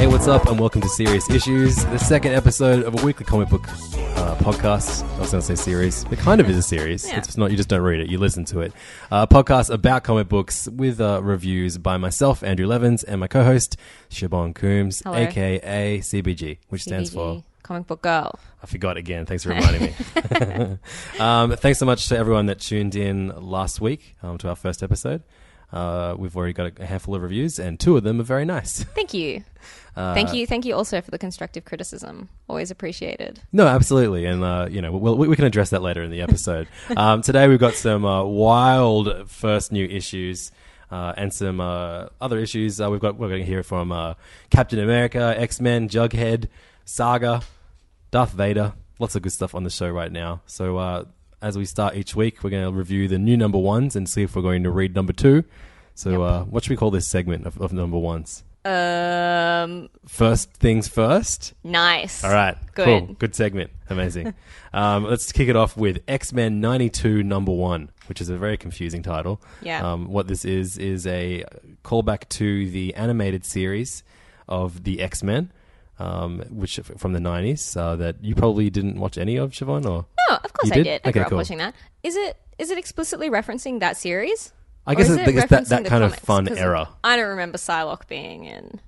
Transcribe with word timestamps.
Hey, 0.00 0.06
what's 0.06 0.28
up, 0.28 0.46
and 0.46 0.58
welcome 0.58 0.80
to 0.80 0.88
Serious 0.88 1.28
Issues, 1.28 1.84
the 1.84 1.98
second 1.98 2.32
episode 2.32 2.84
of 2.84 2.98
a 2.98 3.04
weekly 3.04 3.26
comic 3.26 3.50
book 3.50 3.68
uh, 3.68 4.34
podcast. 4.36 5.04
I 5.16 5.18
was 5.18 5.30
going 5.30 5.42
to 5.42 5.46
say 5.46 5.54
series. 5.54 6.04
It 6.04 6.18
kind 6.18 6.40
of 6.40 6.48
is 6.48 6.56
a 6.56 6.62
series. 6.62 7.04
It's 7.04 7.36
not, 7.36 7.50
you 7.50 7.58
just 7.58 7.68
don't 7.68 7.82
read 7.82 8.00
it, 8.00 8.08
you 8.08 8.16
listen 8.16 8.46
to 8.46 8.60
it. 8.60 8.72
Uh, 9.10 9.26
podcast 9.26 9.68
about 9.68 10.02
comic 10.04 10.26
books 10.26 10.66
with 10.68 11.02
uh, 11.02 11.22
reviews 11.22 11.76
by 11.76 11.98
myself, 11.98 12.42
Andrew 12.42 12.66
Levins, 12.66 13.04
and 13.04 13.20
my 13.20 13.26
co 13.26 13.44
host, 13.44 13.76
Siobhan 14.08 14.54
Coombs, 14.54 15.02
Hello. 15.04 15.18
aka 15.18 15.98
CBG, 15.98 16.56
which 16.70 16.80
stands 16.80 17.12
for. 17.12 17.44
Comic 17.62 17.86
Book 17.86 18.00
Girl. 18.00 18.40
I 18.62 18.66
forgot 18.66 18.96
again. 18.96 19.26
Thanks 19.26 19.44
for 19.44 19.50
reminding 19.50 19.82
me. 19.82 20.78
um, 21.20 21.54
thanks 21.56 21.78
so 21.78 21.84
much 21.84 22.08
to 22.08 22.16
everyone 22.16 22.46
that 22.46 22.58
tuned 22.58 22.96
in 22.96 23.28
last 23.36 23.82
week 23.82 24.16
um, 24.22 24.38
to 24.38 24.48
our 24.48 24.56
first 24.56 24.82
episode. 24.82 25.22
Uh, 25.72 26.14
we've 26.18 26.36
already 26.36 26.52
got 26.52 26.78
a 26.80 26.86
handful 26.86 27.14
of 27.14 27.22
reviews, 27.22 27.58
and 27.58 27.78
two 27.78 27.96
of 27.96 28.02
them 28.02 28.20
are 28.20 28.24
very 28.24 28.44
nice. 28.44 28.82
Thank 28.94 29.14
you. 29.14 29.44
Uh, 29.96 30.14
Thank 30.14 30.34
you. 30.34 30.46
Thank 30.46 30.64
you 30.64 30.74
also 30.74 31.00
for 31.00 31.10
the 31.10 31.18
constructive 31.18 31.64
criticism. 31.64 32.28
Always 32.48 32.70
appreciated. 32.70 33.40
No, 33.52 33.66
absolutely, 33.66 34.24
and 34.24 34.42
uh, 34.42 34.68
you 34.70 34.82
know 34.82 34.92
we'll, 34.92 35.16
we 35.16 35.36
can 35.36 35.44
address 35.44 35.70
that 35.70 35.82
later 35.82 36.02
in 36.02 36.10
the 36.10 36.22
episode. 36.22 36.68
um, 36.96 37.22
today 37.22 37.48
we've 37.48 37.60
got 37.60 37.74
some 37.74 38.04
uh, 38.04 38.24
wild 38.24 39.28
first 39.30 39.72
new 39.72 39.86
issues. 39.86 40.52
Uh, 40.92 41.14
and 41.16 41.32
some 41.32 41.60
uh, 41.60 42.06
other 42.20 42.36
issues. 42.40 42.80
Uh, 42.80 42.90
we've 42.90 42.98
got 42.98 43.16
we're 43.16 43.28
going 43.28 43.38
to 43.38 43.46
hear 43.46 43.62
from 43.62 43.92
uh, 43.92 44.14
Captain 44.50 44.80
America, 44.80 45.32
X 45.38 45.60
Men, 45.60 45.88
Jughead, 45.88 46.48
Saga, 46.84 47.42
Darth 48.10 48.32
Vader. 48.32 48.72
Lots 48.98 49.14
of 49.14 49.22
good 49.22 49.30
stuff 49.30 49.54
on 49.54 49.62
the 49.62 49.70
show 49.70 49.88
right 49.88 50.10
now. 50.10 50.42
So 50.46 50.78
uh, 50.78 51.04
as 51.42 51.56
we 51.56 51.64
start 51.64 51.96
each 51.96 52.14
week, 52.14 52.42
we're 52.44 52.50
going 52.50 52.64
to 52.64 52.76
review 52.76 53.08
the 53.08 53.18
new 53.18 53.36
number 53.36 53.58
ones 53.58 53.96
and 53.96 54.08
see 54.08 54.22
if 54.22 54.36
we're 54.36 54.42
going 54.42 54.62
to 54.64 54.70
read 54.70 54.94
number 54.94 55.12
two. 55.12 55.44
So 55.94 56.22
uh, 56.22 56.44
what 56.44 56.64
should 56.64 56.70
we 56.70 56.76
call 56.76 56.90
this 56.90 57.08
segment 57.08 57.46
of, 57.46 57.60
of 57.60 57.72
number 57.72 57.98
ones? 57.98 58.44
Um, 58.64 59.88
First 60.06 60.52
things 60.52 60.86
first. 60.86 61.54
nice. 61.64 62.22
All 62.22 62.30
right, 62.32 62.56
Good. 62.74 62.84
cool, 62.84 63.14
good 63.14 63.34
segment, 63.34 63.70
amazing. 63.88 64.34
um, 64.74 65.04
let's 65.04 65.32
kick 65.32 65.48
it 65.48 65.56
off 65.56 65.78
with 65.78 66.02
X 66.06 66.32
Men 66.34 66.60
'92 66.60 67.22
Number 67.22 67.52
One, 67.52 67.90
which 68.06 68.20
is 68.20 68.28
a 68.28 68.36
very 68.36 68.58
confusing 68.58 69.02
title. 69.02 69.40
Yeah. 69.62 69.90
Um, 69.92 70.08
what 70.08 70.26
this 70.26 70.44
is 70.44 70.76
is 70.76 71.06
a 71.06 71.44
callback 71.84 72.28
to 72.30 72.68
the 72.70 72.94
animated 72.96 73.46
series 73.46 74.02
of 74.46 74.84
the 74.84 75.00
X 75.00 75.22
Men, 75.22 75.50
um, 76.00 76.40
which 76.50 76.78
from 76.96 77.12
the 77.12 77.20
'90s 77.20 77.76
uh, 77.76 77.96
that 77.96 78.22
you 78.24 78.34
probably 78.34 78.70
didn't 78.70 78.98
watch 78.98 79.18
any 79.18 79.36
of, 79.36 79.52
Siobhan, 79.52 79.84
or 79.84 80.06
No, 80.28 80.36
of 80.36 80.52
course 80.52 80.72
I 80.72 80.74
did? 80.76 80.84
did. 80.84 81.00
I 81.04 81.08
Okay, 81.08 81.12
grew 81.12 81.22
up 81.22 81.28
cool. 81.28 81.38
watching 81.38 81.58
that. 81.58 81.74
Is 82.02 82.16
it 82.16 82.36
is 82.58 82.70
it 82.70 82.78
explicitly 82.78 83.30
referencing 83.30 83.80
that 83.80 83.96
series? 83.96 84.52
I 84.86 84.94
guess 84.94 85.10
it's 85.10 85.28
it 85.28 85.48
that, 85.50 85.66
that 85.68 85.84
kind 85.84 86.02
of 86.02 86.14
fun 86.16 86.48
era. 86.56 86.88
I 87.04 87.16
don't 87.16 87.28
remember 87.28 87.58
Psylocke 87.58 88.08
being 88.08 88.44
in 88.44 88.80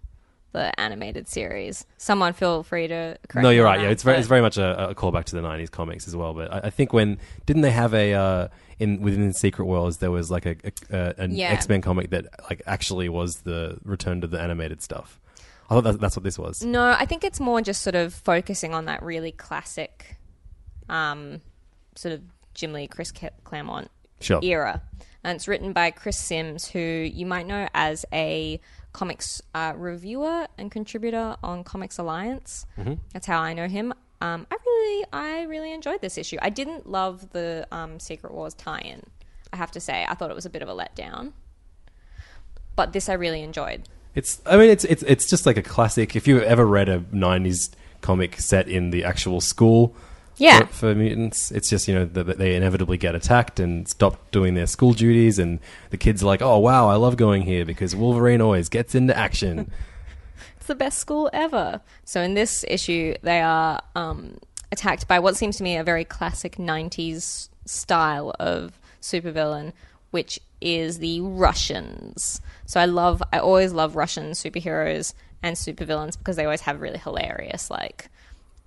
the 0.53 0.79
animated 0.81 1.29
series. 1.29 1.87
Someone 1.97 2.33
feel 2.33 2.63
free 2.63 2.89
to 2.89 3.17
correct 3.29 3.43
No, 3.43 3.51
you're 3.51 3.65
right. 3.65 3.81
Yeah, 3.81 3.89
it's 3.89 4.03
very, 4.03 4.19
it's 4.19 4.27
very 4.29 4.41
much 4.43 4.59
a, 4.59 4.91
a 4.91 4.95
callback 4.95 5.25
to 5.27 5.37
the 5.37 5.43
'90s 5.43 5.71
comics 5.71 6.09
as 6.09 6.17
well. 6.17 6.33
But 6.35 6.53
I, 6.53 6.59
I 6.65 6.71
think 6.71 6.93
when 6.93 7.19
didn't 7.47 7.63
they 7.63 7.71
have 7.71 7.95
a 7.95 8.15
uh, 8.15 8.49
in 8.79 9.01
within 9.03 9.33
Secret 9.33 9.65
Wars 9.67 9.99
there 9.99 10.11
was 10.11 10.31
like 10.31 10.47
a, 10.47 10.57
a, 10.91 11.15
an 11.19 11.35
Yeah. 11.35 11.53
X 11.53 11.69
Men 11.69 11.83
comic 11.83 12.11
that 12.11 12.27
like 12.51 12.63
actually 12.67 13.09
was 13.09 13.43
the 13.43 13.79
return 13.85 14.21
to 14.23 14.27
the 14.27 14.41
animated 14.41 14.83
stuff. 14.83 15.21
I 15.73 15.75
thought 15.77 15.85
that, 15.85 16.01
that's 16.01 16.17
what 16.17 16.23
this 16.23 16.39
was. 16.39 16.63
No, 16.63 16.95
I 16.99 17.07
think 17.07 17.25
it's 17.25 17.41
more 17.41 17.63
just 17.63 17.83
sort 17.83 17.95
of 17.95 18.13
focusing 18.13 18.75
on 18.75 18.85
that 18.85 19.03
really 19.03 19.33
classic, 19.33 20.19
um, 20.91 21.41
sort 21.95 22.13
of 22.13 22.21
Jim 22.53 22.75
Lee, 22.75 22.87
Chris 22.87 23.11
Claremont 23.45 23.91
Sure. 24.21 24.41
era. 24.43 24.83
And 25.25 25.37
it's 25.37 25.49
written 25.49 25.73
by 25.73 25.91
Chris 25.91 26.19
Sims, 26.19 26.69
who 26.69 26.79
you 26.79 27.25
might 27.25 27.47
know 27.47 27.69
as 27.73 28.05
a 28.13 28.61
comics 28.93 29.41
uh, 29.55 29.73
reviewer 29.75 30.47
and 30.59 30.71
contributor 30.71 31.37
on 31.43 31.65
Comics 31.65 31.97
Alliance. 31.97 32.67
Mm-hmm. 32.77 32.95
That's 33.15 33.27
how 33.27 33.41
I 33.41 33.55
know 33.55 33.67
him. 33.67 33.95
Um, 34.21 34.47
I 34.51 34.57
really, 34.67 35.05
I 35.13 35.43
really 35.45 35.73
enjoyed 35.73 36.03
this 36.03 36.19
issue. 36.19 36.37
I 36.43 36.51
didn't 36.51 36.87
love 36.87 37.31
the 37.31 37.67
um, 37.73 37.99
Secret 37.99 38.35
Wars 38.35 38.53
tie-in. 38.55 39.03
I 39.53 39.57
have 39.57 39.71
to 39.73 39.81
say, 39.81 40.05
I 40.07 40.15
thought 40.15 40.31
it 40.31 40.35
was 40.35 40.47
a 40.47 40.51
bit 40.51 40.61
of 40.61 40.69
a 40.69 40.75
letdown. 40.75 41.33
But 42.77 42.93
this 42.93 43.09
I 43.09 43.15
really 43.15 43.43
enjoyed. 43.43 43.89
It's 44.15 44.41
I 44.45 44.57
mean 44.57 44.71
it's 44.71 44.85
it's 44.85 45.03
it's 45.05 45.29
just 45.29 45.47
like 45.47 45.57
a 45.57 45.63
classic. 45.63 46.15
If 46.17 46.27
you've 46.27 46.43
ever 46.43 46.67
read 46.67 46.89
a 46.89 47.01
'90s 47.01 47.71
comic 48.01 48.39
set 48.39 48.69
in 48.69 48.91
the 48.91 49.05
actual 49.05 49.41
school. 49.41 49.95
Yeah. 50.39 50.61
For, 50.61 50.67
for 50.67 50.95
mutants, 50.95 51.51
it's 51.51 51.69
just 51.69 51.87
you 51.89 51.95
know 51.95 52.05
that 52.05 52.39
they 52.39 52.55
inevitably 52.55 52.97
get 52.97 53.15
attacked 53.15 53.61
and 53.61 53.87
stop 53.89 54.31
doing 54.31 54.55
their 54.55 54.67
school 54.67 54.93
duties, 54.93 55.39
and 55.39 55.61
the 55.91 55.97
kids 55.97 56.23
are 56.23 56.27
like, 56.27 56.43
"Oh 56.43 56.59
wow, 56.59 56.89
I 56.89 56.97
love 56.97 57.17
going 57.17 57.43
here 57.43 57.65
because 57.65 57.95
Wolverine 57.95 58.41
always 58.41 58.69
gets 58.69 58.95
into 58.95 59.17
action." 59.17 59.71
It's 60.57 60.69
the 60.69 60.77
best 60.77 61.01
school 61.01 61.29
ever. 61.33 61.81
So 62.05 62.21
in 62.21 62.35
this 62.35 62.65
issue, 62.69 63.17
they 63.23 63.41
are 63.41 63.81
um, 63.97 64.39
attacked 64.71 65.09
by 65.09 65.19
what 65.19 65.37
seems 65.37 65.57
to 65.57 65.65
me 65.65 65.77
a 65.77 65.83
very 65.83 66.05
classic 66.05 66.55
'90s 66.55 67.49
style 67.67 68.33
of 68.39 68.79
supervillain, 69.01 69.73
which 70.13 70.39
is 70.63 70.99
the 70.99 71.21
Russians. 71.21 72.41
So 72.67 72.81
I 72.81 72.87
love, 72.87 73.23
I 73.33 73.39
always 73.39 73.73
love 73.73 73.97
Russian 73.97 74.31
superheroes 74.33 75.15
and 75.43 75.57
supervillains 75.57 76.17
because 76.17 76.37
they 76.37 76.45
always 76.45 76.63
have 76.63 76.81
really 76.81 76.99
hilarious, 76.99 77.71
like 77.71 78.09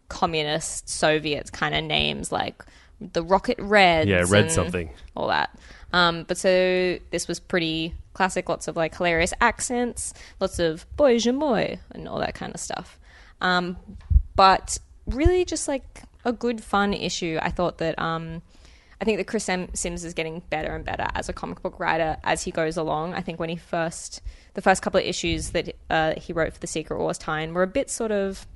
communist 0.09 0.89
Soviet 0.89 1.51
kind 1.51 1.73
of 1.73 1.83
names, 1.83 2.31
like 2.31 2.63
the 2.99 3.23
Rocket 3.23 3.57
Reds. 3.59 4.09
Yeah, 4.09 4.25
Red 4.27 4.51
something. 4.51 4.89
all 5.15 5.27
that. 5.27 5.57
Um, 5.93 6.23
but 6.23 6.37
so 6.37 6.99
this 7.11 7.27
was 7.27 7.39
pretty 7.39 7.93
classic, 8.13 8.49
lots 8.49 8.67
of 8.67 8.75
like 8.75 8.95
hilarious 8.95 9.33
accents, 9.39 10.13
lots 10.39 10.59
of 10.59 10.85
boy 10.97 11.17
je 11.17 11.31
moi 11.31 11.77
and 11.91 12.07
all 12.07 12.19
that 12.19 12.35
kind 12.35 12.53
of 12.53 12.59
stuff. 12.59 12.99
Um, 13.41 13.77
but 14.35 14.77
really 15.05 15.45
just 15.45 15.67
like 15.67 16.03
a 16.25 16.33
good 16.33 16.61
fun 16.61 16.93
issue. 16.93 17.37
I 17.41 17.51
thought 17.51 17.77
that 17.77 17.97
um, 17.99 18.41
I 19.01 19.05
think 19.05 19.17
that 19.17 19.27
Chris 19.27 19.43
Sim- 19.43 19.73
Sims 19.73 20.03
is 20.05 20.13
getting 20.13 20.41
better 20.49 20.73
and 20.75 20.85
better 20.85 21.07
as 21.15 21.27
a 21.29 21.33
comic 21.33 21.61
book 21.61 21.79
writer 21.79 22.17
as 22.23 22.43
he 22.43 22.51
goes 22.51 22.77
along. 22.77 23.13
I 23.13 23.21
think 23.21 23.39
when 23.39 23.49
he 23.49 23.55
first 23.57 24.21
the 24.53 24.61
first 24.61 24.81
couple 24.81 24.99
of 24.99 25.05
issues 25.05 25.49
that 25.51 25.75
uh, 25.89 26.13
he 26.17 26.31
wrote 26.33 26.53
for 26.53 26.59
the 26.59 26.67
Secret 26.67 26.97
Wars 26.97 27.17
tie 27.17 27.45
were 27.47 27.63
a 27.63 27.67
bit 27.67 27.89
sort 27.89 28.11
of 28.11 28.47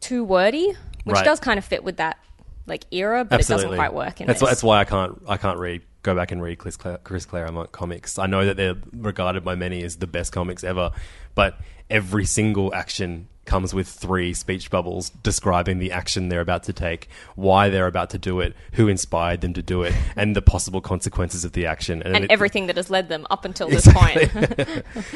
too 0.00 0.24
wordy, 0.24 0.72
which 1.04 1.14
Right. 1.16 1.24
does 1.24 1.40
kind 1.40 1.58
of 1.58 1.64
fit 1.64 1.84
with 1.84 1.96
that 1.98 2.18
like 2.66 2.84
era, 2.92 3.24
but 3.24 3.40
it 3.40 3.48
doesn't 3.48 3.74
quite 3.74 3.92
work 3.92 4.20
in 4.20 4.26
that's 4.28 4.40
that's 4.40 4.62
why 4.62 4.78
I 4.78 4.84
can't 4.84 5.20
I 5.28 5.36
can't 5.36 5.58
read 5.58 5.82
go 6.02 6.14
back 6.14 6.30
and 6.30 6.40
read 6.42 6.58
Chris, 6.58 6.78
Chris 7.04 7.26
Claremont 7.26 7.72
comics. 7.72 8.18
I 8.18 8.26
know 8.26 8.44
that 8.46 8.56
they're 8.56 8.76
regarded 8.92 9.44
by 9.44 9.54
many 9.54 9.82
as 9.82 9.96
the 9.96 10.06
best 10.06 10.32
comics 10.32 10.62
ever, 10.64 10.92
but 11.34 11.58
every 11.90 12.24
single 12.24 12.72
action 12.74 13.28
comes 13.46 13.74
with 13.74 13.88
three 13.88 14.32
speech 14.34 14.70
bubbles 14.70 15.10
describing 15.10 15.78
the 15.78 15.92
action 15.92 16.28
they're 16.28 16.40
about 16.40 16.62
to 16.64 16.72
take, 16.72 17.08
why 17.34 17.68
they're 17.68 17.86
about 17.86 18.10
to 18.10 18.18
do 18.18 18.40
it, 18.40 18.54
who 18.72 18.86
inspired 18.88 19.40
them 19.40 19.52
to 19.54 19.62
do 19.62 19.82
it, 19.82 19.94
and 20.16 20.36
the 20.36 20.42
possible 20.42 20.80
consequences 20.80 21.44
of 21.44 21.52
the 21.52 21.66
action, 21.66 22.02
and 22.02 22.24
it- 22.24 22.30
everything 22.30 22.66
that 22.66 22.76
has 22.76 22.90
led 22.90 23.08
them 23.08 23.26
up 23.30 23.44
until 23.44 23.68
this 23.68 23.86
point. 23.92 24.30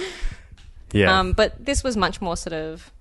Yeah, 0.92 1.18
um, 1.18 1.32
but 1.32 1.64
this 1.64 1.82
was 1.82 1.96
much 1.96 2.20
more 2.20 2.36
sort 2.36 2.52
of 2.52 2.92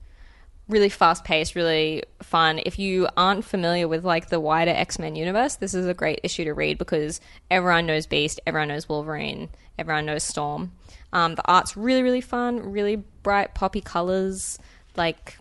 really 0.68 0.90
fast 0.90 1.24
paced, 1.24 1.54
really 1.54 2.04
fun. 2.24 2.60
If 2.66 2.80
you 2.80 3.08
aren't 3.16 3.46
familiar 3.46 3.88
with 3.88 4.04
like 4.04 4.30
the 4.30 4.40
wider 4.40 4.72
X 4.72 4.98
Men 4.98 5.16
universe, 5.16 5.58
this 5.58 5.76
is 5.76 5.86
a 5.86 5.94
great 5.94 6.20
issue 6.24 6.44
to 6.46 6.54
read 6.54 6.80
because 6.80 7.22
everyone 7.52 7.86
knows 7.86 8.08
Beast, 8.08 8.40
everyone 8.48 8.70
knows 8.70 8.90
Wolverine, 8.90 9.50
everyone 9.78 10.08
knows 10.08 10.24
Storm. 10.24 10.72
Um, 11.12 11.36
the 11.36 11.48
art's 11.48 11.78
really, 11.78 12.02
really 12.02 12.22
fun, 12.22 12.72
really 12.72 12.96
bright, 12.96 13.54
poppy 13.54 13.82
colors. 13.82 14.58
Like, 14.96 15.38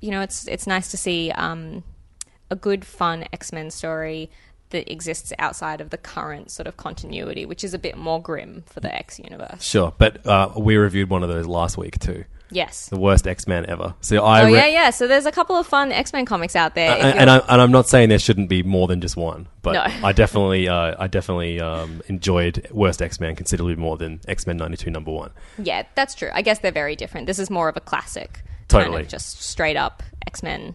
you 0.00 0.10
know, 0.10 0.20
it's 0.20 0.46
it's 0.48 0.66
nice 0.66 0.90
to 0.90 0.96
see 0.96 1.30
um, 1.32 1.82
a 2.50 2.56
good, 2.56 2.84
fun 2.84 3.24
X 3.32 3.52
Men 3.52 3.70
story 3.70 4.30
that 4.70 4.90
exists 4.90 5.32
outside 5.38 5.80
of 5.80 5.90
the 5.90 5.98
current 5.98 6.50
sort 6.50 6.66
of 6.66 6.76
continuity, 6.76 7.46
which 7.46 7.62
is 7.62 7.74
a 7.74 7.78
bit 7.78 7.96
more 7.96 8.20
grim 8.20 8.64
for 8.66 8.80
the 8.80 8.92
X 8.94 9.18
universe. 9.18 9.62
Sure, 9.62 9.92
but 9.98 10.26
uh, 10.26 10.50
we 10.56 10.76
reviewed 10.76 11.10
one 11.10 11.22
of 11.22 11.28
those 11.28 11.46
last 11.46 11.76
week 11.78 11.98
too. 11.98 12.24
Yes. 12.50 12.88
The 12.88 12.98
worst 12.98 13.26
X 13.26 13.46
Men 13.48 13.66
ever. 13.66 13.94
So 14.00 14.22
I 14.24 14.42
Oh 14.42 14.46
re- 14.46 14.52
yeah, 14.54 14.66
yeah. 14.66 14.90
So 14.90 15.08
there's 15.08 15.26
a 15.26 15.32
couple 15.32 15.56
of 15.56 15.66
fun 15.66 15.90
X 15.90 16.12
Men 16.12 16.24
comics 16.24 16.54
out 16.54 16.74
there. 16.74 16.92
and, 16.92 17.18
and, 17.20 17.30
I, 17.30 17.38
and 17.38 17.60
I'm 17.60 17.72
not 17.72 17.88
saying 17.88 18.10
there 18.10 18.18
shouldn't 18.18 18.48
be 18.48 18.62
more 18.62 18.86
than 18.86 19.00
just 19.00 19.16
one, 19.16 19.48
but 19.62 19.72
No. 19.72 20.06
I 20.06 20.12
definitely, 20.12 20.68
uh, 20.68 20.94
I 20.98 21.06
definitely 21.08 21.60
um, 21.60 22.02
enjoyed 22.06 22.68
Worst 22.70 23.00
X 23.02 23.18
Men 23.18 23.34
considerably 23.34 23.76
more 23.76 23.96
than 23.96 24.20
X 24.28 24.46
Men 24.46 24.56
'92 24.58 24.90
number 24.90 25.10
one. 25.10 25.30
Yeah, 25.58 25.84
that's 25.94 26.14
true. 26.14 26.30
I 26.32 26.42
guess 26.42 26.58
they're 26.60 26.70
very 26.70 26.94
different. 26.96 27.26
This 27.26 27.38
is 27.38 27.48
more 27.50 27.68
of 27.68 27.76
a 27.76 27.80
classic, 27.80 28.42
kind 28.68 28.84
Totally. 28.86 29.02
of 29.02 29.08
just 29.08 29.42
straight 29.42 29.76
up 29.76 30.02
X 30.26 30.42
Men 30.42 30.74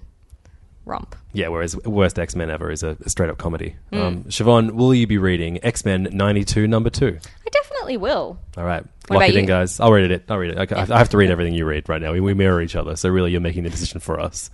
romp. 0.86 1.16
Yeah, 1.34 1.50
whereas 1.50 1.76
Worst 1.86 2.18
X 2.18 2.36
Men 2.36 2.50
ever 2.50 2.72
is 2.72 2.82
a, 2.84 2.98
a 3.06 3.10
straight 3.10 3.30
up 3.30 3.38
comedy. 3.38 3.76
Hmm. 3.92 4.00
Um, 4.00 4.24
Siobhan, 4.26 4.72
will 4.72 4.94
you 4.94 5.06
be 5.08 5.18
reading 5.18 5.64
X 5.64 5.86
Men 5.86 6.08
'92 6.12 6.68
number 6.68 6.90
two? 6.90 7.20
I 7.46 7.50
definitely 7.52 7.98
will. 7.98 8.40
All 8.58 8.64
right, 8.64 8.84
What 9.08 9.20
lock 9.20 9.30
it 9.30 9.36
in, 9.36 9.46
guys. 9.46 9.80
I'll 9.80 9.92
read 9.92 10.10
it. 10.12 10.26
I'll 10.30 10.38
read 10.38 10.52
it. 10.52 10.58
Okay, 10.58 10.76
I 10.76 10.98
have 10.98 11.10
to 11.10 11.18
read 11.18 11.30
everything 11.32 11.54
you 11.54 11.66
read 11.66 11.88
right 11.90 12.02
now. 12.02 12.12
We, 12.14 12.20
we 12.20 12.34
mirror 12.34 12.62
each 12.62 12.76
other, 12.76 12.96
so 12.96 13.10
really, 13.10 13.32
you're 13.32 13.42
making 13.42 13.64
the 13.64 13.70
decision 13.70 14.00
for 14.00 14.20
us. 14.20 14.50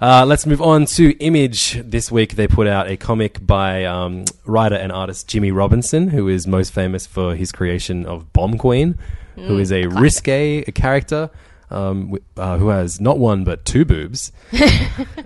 Uh, 0.00 0.24
let's 0.26 0.46
move 0.46 0.60
on 0.62 0.86
to 0.86 1.12
Image. 1.18 1.80
This 1.84 2.10
week, 2.10 2.34
they 2.36 2.46
put 2.48 2.66
out 2.66 2.88
a 2.88 2.96
comic 2.96 3.46
by 3.46 3.84
um, 3.84 4.24
writer 4.46 4.76
and 4.76 4.90
artist 4.92 5.28
Jimmie 5.28 5.52
Robinson, 5.52 6.08
who 6.08 6.28
is 6.28 6.46
most 6.46 6.72
famous 6.72 7.06
for 7.06 7.34
his 7.34 7.52
creation 7.52 8.04
of 8.06 8.32
Bomb 8.32 8.58
Queen, 8.58 8.98
who 9.36 9.58
is 9.58 9.70
a 9.72 9.86
risque 9.86 10.62
character. 10.72 11.30
Um, 11.72 12.18
uh, 12.36 12.58
who 12.58 12.68
has 12.68 13.00
not 13.00 13.18
one 13.18 13.44
but 13.44 13.64
two 13.64 13.84
boobs, 13.86 14.30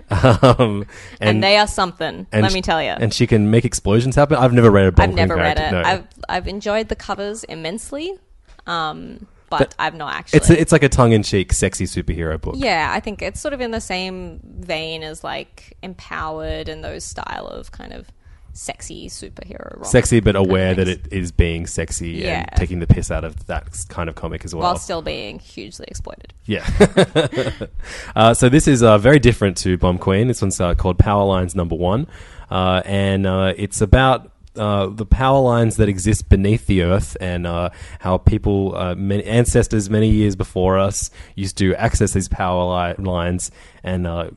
um, 0.09 0.85
And, 1.19 1.43
they 1.43 1.57
are 1.57 1.67
something. 1.67 2.25
and 2.31 2.41
let 2.41 2.51
sh- 2.51 2.55
me 2.55 2.61
tell 2.61 2.81
you. 2.81 2.89
And 2.91 3.13
she 3.13 3.27
can 3.27 3.51
make 3.51 3.65
explosions 3.65 4.15
happen. 4.15 4.37
I've 4.37 4.53
never 4.53 4.71
read 4.71 4.97
a 4.97 5.01
I've 5.01 5.13
never 5.13 5.35
read 5.35 5.59
it. 5.59 5.71
no. 5.71 5.81
I've 5.81 6.07
I've 6.29 6.47
enjoyed 6.47 6.87
the 6.87 6.95
covers 6.95 7.43
immensely, 7.43 8.17
um, 8.65 9.27
but 9.49 9.75
I've 9.79 9.93
not 9.95 10.13
actually. 10.13 10.37
It's 10.37 10.49
it's 10.49 10.71
like 10.71 10.83
a 10.83 10.89
tongue 10.89 11.11
in 11.11 11.23
cheek, 11.23 11.53
sexy 11.53 11.85
superhero 11.85 12.39
book. 12.39 12.55
yeah, 12.57 12.91
I 12.93 12.99
think 12.99 13.21
it's 13.21 13.39
sort 13.41 13.53
of 13.53 13.61
in 13.61 13.71
the 13.71 13.81
same 13.81 14.39
vein 14.43 15.03
as 15.03 15.23
like 15.23 15.75
empowered 15.83 16.69
and 16.69 16.83
those 16.83 17.03
style 17.03 17.47
of 17.47 17.71
kind 17.71 17.93
of 17.93 18.07
sexy 18.57 19.07
superhero. 19.07 19.75
romp 19.75 19.85
Sexy, 19.85 20.19
but 20.19 20.35
aware 20.35 20.73
that 20.73 20.87
it 20.87 21.07
is 21.11 21.31
being 21.31 21.67
sexy 21.67 22.09
Yeah. 22.11 22.39
and 22.39 22.49
taking 22.55 22.79
the 22.79 22.87
piss 22.87 23.11
out 23.11 23.23
of 23.23 23.45
that 23.45 23.85
kind 23.89 24.09
of 24.09 24.15
comic 24.15 24.43
as 24.45 24.53
well. 24.55 24.63
while 24.63 24.77
still 24.77 25.01
being 25.01 25.39
hugely 25.39 25.85
exploited. 25.87 26.33
Yeah. 26.45 26.65
uh, 28.15 28.33
so 28.33 28.49
this 28.49 28.67
is 28.67 28.83
uh, 28.83 28.97
very 28.97 29.19
different 29.19 29.57
to 29.57 29.77
Bomb 29.77 29.97
Queen. 29.97 30.27
This 30.27 30.41
one's 30.41 30.59
uh, 30.59 30.75
called 30.75 30.97
Power 30.97 31.25
Lines 31.25 31.55
Number 31.55 31.75
One, 31.75 32.07
uh, 32.49 32.81
and 32.85 33.25
uh, 33.27 33.53
it's 33.57 33.81
about. 33.81 34.31
Uh, 34.55 34.87
the 34.87 35.05
power 35.05 35.39
lines 35.39 35.75
that 35.77 35.87
exist 35.87 36.29
beneath 36.29 36.65
the 36.65 36.81
earth, 36.81 37.15
and 37.21 37.45
uh, 37.45 37.69
how 37.99 38.17
people, 38.17 38.75
uh, 38.75 38.95
many 38.95 39.23
ancestors 39.23 39.87
many 39.87 40.09
years 40.09 40.35
before 40.35 40.79
us, 40.79 41.11
used 41.35 41.59
to 41.59 41.75
access 41.75 42.13
these 42.13 42.27
power 42.27 42.63
li- 42.89 42.95
lines 42.97 43.51
and 43.83 44.07
uh, 44.07 44.31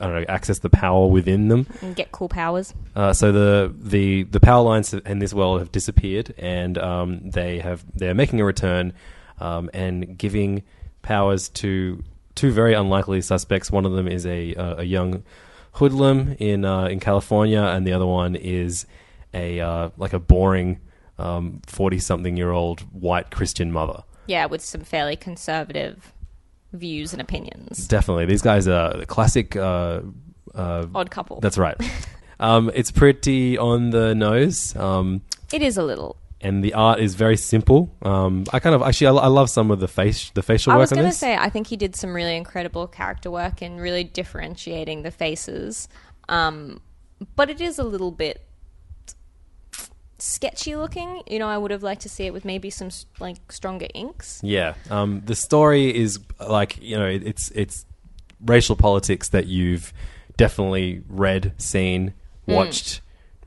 I 0.00 0.06
don't 0.06 0.14
know, 0.14 0.24
access 0.28 0.58
the 0.58 0.70
power 0.70 1.06
within 1.06 1.48
them. 1.48 1.66
And 1.82 1.96
get 1.96 2.12
cool 2.12 2.28
powers. 2.28 2.74
Uh, 2.94 3.12
so 3.12 3.32
the, 3.32 3.74
the 3.76 4.24
the 4.24 4.40
power 4.40 4.62
lines 4.62 4.92
in 4.92 5.18
this 5.18 5.32
world 5.32 5.60
have 5.60 5.72
disappeared, 5.72 6.34
and 6.38 6.78
um, 6.78 7.30
they 7.30 7.58
have 7.60 7.84
they're 7.94 8.14
making 8.14 8.40
a 8.40 8.44
return 8.44 8.92
um, 9.38 9.70
and 9.72 10.16
giving 10.18 10.62
powers 11.02 11.48
to 11.50 12.02
two 12.34 12.52
very 12.52 12.74
unlikely 12.74 13.20
suspects. 13.20 13.70
One 13.70 13.86
of 13.86 13.92
them 13.92 14.08
is 14.08 14.26
a 14.26 14.54
uh, 14.54 14.76
a 14.78 14.84
young 14.84 15.24
hoodlum 15.72 16.36
in 16.38 16.64
uh, 16.64 16.86
in 16.86 17.00
California, 17.00 17.62
and 17.62 17.86
the 17.86 17.92
other 17.92 18.06
one 18.06 18.36
is 18.36 18.86
a 19.34 19.60
uh, 19.60 19.90
like 19.96 20.12
a 20.12 20.20
boring 20.20 20.80
forty 21.66 21.98
something 21.98 22.36
year 22.36 22.50
old 22.50 22.80
white 22.92 23.30
Christian 23.30 23.72
mother. 23.72 24.02
Yeah, 24.26 24.46
with 24.46 24.60
some 24.60 24.80
fairly 24.80 25.16
conservative 25.16 26.12
views 26.72 27.12
and 27.12 27.20
opinions. 27.22 27.88
Definitely, 27.88 28.26
these 28.26 28.42
guys 28.42 28.68
are 28.68 28.96
the 28.96 29.06
classic. 29.06 29.56
Uh, 29.56 30.00
uh, 30.54 30.86
Odd 30.94 31.10
couple. 31.10 31.40
that's 31.40 31.58
right. 31.58 31.76
um, 32.40 32.70
it's 32.74 32.90
pretty 32.90 33.58
on 33.58 33.90
the 33.90 34.14
nose. 34.14 34.74
Um, 34.76 35.22
it 35.52 35.62
is 35.62 35.76
a 35.76 35.82
little. 35.82 36.16
and 36.40 36.62
the 36.64 36.74
art 36.74 37.00
is 37.00 37.14
very 37.14 37.36
simple. 37.36 37.94
Um, 38.02 38.44
I 38.52 38.58
kind 38.58 38.74
of 38.74 38.82
actually 38.82 39.08
I, 39.08 39.24
I 39.24 39.26
love 39.28 39.50
some 39.50 39.70
of 39.70 39.80
the 39.80 39.88
face 39.88 40.30
the 40.30 40.42
facial 40.42 40.72
I 40.72 40.76
work 40.76 40.80
I 40.80 40.82
was 40.82 40.92
going 40.92 41.06
to 41.06 41.12
say, 41.12 41.36
I 41.36 41.48
think 41.50 41.66
he 41.66 41.76
did 41.76 41.94
some 41.96 42.14
really 42.14 42.36
incredible 42.36 42.86
character 42.86 43.30
work 43.30 43.62
in 43.62 43.78
really 43.78 44.04
differentiating 44.04 45.02
the 45.02 45.10
faces. 45.10 45.88
Um, 46.28 46.80
but 47.34 47.50
it 47.50 47.60
is 47.60 47.78
a 47.78 47.84
little 47.84 48.10
bit 48.10 48.45
sketchy 50.26 50.76
looking. 50.76 51.22
You 51.26 51.38
know, 51.38 51.48
I 51.48 51.56
would 51.58 51.70
have 51.70 51.82
liked 51.82 52.02
to 52.02 52.08
see 52.08 52.26
it 52.26 52.32
with 52.32 52.44
maybe 52.44 52.70
some 52.70 52.90
like 53.20 53.36
stronger 53.50 53.86
inks. 53.94 54.40
yeah, 54.42 54.74
um, 54.90 55.22
the 55.24 55.34
story 55.34 55.94
is 55.96 56.18
like 56.46 56.80
you 56.82 56.96
know 56.96 57.06
it's 57.06 57.50
it's 57.52 57.86
racial 58.44 58.76
politics 58.76 59.28
that 59.30 59.46
you've 59.46 59.92
definitely 60.36 61.02
read, 61.08 61.52
seen, 61.58 62.12
Hmm. 62.46 62.52
watched, 62.52 63.00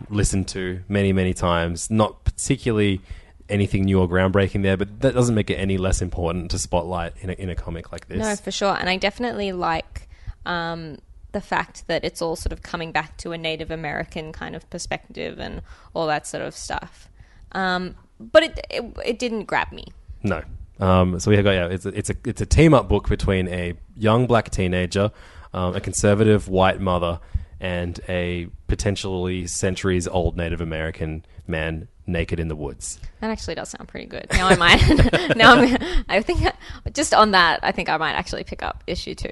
listened 0.10 0.48
to 0.50 0.82
many 0.88 1.14
many 1.14 1.34
times. 1.34 1.90
Not 1.92 2.24
particularly 2.24 3.02
anything 3.50 3.86
new 3.86 4.00
or 4.00 4.08
groundbreaking 4.08 4.62
there, 4.64 4.78
but 4.78 5.00
that 5.02 5.14
doesn't 5.14 5.34
make 5.36 5.50
it 5.50 5.56
any 5.56 5.78
less 5.78 6.02
important 6.02 6.52
to 6.52 6.60
spotlight 6.60 7.14
in 7.22 7.30
a, 7.32 7.34
in 7.34 7.50
a 7.50 7.56
comic 7.56 7.92
like 7.92 8.08
this. 8.08 8.20
No, 8.20 8.36
for 8.36 8.52
sure. 8.52 8.78
And 8.80 8.88
I 8.88 8.98
definitely 8.98 9.52
like 9.54 10.08
um, 10.46 10.98
the 11.32 11.42
fact 11.42 11.88
that 11.88 12.04
it's 12.04 12.22
all 12.22 12.36
sort 12.36 12.52
of 12.52 12.62
coming 12.62 12.92
back 12.92 13.18
to 13.18 13.32
a 13.32 13.38
Native 13.38 13.72
American 13.72 14.32
kind 14.32 14.56
of 14.56 14.70
perspective 14.70 15.40
and 15.40 15.62
all 15.94 16.08
that 16.08 16.26
sort 16.26 16.44
of 16.44 16.56
stuff. 16.56 17.10
Um, 17.52 17.96
but 18.20 18.44
it, 18.44 18.60
it 18.70 18.98
it 19.06 19.20
didn't 19.20 19.46
grab 19.46 19.72
me. 19.72 19.86
No. 20.24 20.44
Um, 20.80 21.20
so 21.20 21.30
we 21.30 21.36
have 21.36 21.46
got 21.46 21.52
yeah, 21.52 21.68
it's 21.68 21.86
a, 21.86 21.90
it's 21.90 22.10
a 22.10 22.16
it's 22.26 22.42
a 22.42 22.46
team 22.46 22.74
up 22.74 22.88
book 22.88 23.10
between 23.10 23.48
a 23.50 23.74
young 23.96 24.28
black 24.28 24.50
teenager, 24.50 25.12
um, 25.54 25.76
a 25.76 25.82
conservative 25.82 26.48
white 26.48 26.80
mother, 26.80 27.20
and 27.60 28.00
a 28.08 28.48
potentially 28.68 29.46
centuries 29.48 30.08
old 30.08 30.38
Native 30.38 30.62
American 30.62 31.26
man 31.48 31.88
naked 32.10 32.40
in 32.40 32.48
the 32.48 32.56
woods. 32.56 33.00
That 33.22 33.30
actually 33.32 33.56
does 33.56 33.70
sound 33.70 33.88
pretty 33.88 34.06
good. 34.08 34.28
Now 34.34 34.48
I 34.48 34.56
might. 34.56 35.36
now 35.38 35.56
I'm. 35.56 35.78
I 36.10 36.22
think 36.22 36.42
just 36.94 37.14
on 37.14 37.32
that, 37.32 37.60
I 37.64 37.72
think 37.72 37.88
I 37.90 37.98
might 37.98 38.14
actually 38.14 38.44
pick 38.44 38.62
up 38.64 38.84
issue 38.88 39.16
two 39.16 39.32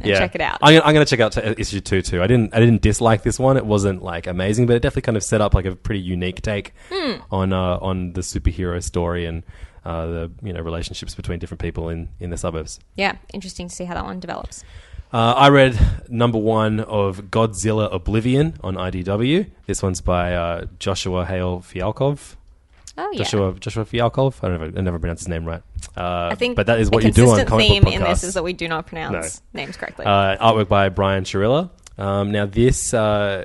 and 0.00 0.06
check 0.16 0.34
it 0.34 0.40
out. 0.40 0.58
I'm, 0.62 0.82
I'm 0.84 0.94
going 0.94 1.04
to 1.06 1.10
check 1.10 1.20
out 1.20 1.32
t- 1.32 1.40
issue 1.60 1.80
two 1.80 2.02
too. 2.02 2.22
I 2.22 2.26
didn't 2.26 2.54
I 2.54 2.60
didn't 2.60 2.82
dislike 2.82 3.22
this 3.22 3.38
one. 3.38 3.56
It 3.56 3.66
wasn't 3.66 4.02
like 4.02 4.26
amazing, 4.26 4.66
but 4.66 4.76
it 4.76 4.80
definitely 4.80 5.02
kind 5.02 5.16
of 5.16 5.24
set 5.24 5.40
up 5.40 5.54
like 5.54 5.64
a 5.64 5.74
pretty 5.76 6.00
unique 6.00 6.42
take 6.42 6.72
Hmm. 6.92 7.20
on 7.30 7.52
uh, 7.52 7.78
on 7.80 8.12
the 8.14 8.20
superhero 8.22 8.82
story 8.82 9.24
and 9.26 9.42
uh, 9.84 10.06
the 10.06 10.30
you 10.42 10.52
know 10.52 10.60
relationships 10.60 11.14
between 11.14 11.38
different 11.38 11.60
people 11.60 11.88
in 11.88 12.08
in 12.20 12.30
the 12.30 12.36
suburbs. 12.36 12.80
yeah, 12.96 13.16
interesting 13.32 13.68
to 13.68 13.74
see 13.74 13.84
how 13.84 13.94
that 13.94 14.04
one 14.04 14.20
develops. 14.20 14.64
Uh, 15.10 15.32
I 15.36 15.48
read 15.48 15.78
number 16.10 16.38
one 16.38 16.80
of 16.80 17.30
Godzilla 17.30 17.92
Oblivion 17.92 18.54
on 18.62 18.74
IDW. 18.74 19.50
This 19.66 19.82
one's 19.82 20.02
by 20.02 20.34
uh, 20.34 20.66
Joshua 20.78 21.24
Hale 21.24 21.60
Fialkov. 21.60 22.36
Oh 22.98 23.10
yeah. 23.12 23.18
Joshua 23.18 23.54
Joshua 23.58 23.84
Fialkov. 23.84 24.34
I 24.42 24.48
don't 24.48 24.74
know. 24.74 24.78
I 24.78 24.82
never 24.82 24.98
pronounced 24.98 25.20
his 25.20 25.28
name 25.28 25.46
right. 25.46 25.62
Uh, 25.96 26.28
I 26.32 26.34
think, 26.34 26.56
but 26.56 26.66
that 26.66 26.80
is 26.80 26.90
what 26.90 27.04
you 27.04 27.12
do 27.12 27.30
on 27.30 27.46
comic 27.46 27.68
theme 27.68 27.84
book 27.84 27.94
in 27.94 28.00
this 28.02 28.20
podcasts. 28.20 28.24
is 28.24 28.34
that 28.34 28.42
we 28.42 28.52
do 28.52 28.68
not 28.68 28.86
pronounce 28.86 29.40
names 29.54 29.76
correctly. 29.76 30.04
Uh, 30.04 30.36
artwork 30.36 30.68
by 30.68 30.88
Brian 30.88 31.24
Churilla. 31.24 31.70
Um, 31.96 32.32
now 32.32 32.44
this 32.44 32.92
uh, 32.92 33.44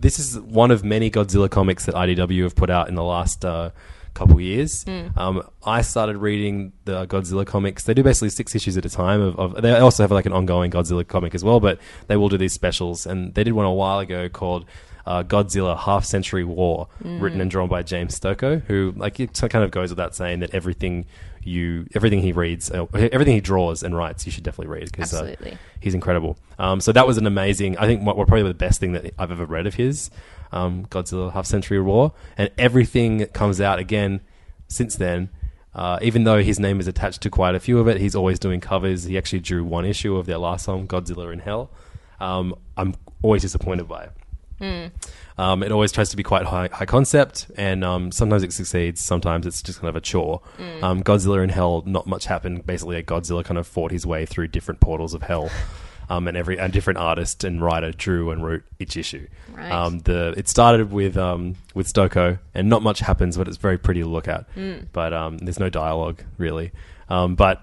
this 0.00 0.18
is 0.18 0.38
one 0.38 0.70
of 0.70 0.84
many 0.84 1.10
Godzilla 1.10 1.50
comics 1.50 1.86
that 1.86 1.96
IDW 1.96 2.44
have 2.44 2.56
put 2.56 2.70
out 2.70 2.88
in 2.88 2.94
the 2.94 3.04
last 3.04 3.44
uh, 3.44 3.70
couple 4.18 4.40
years. 4.40 4.84
Um, 5.16 5.42
I 5.64 5.82
started 5.82 6.18
reading 6.18 6.72
the 6.84 7.06
Godzilla 7.06 7.46
comics. 7.46 7.84
They 7.84 7.94
do 7.94 8.02
basically 8.02 8.30
six 8.30 8.54
issues 8.54 8.76
at 8.76 8.84
a 8.84 8.90
time. 8.90 9.20
Of, 9.20 9.38
of 9.38 9.62
they 9.62 9.72
also 9.76 10.02
have 10.02 10.10
like 10.10 10.26
an 10.26 10.32
ongoing 10.32 10.70
Godzilla 10.70 11.06
comic 11.06 11.34
as 11.34 11.44
well, 11.44 11.60
but 11.60 11.78
they 12.08 12.16
will 12.16 12.28
do 12.28 12.36
these 12.36 12.52
specials. 12.52 13.06
And 13.06 13.34
they 13.34 13.44
did 13.44 13.52
one 13.52 13.66
a 13.66 13.72
while 13.72 14.00
ago 14.00 14.28
called. 14.28 14.64
Uh, 15.06 15.22
Godzilla 15.22 15.74
Half 15.74 16.04
Century 16.04 16.44
War, 16.44 16.86
written 17.02 17.40
and 17.40 17.50
drawn 17.50 17.66
by 17.66 17.82
James 17.82 18.20
Stokoe, 18.20 18.62
who 18.66 18.92
like 18.94 19.18
it 19.18 19.40
kind 19.48 19.64
of 19.64 19.70
goes 19.70 19.88
without 19.88 20.14
saying 20.14 20.40
that 20.40 20.54
everything 20.54 21.06
you 21.42 21.86
everything 21.94 22.20
he 22.20 22.32
reads, 22.32 22.70
uh, 22.70 22.84
everything 22.92 23.34
he 23.34 23.40
draws 23.40 23.82
and 23.82 23.96
writes, 23.96 24.26
you 24.26 24.32
should 24.32 24.44
definitely 24.44 24.66
read 24.66 24.90
because 24.90 25.14
uh, 25.14 25.34
he's 25.80 25.94
incredible. 25.94 26.36
Um, 26.58 26.80
so 26.82 26.92
that 26.92 27.06
was 27.06 27.16
an 27.16 27.26
amazing. 27.26 27.78
I 27.78 27.86
think 27.86 28.04
what, 28.04 28.18
what 28.18 28.28
probably 28.28 28.48
the 28.48 28.54
best 28.54 28.80
thing 28.80 28.92
that 28.92 29.14
I've 29.18 29.30
ever 29.32 29.46
read 29.46 29.66
of 29.66 29.74
his, 29.74 30.10
um, 30.52 30.86
Godzilla 30.86 31.32
Half 31.32 31.46
Century 31.46 31.80
War, 31.80 32.12
and 32.36 32.50
everything 32.58 33.18
that 33.18 33.32
comes 33.32 33.60
out 33.60 33.78
again 33.78 34.20
since 34.68 34.96
then 34.96 35.30
Uh, 35.74 35.98
even 36.02 36.24
though 36.24 36.42
his 36.42 36.58
name 36.58 36.80
is 36.80 36.88
attached 36.88 37.20
to 37.22 37.30
quite 37.30 37.54
a 37.54 37.60
few 37.60 37.78
of 37.78 37.86
it, 37.86 38.00
he's 38.00 38.16
always 38.16 38.38
doing 38.40 38.58
covers. 38.60 39.04
He 39.04 39.16
actually 39.16 39.40
drew 39.40 39.62
one 39.62 39.84
issue 39.84 40.16
of 40.16 40.26
their 40.26 40.38
last 40.38 40.64
song, 40.64 40.88
Godzilla 40.88 41.32
in 41.32 41.38
Hell. 41.38 41.70
Um, 42.18 42.54
I'm 42.76 42.94
always 43.22 43.42
disappointed 43.42 43.86
by 43.86 44.04
it. 44.04 44.12
Um, 45.36 45.62
it 45.62 45.70
always 45.70 45.92
tries 45.92 46.08
to 46.10 46.16
be 46.16 46.24
quite 46.24 46.46
high, 46.46 46.68
high 46.72 46.86
concept, 46.86 47.46
and 47.56 47.84
um, 47.84 48.10
sometimes 48.10 48.42
it 48.42 48.52
succeeds. 48.52 49.00
Sometimes 49.00 49.46
it's 49.46 49.62
just 49.62 49.78
kind 49.80 49.88
of 49.88 49.94
a 49.94 50.00
chore. 50.00 50.40
Um, 50.82 51.02
Godzilla 51.04 51.44
in 51.44 51.50
Hell, 51.50 51.84
not 51.86 52.08
much 52.08 52.24
happened. 52.26 52.66
Basically, 52.66 53.00
Godzilla 53.04 53.44
kind 53.44 53.58
of 53.58 53.66
fought 53.66 53.92
his 53.92 54.04
way 54.04 54.26
through 54.26 54.48
different 54.48 54.80
portals 54.80 55.14
of 55.14 55.22
hell, 55.22 55.48
um, 56.08 56.28
and 56.28 56.36
every 56.36 56.58
and 56.58 56.72
different 56.72 56.98
artist 56.98 57.44
and 57.44 57.62
writer 57.62 57.92
drew 57.92 58.30
and 58.30 58.44
wrote 58.44 58.62
each 58.78 58.96
issue. 58.96 59.26
Right. 59.52 59.70
Um, 59.70 60.00
the 60.00 60.34
it 60.36 60.48
started 60.48 60.90
with 60.92 61.16
um, 61.16 61.56
with 61.74 61.86
Stokoe, 61.92 62.38
and 62.54 62.68
not 62.68 62.82
much 62.82 63.00
happens, 63.00 63.36
but 63.36 63.48
it's 63.48 63.56
very 63.56 63.78
pretty 63.78 64.00
to 64.00 64.08
look 64.08 64.28
at. 64.28 64.46
But 64.92 65.12
um, 65.12 65.38
there's 65.38 65.60
no 65.60 65.68
dialogue 65.68 66.22
really. 66.38 66.72
Um, 67.08 67.34
but 67.34 67.62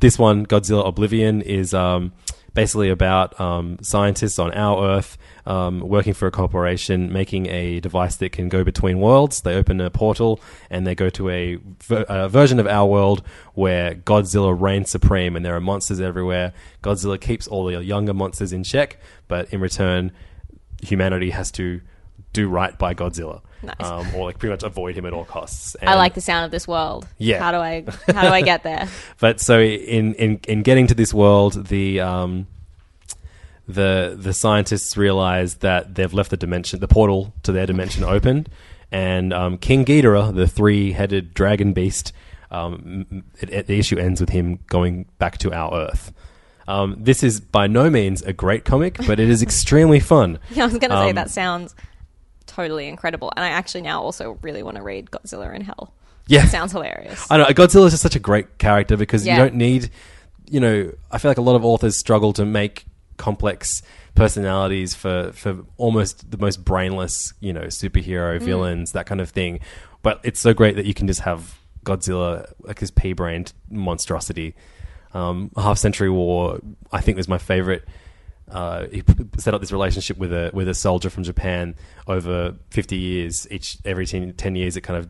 this 0.00 0.18
one, 0.18 0.46
Godzilla 0.46 0.86
Oblivion, 0.86 1.42
is 1.42 1.72
um, 1.72 2.12
basically 2.54 2.88
about 2.88 3.38
um, 3.40 3.78
scientists 3.82 4.38
on 4.38 4.52
our 4.52 4.84
Earth 4.86 5.18
um, 5.46 5.80
working 5.80 6.14
for 6.14 6.26
a 6.26 6.30
corporation 6.30 7.12
making 7.12 7.46
a 7.46 7.80
device 7.80 8.16
that 8.16 8.32
can 8.32 8.48
go 8.48 8.64
between 8.64 9.00
worlds. 9.00 9.42
They 9.42 9.54
open 9.54 9.80
a 9.80 9.90
portal 9.90 10.40
and 10.70 10.86
they 10.86 10.94
go 10.94 11.10
to 11.10 11.28
a, 11.28 11.58
ver- 11.80 12.06
a 12.08 12.28
version 12.28 12.58
of 12.58 12.66
our 12.66 12.86
world 12.86 13.22
where 13.54 13.94
Godzilla 13.94 14.58
reigns 14.58 14.90
supreme 14.90 15.36
and 15.36 15.44
there 15.44 15.54
are 15.54 15.60
monsters 15.60 16.00
everywhere. 16.00 16.52
Godzilla 16.82 17.20
keeps 17.20 17.46
all 17.46 17.66
the 17.66 17.82
younger 17.82 18.14
monsters 18.14 18.52
in 18.52 18.64
check, 18.64 18.98
but 19.28 19.52
in 19.52 19.60
return, 19.60 20.12
humanity 20.82 21.30
has 21.30 21.50
to 21.52 21.80
do 22.34 22.48
right 22.48 22.76
by 22.78 22.92
Godzilla. 22.92 23.40
Nice. 23.62 23.74
Um, 23.80 24.14
or 24.14 24.26
like 24.26 24.38
pretty 24.38 24.52
much 24.52 24.62
avoid 24.62 24.94
him 24.94 25.06
at 25.06 25.14
all 25.14 25.24
costs. 25.24 25.74
I 25.80 25.94
like 25.94 26.12
the 26.12 26.20
sound 26.20 26.44
of 26.44 26.50
this 26.50 26.68
world. 26.68 27.08
Yeah. 27.16 27.38
How 27.38 27.50
do 27.50 27.56
I 27.56 27.84
how 28.12 28.22
do 28.22 28.28
I 28.28 28.42
get 28.42 28.62
there? 28.62 28.86
but 29.20 29.40
so 29.40 29.58
in 29.58 30.12
in 30.14 30.38
in 30.46 30.62
getting 30.62 30.86
to 30.88 30.94
this 30.94 31.14
world, 31.14 31.68
the 31.68 32.00
um, 32.00 32.46
the 33.66 34.14
the 34.20 34.34
scientists 34.34 34.96
realize 34.96 35.56
that 35.56 35.94
they've 35.94 36.12
left 36.12 36.30
the 36.30 36.36
dimension, 36.36 36.80
the 36.80 36.88
portal 36.88 37.32
to 37.44 37.52
their 37.52 37.64
dimension 37.66 38.04
open, 38.16 38.46
and 38.92 39.32
um, 39.32 39.56
King 39.58 39.84
Ghidorah, 39.84 40.34
the 40.34 40.46
three-headed 40.46 41.32
dragon 41.32 41.72
beast, 41.72 42.12
um, 42.50 43.24
it, 43.40 43.50
it- 43.50 43.66
the 43.66 43.78
issue 43.78 43.96
ends 43.98 44.20
with 44.20 44.30
him 44.30 44.58
going 44.66 45.06
back 45.18 45.38
to 45.38 45.52
our 45.54 45.74
Earth. 45.88 46.12
Um, 46.66 46.96
this 46.98 47.22
is 47.22 47.40
by 47.40 47.66
no 47.66 47.90
means 47.90 48.22
a 48.22 48.32
great 48.32 48.64
comic, 48.64 48.96
but 49.06 49.20
it 49.20 49.28
is 49.30 49.42
extremely 49.48 50.00
fun. 50.00 50.38
Yeah, 50.50 50.64
I 50.64 50.66
was 50.66 50.78
gonna 50.78 50.96
say 50.96 51.08
Um, 51.10 51.14
that 51.16 51.30
sounds 51.30 51.74
totally 52.46 52.88
incredible. 52.88 53.32
And 53.36 53.44
I 53.44 53.48
actually 53.50 53.82
now 53.82 54.02
also 54.02 54.38
really 54.42 54.62
want 54.62 54.76
to 54.76 54.82
read 54.82 55.10
Godzilla 55.10 55.54
in 55.54 55.62
Hell. 55.62 55.92
Yeah. 56.26 56.44
It 56.44 56.48
sounds 56.48 56.72
hilarious. 56.72 57.26
I 57.30 57.36
know 57.36 57.44
Godzilla 57.46 57.86
is 57.86 57.92
just 57.92 58.02
such 58.02 58.16
a 58.16 58.20
great 58.20 58.58
character 58.58 58.96
because 58.96 59.26
Yeah. 59.26 59.34
you 59.34 59.38
don't 59.42 59.54
need, 59.56 59.90
you 60.48 60.60
know, 60.60 60.90
I 61.10 61.18
feel 61.18 61.30
like 61.30 61.38
a 61.38 61.42
lot 61.42 61.56
of 61.56 61.64
authors 61.64 61.96
struggle 61.98 62.32
to 62.34 62.44
make 62.44 62.86
complex 63.16 63.82
personalities 64.14 64.94
for 64.94 65.32
for 65.32 65.64
almost 65.76 66.30
the 66.30 66.38
most 66.38 66.64
brainless, 66.64 67.32
you 67.40 67.52
know, 67.52 67.64
superhero 67.64 68.40
villains, 68.40 68.92
that 68.92 69.06
kind 69.06 69.20
of 69.20 69.30
thing. 69.30 69.60
But 70.02 70.20
it's 70.22 70.40
so 70.40 70.54
great 70.54 70.76
that 70.76 70.86
you 70.86 70.94
can 70.94 71.06
just 71.06 71.20
have 71.20 71.58
Godzilla 71.84 72.50
like 72.60 72.78
his 72.80 72.90
pea-brained 72.90 73.52
monstrosity. 73.70 74.54
Um, 75.12 75.50
Half 75.56 75.78
Century 75.78 76.10
War, 76.10 76.58
I 76.90 77.00
think, 77.00 77.16
was 77.16 77.28
my 77.28 77.38
favorite. 77.38 77.84
Uh, 78.50 78.86
he 78.92 79.02
p- 79.02 79.14
set 79.38 79.54
up 79.54 79.60
this 79.60 79.72
relationship 79.72 80.18
with 80.18 80.32
a 80.32 80.50
with 80.52 80.68
a 80.68 80.74
soldier 80.74 81.10
from 81.10 81.22
Japan 81.24 81.74
over 82.06 82.54
fifty 82.70 82.96
years. 82.96 83.46
Each 83.50 83.78
every 83.84 84.06
10, 84.06 84.34
10 84.34 84.56
years, 84.56 84.76
it 84.76 84.82
kind 84.82 84.98
of 84.98 85.08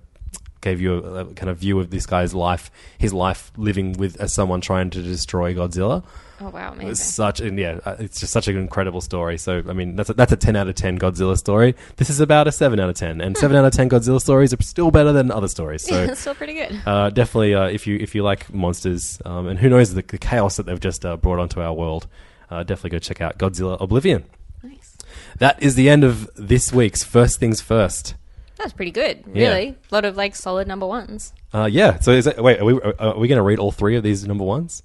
gave 0.61 0.81
you 0.81 0.95
a, 1.05 1.27
a 1.27 1.35
kind 1.35 1.51
of 1.51 1.59
view 1.59 1.79
of 1.79 1.91
this 1.91 2.07
guy's 2.07 2.33
life, 2.35 2.71
his 2.97 3.13
life 3.13 3.53
living 3.59 3.93
with 3.95 4.19
as 4.21 4.33
someone 4.33 4.61
trying 4.63 4.89
to 4.89 5.03
destroy 5.03 5.53
Godzilla. 5.53 6.03
oh 6.41 6.49
wow, 6.49 6.69
It's 6.73 6.83
amazing. 6.83 6.95
such 6.95 7.41
and 7.41 7.59
yeah, 7.59 7.81
uh, 7.85 7.97
it's 7.99 8.21
just 8.21 8.33
such 8.33 8.49
an 8.49 8.57
incredible 8.57 9.03
story. 9.03 9.37
So 9.37 9.63
I 9.69 9.75
mean, 9.75 9.95
that's 9.97 10.09
a, 10.09 10.15
that's 10.15 10.33
a 10.33 10.37
ten 10.39 10.57
out 10.57 10.67
of 10.69 10.75
ten 10.75 10.99
Godzilla 10.99 11.37
story. 11.37 11.75
This 11.97 12.09
is 12.09 12.21
about 12.21 12.47
a 12.49 12.53
seven 12.53 12.81
out 12.81 12.89
of 12.89 12.95
ten, 12.97 13.21
and 13.21 13.37
seven 13.37 13.57
out 13.59 13.65
of 13.67 13.73
ten 13.75 13.91
Godzilla 13.91 14.21
stories 14.23 14.55
are 14.55 14.63
still 14.63 14.91
better 14.91 15.13
than 15.13 15.31
other 15.31 15.49
stories. 15.49 15.83
So. 15.83 16.03
it's 16.05 16.21
still 16.23 16.35
pretty 16.35 16.55
good. 16.55 16.81
Uh, 16.87 17.11
definitely, 17.11 17.55
uh, 17.55 17.67
if 17.69 17.87
you 17.87 17.97
if 17.97 18.15
you 18.15 18.23
like 18.23 18.51
monsters, 18.55 19.21
um, 19.27 19.49
and 19.49 19.59
who 19.59 19.69
knows 19.69 19.93
the, 19.93 20.01
the 20.03 20.19
chaos 20.19 20.57
that 20.57 20.65
they've 20.67 20.81
just 20.81 21.05
uh, 21.05 21.17
brought 21.19 21.41
onto 21.41 21.61
our 21.61 21.75
world, 21.75 22.07
uh, 22.55 22.63
definitely 22.63 22.91
go 22.91 22.99
check 22.99 23.21
out 23.21 23.39
Godzilla 23.39 23.81
Oblivion. 23.81 24.25
Nice. 24.63 24.97
That 25.39 25.63
is 25.63 25.75
the 25.75 25.89
end 25.89 26.05
of 26.05 26.31
this 26.37 26.73
week's 26.73 27.03
First 27.03 27.39
Things 27.41 27.61
First. 27.61 28.15
That's 28.57 28.73
pretty 28.73 28.93
good. 28.93 29.25
Yeah. 29.35 29.49
Really, 29.49 29.69
a 29.91 29.95
lot 29.95 30.05
of 30.05 30.17
like 30.17 30.37
solid 30.37 30.69
number 30.69 30.87
ones. 30.87 31.33
Uh, 31.53 31.69
yeah. 31.71 31.99
So 31.99 32.13
is 32.13 32.25
that, 32.27 32.43
wait, 32.43 32.61
are 32.61 32.65
we 32.65 32.75
are, 32.75 32.95
are 33.01 33.19
we 33.19 33.27
going 33.29 33.39
to 33.39 33.43
read 33.43 33.59
all 33.59 33.73
three 33.73 33.97
of 33.97 34.03
these 34.05 34.27
number 34.27 34.45
ones? 34.45 34.83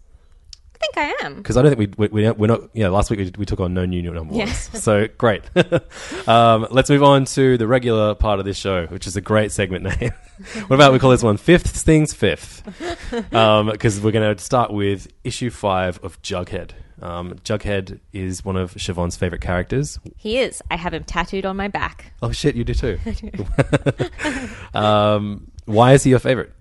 I 0.81 0.85
think 0.85 0.97
I 0.97 1.25
am. 1.25 1.35
Because 1.35 1.57
I 1.57 1.61
don't 1.61 1.75
think 1.75 1.97
we, 1.97 2.07
we, 2.07 2.23
we 2.23 2.31
we're 2.31 2.47
not. 2.47 2.61
Yeah, 2.73 2.87
last 2.87 3.09
week 3.09 3.19
we, 3.19 3.31
we 3.37 3.45
took 3.45 3.59
on 3.59 3.73
no 3.73 3.85
new 3.85 4.01
number 4.01 4.33
Yes. 4.33 4.71
ones. 4.71 4.83
So 4.83 5.07
great. 5.17 5.43
um, 6.27 6.67
let's 6.71 6.89
move 6.89 7.03
on 7.03 7.25
to 7.25 7.57
the 7.57 7.67
regular 7.67 8.15
part 8.15 8.39
of 8.39 8.45
this 8.45 8.57
show, 8.57 8.85
which 8.87 9.05
is 9.05 9.15
a 9.17 9.21
great 9.21 9.51
segment 9.51 9.83
name. 9.83 10.11
what 10.67 10.75
about 10.75 10.93
we 10.93 10.99
call 10.99 11.11
this 11.11 11.21
one 11.23 11.37
Fifth 11.37 11.67
Things 11.67 12.13
Fifth? 12.13 12.63
Because 13.29 13.99
we're 14.01 14.11
going 14.11 14.35
to 14.35 14.41
start 14.43 14.71
with 14.71 15.11
issue 15.23 15.49
five 15.49 15.99
of 16.03 16.21
Jughead. 16.21 16.71
Um, 17.01 17.35
Jughead 17.43 17.99
is 18.13 18.43
one 18.43 18.55
of 18.55 18.73
Siobhan's 18.73 19.15
favorite 19.15 19.41
characters. 19.41 19.99
He 20.17 20.37
is. 20.39 20.61
I 20.69 20.75
have 20.75 20.93
him 20.93 21.03
tattooed 21.03 21.45
on 21.45 21.55
my 21.55 21.67
back. 21.67 22.13
Oh 22.21 22.31
shit, 22.31 22.55
you 22.55 22.63
do 22.63 22.73
too. 22.73 22.99
um, 24.73 25.51
why 25.65 25.93
is 25.93 26.03
he 26.03 26.09
your 26.09 26.19
favorite? 26.19 26.51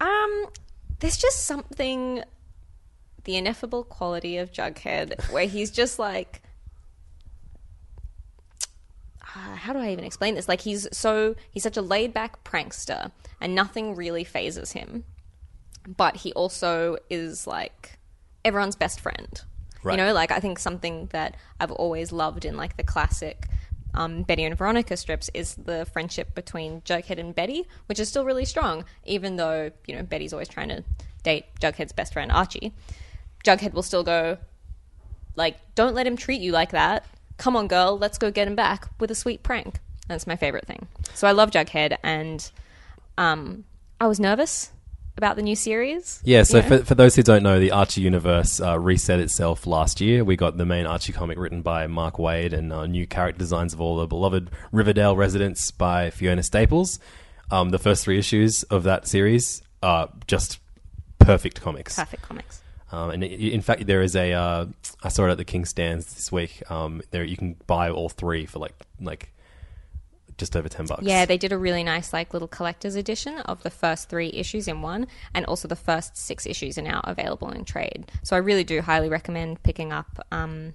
Um, 0.00 0.46
there's 1.00 1.16
just 1.16 1.44
something, 1.44 2.22
the 3.24 3.36
ineffable 3.36 3.84
quality 3.84 4.38
of 4.38 4.52
Jughead, 4.52 5.30
where 5.32 5.46
he's 5.46 5.70
just 5.70 5.98
like, 5.98 6.42
uh, 9.22 9.56
how 9.56 9.72
do 9.72 9.78
I 9.78 9.90
even 9.90 10.04
explain 10.04 10.34
this? 10.34 10.48
Like 10.48 10.60
he's 10.60 10.88
so 10.96 11.34
he's 11.50 11.62
such 11.62 11.76
a 11.76 11.82
laid 11.82 12.14
back 12.14 12.44
prankster, 12.44 13.10
and 13.40 13.54
nothing 13.54 13.96
really 13.96 14.24
phases 14.24 14.72
him. 14.72 15.04
But 15.86 16.16
he 16.16 16.32
also 16.34 16.98
is 17.08 17.46
like 17.46 17.97
everyone's 18.44 18.76
best 18.76 19.00
friend. 19.00 19.40
Right. 19.82 19.98
You 19.98 20.04
know, 20.04 20.12
like 20.12 20.30
I 20.30 20.40
think 20.40 20.58
something 20.58 21.06
that 21.12 21.36
I've 21.60 21.70
always 21.70 22.12
loved 22.12 22.44
in 22.44 22.56
like 22.56 22.76
the 22.76 22.82
classic 22.82 23.46
um, 23.94 24.22
Betty 24.22 24.44
and 24.44 24.56
Veronica 24.56 24.96
strips 24.96 25.30
is 25.34 25.54
the 25.54 25.86
friendship 25.92 26.34
between 26.34 26.82
Jughead 26.82 27.18
and 27.18 27.34
Betty, 27.34 27.66
which 27.86 27.98
is 27.98 28.08
still 28.08 28.24
really 28.24 28.44
strong, 28.44 28.84
even 29.04 29.36
though 29.36 29.70
you 29.86 29.96
know 29.96 30.02
Betty's 30.02 30.32
always 30.32 30.48
trying 30.48 30.68
to 30.68 30.84
date 31.22 31.46
Jughead's 31.60 31.92
best 31.92 32.12
friend 32.12 32.30
Archie. 32.30 32.72
Jughead 33.44 33.72
will 33.72 33.82
still 33.82 34.04
go, 34.04 34.38
like, 35.36 35.56
don't 35.74 35.94
let 35.94 36.06
him 36.06 36.16
treat 36.16 36.40
you 36.40 36.52
like 36.52 36.72
that. 36.72 37.04
Come 37.38 37.56
on, 37.56 37.68
girl, 37.68 37.96
let's 37.96 38.18
go 38.18 38.30
get 38.30 38.48
him 38.48 38.56
back 38.56 38.88
with 38.98 39.10
a 39.10 39.14
sweet 39.14 39.42
prank. 39.42 39.78
That's 40.08 40.26
my 40.26 40.36
favorite 40.36 40.66
thing. 40.66 40.88
So 41.14 41.26
I 41.26 41.32
love 41.32 41.50
Jughead, 41.50 41.96
and 42.02 42.50
um, 43.16 43.64
I 44.00 44.06
was 44.06 44.20
nervous 44.20 44.70
about 45.18 45.36
the 45.36 45.42
new 45.42 45.56
series. 45.56 46.20
Yeah, 46.24 46.44
so 46.44 46.60
know? 46.60 46.68
for, 46.68 46.84
for 46.84 46.94
those 46.94 47.14
who 47.14 47.22
don't 47.22 47.42
know, 47.42 47.60
the 47.60 47.72
Archie 47.72 48.00
universe 48.00 48.60
uh, 48.60 48.78
reset 48.78 49.20
itself 49.20 49.66
last 49.66 50.00
year. 50.00 50.24
We 50.24 50.36
got 50.36 50.56
the 50.56 50.64
main 50.64 50.86
Archie 50.86 51.12
comic 51.12 51.36
written 51.36 51.60
by 51.60 51.86
Mark 51.86 52.16
Waid 52.16 52.54
and 52.54 52.72
uh, 52.72 52.86
new 52.86 53.06
character 53.06 53.38
designs 53.38 53.74
of 53.74 53.80
all 53.80 53.96
the 53.96 54.06
beloved 54.06 54.50
Riverdale 54.72 55.16
residents 55.16 55.70
by 55.70 56.10
Fiona 56.10 56.42
Staples. 56.42 56.98
Um, 57.50 57.70
the 57.70 57.78
first 57.78 58.04
three 58.04 58.18
issues 58.18 58.62
of 58.64 58.84
that 58.84 59.06
series 59.06 59.60
are 59.82 60.08
just 60.26 60.60
perfect 61.18 61.60
comics. 61.60 61.96
perfect 61.96 62.22
comics. 62.22 62.62
Um, 62.90 63.10
and 63.10 63.22
in 63.22 63.60
fact, 63.60 63.86
there 63.86 64.00
is 64.00 64.16
a. 64.16 64.32
Uh, 64.32 64.66
I 65.02 65.08
saw 65.08 65.26
it 65.26 65.30
at 65.30 65.36
the 65.36 65.44
King 65.44 65.64
Stands 65.66 66.14
this 66.14 66.32
week. 66.32 66.62
Um, 66.70 67.02
there 67.10 67.22
you 67.22 67.36
can 67.36 67.56
buy 67.66 67.90
all 67.90 68.08
three 68.08 68.46
for 68.46 68.58
like 68.60 68.74
like 69.00 69.30
just 70.38 70.56
over 70.56 70.68
ten 70.68 70.86
bucks. 70.86 71.02
Yeah, 71.02 71.26
they 71.26 71.36
did 71.36 71.52
a 71.52 71.58
really 71.58 71.84
nice 71.84 72.12
like 72.12 72.32
little 72.32 72.48
collector's 72.48 72.94
edition 72.94 73.38
of 73.40 73.62
the 73.62 73.70
first 73.70 74.08
three 74.08 74.30
issues 74.32 74.68
in 74.68 74.80
one, 74.80 75.06
and 75.34 75.44
also 75.46 75.68
the 75.68 75.76
first 75.76 76.16
six 76.16 76.46
issues 76.46 76.78
are 76.78 76.82
now 76.82 77.00
available 77.04 77.50
in 77.50 77.64
trade. 77.64 78.10
So 78.22 78.36
I 78.36 78.38
really 78.38 78.64
do 78.64 78.80
highly 78.80 79.08
recommend 79.08 79.62
picking 79.62 79.92
up 79.92 80.24
um, 80.32 80.74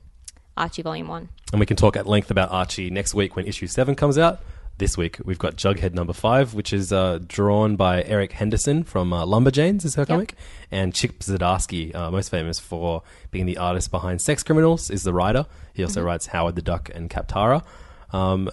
Archie 0.55 0.83
Volume 0.83 1.07
One. 1.07 1.29
And 1.51 1.59
we 1.59 1.65
can 1.65 1.77
talk 1.77 1.97
at 1.97 2.05
length 2.05 2.29
about 2.29 2.51
Archie 2.51 2.89
next 2.89 3.13
week 3.13 3.35
when 3.35 3.47
issue 3.47 3.67
seven 3.67 3.95
comes 3.95 4.17
out. 4.17 4.41
This 4.79 4.97
week 4.97 5.19
we've 5.23 5.37
got 5.37 5.55
Jughead 5.55 5.93
number 5.93 6.13
five, 6.13 6.55
which 6.55 6.73
is 6.73 6.91
uh, 6.91 7.19
drawn 7.27 7.75
by 7.75 8.03
Erica 8.03 8.35
Henderson 8.35 8.83
from 8.83 9.13
uh, 9.13 9.23
Lumberjanes, 9.23 9.85
is 9.85 9.93
her 9.95 10.05
comic, 10.05 10.33
and 10.71 10.95
Chip 10.95 11.19
Zdarsky, 11.19 11.93
uh, 11.93 12.09
most 12.09 12.29
famous 12.29 12.59
for 12.59 13.03
being 13.29 13.45
the 13.45 13.57
artist 13.57 13.91
behind 13.91 14.19
Sex 14.19 14.41
Criminals, 14.41 14.89
is 14.89 15.03
the 15.03 15.13
writer. 15.13 15.45
He 15.75 15.83
also 15.83 16.01
writes 16.01 16.25
Howard 16.25 16.55
the 16.55 16.63
Duck 16.63 16.89
and 16.93 17.07
Kaptara. 17.07 17.63
Um, 18.11 18.49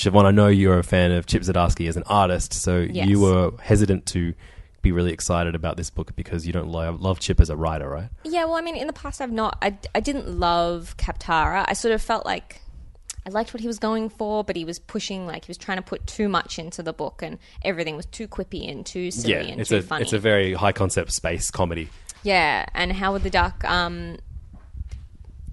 Siobhan, 0.00 0.24
I 0.24 0.30
know 0.30 0.48
you're 0.48 0.78
a 0.78 0.82
fan 0.82 1.12
of 1.12 1.26
Chip 1.26 1.42
Zdarsky 1.42 1.88
as 1.88 1.96
an 1.96 2.04
artist, 2.06 2.54
so 2.54 2.78
Yes. 2.80 3.06
you 3.06 3.20
were 3.20 3.52
hesitant 3.60 4.06
to 4.06 4.34
be 4.82 4.92
really 4.92 5.12
excited 5.12 5.54
about 5.54 5.76
this 5.76 5.90
book 5.90 6.16
because 6.16 6.46
you 6.46 6.52
don't 6.54 6.68
love, 6.68 7.02
love 7.02 7.20
Chip 7.20 7.38
as 7.38 7.50
a 7.50 7.56
writer, 7.56 7.86
right? 7.88 8.08
Yeah, 8.24 8.46
well, 8.46 8.54
I 8.54 8.62
mean, 8.62 8.76
in 8.76 8.86
the 8.86 8.94
past, 8.94 9.20
I've 9.20 9.30
not. 9.30 9.58
I, 9.60 9.76
I 9.94 10.00
didn't 10.00 10.38
love 10.38 10.96
Kaptara. 10.96 11.66
I 11.68 11.74
sort 11.74 11.92
of 11.92 12.00
felt 12.00 12.24
like 12.24 12.62
I 13.26 13.30
liked 13.30 13.52
what 13.52 13.60
he 13.60 13.66
was 13.66 13.78
going 13.78 14.08
for, 14.08 14.42
but 14.42 14.56
he 14.56 14.64
was 14.64 14.78
pushing 14.78 15.26
like 15.26 15.44
he 15.44 15.50
was 15.50 15.58
trying 15.58 15.76
to 15.76 15.82
put 15.82 16.06
too 16.06 16.30
much 16.30 16.58
into 16.58 16.82
the 16.82 16.94
book, 16.94 17.20
and 17.22 17.38
everything 17.62 17.94
was 17.94 18.06
too 18.06 18.26
quippy 18.26 18.70
and 18.70 18.86
too 18.86 19.10
silly 19.10 19.34
yeah, 19.34 19.40
and 19.42 19.60
it's 19.60 19.68
too 19.68 19.76
a 19.76 19.82
funny. 19.82 20.02
it's 20.02 20.14
a 20.14 20.18
very 20.18 20.54
high 20.54 20.72
concept 20.72 21.12
space 21.12 21.50
comedy. 21.50 21.90
Yeah, 22.22 22.64
and 22.74 22.90
Howard 22.92 23.22
the 23.22 23.28
Duck, 23.30 23.62
um, 23.64 24.16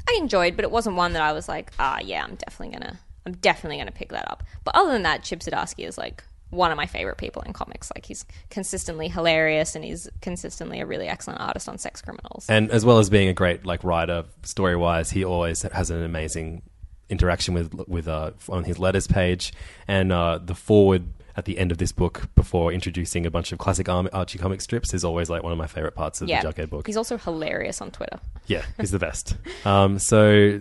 I 0.08 0.16
enjoyed, 0.20 0.56
but 0.56 0.64
it 0.64 0.72
wasn't 0.72 0.96
one 0.96 1.12
that 1.14 1.22
I 1.22 1.34
was 1.34 1.50
like, 1.50 1.72
ah, 1.80 2.00
yeah, 2.02 2.24
I'm 2.24 2.36
definitely 2.36 2.78
gonna, 2.78 3.00
I'm 3.28 3.36
definitely 3.36 3.78
gonna 3.78 3.92
pick 3.92 4.10
that 4.10 4.30
up. 4.32 4.44
But 4.64 4.76
other 4.76 4.92
than 4.92 5.04
that, 5.04 5.24
Chip 5.24 5.42
Zdarsky 5.42 5.86
is 5.86 5.98
like 5.98 6.24
one 6.50 6.72
of 6.72 6.78
my 6.78 6.86
favorite 6.86 7.18
people 7.18 7.42
in 7.42 7.52
comics. 7.52 7.92
Like 7.94 8.06
he's 8.06 8.26
consistently 8.50 9.10
hilarious, 9.10 9.76
and 9.76 9.84
he's 9.84 10.10
consistently 10.22 10.80
a 10.80 10.86
really 10.86 11.08
excellent 11.08 11.42
artist 11.42 11.68
on 11.68 11.78
Sex 11.78 12.02
Criminals. 12.02 12.46
And 12.48 12.72
as 12.72 12.86
well 12.86 13.00
as 13.00 13.10
being 13.10 13.28
a 13.28 13.34
great 13.34 13.66
like 13.66 13.84
writer, 13.84 14.24
story 14.44 14.78
wise, 14.78 15.12
he 15.12 15.26
always 15.26 15.62
has 15.64 15.92
an 15.92 16.04
amazing 16.04 16.62
interaction 17.10 17.54
with 17.54 17.74
with 17.88 18.08
uh, 18.08 18.32
on 18.50 18.64
his 18.64 18.80
letters 18.80 19.08
page 19.08 19.54
and 19.88 20.12
uh, 20.12 20.40
the 20.42 20.56
forward 20.56 21.04
at 21.36 21.46
the 21.46 21.60
end 21.60 21.72
of 21.72 21.78
this 21.78 21.92
book 21.92 22.28
before 22.36 22.74
introducing 22.74 23.26
a 23.26 23.32
bunch 23.32 23.52
of 23.52 23.60
classic 23.60 23.88
Archie 23.88 24.40
comic 24.40 24.60
strips 24.60 24.94
is 24.94 25.06
always 25.06 25.30
like 25.30 25.44
one 25.44 25.52
of 25.52 25.58
my 25.58 25.68
favorite 25.68 25.94
parts 25.94 26.20
of 26.20 26.28
yeah, 26.28 26.42
the 26.42 26.52
Jughead 26.52 26.70
book. 26.70 26.88
he's 26.88 26.98
also 26.98 27.18
hilarious 27.18 27.80
on 27.80 27.92
Twitter. 27.92 28.20
yeah, 28.48 28.64
he's 28.80 28.92
the 28.92 29.00
best. 29.00 29.36
um, 29.66 30.00
so 30.00 30.60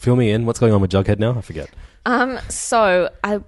fill 0.00 0.16
me 0.16 0.30
in. 0.30 0.46
What's 0.46 0.58
going 0.58 0.72
on 0.72 0.80
with 0.80 0.90
Jughead 0.90 1.18
now? 1.18 1.36
I 1.36 1.42
forget. 1.42 1.70
Um, 2.06 2.38
so 2.48 3.10
I 3.22 3.40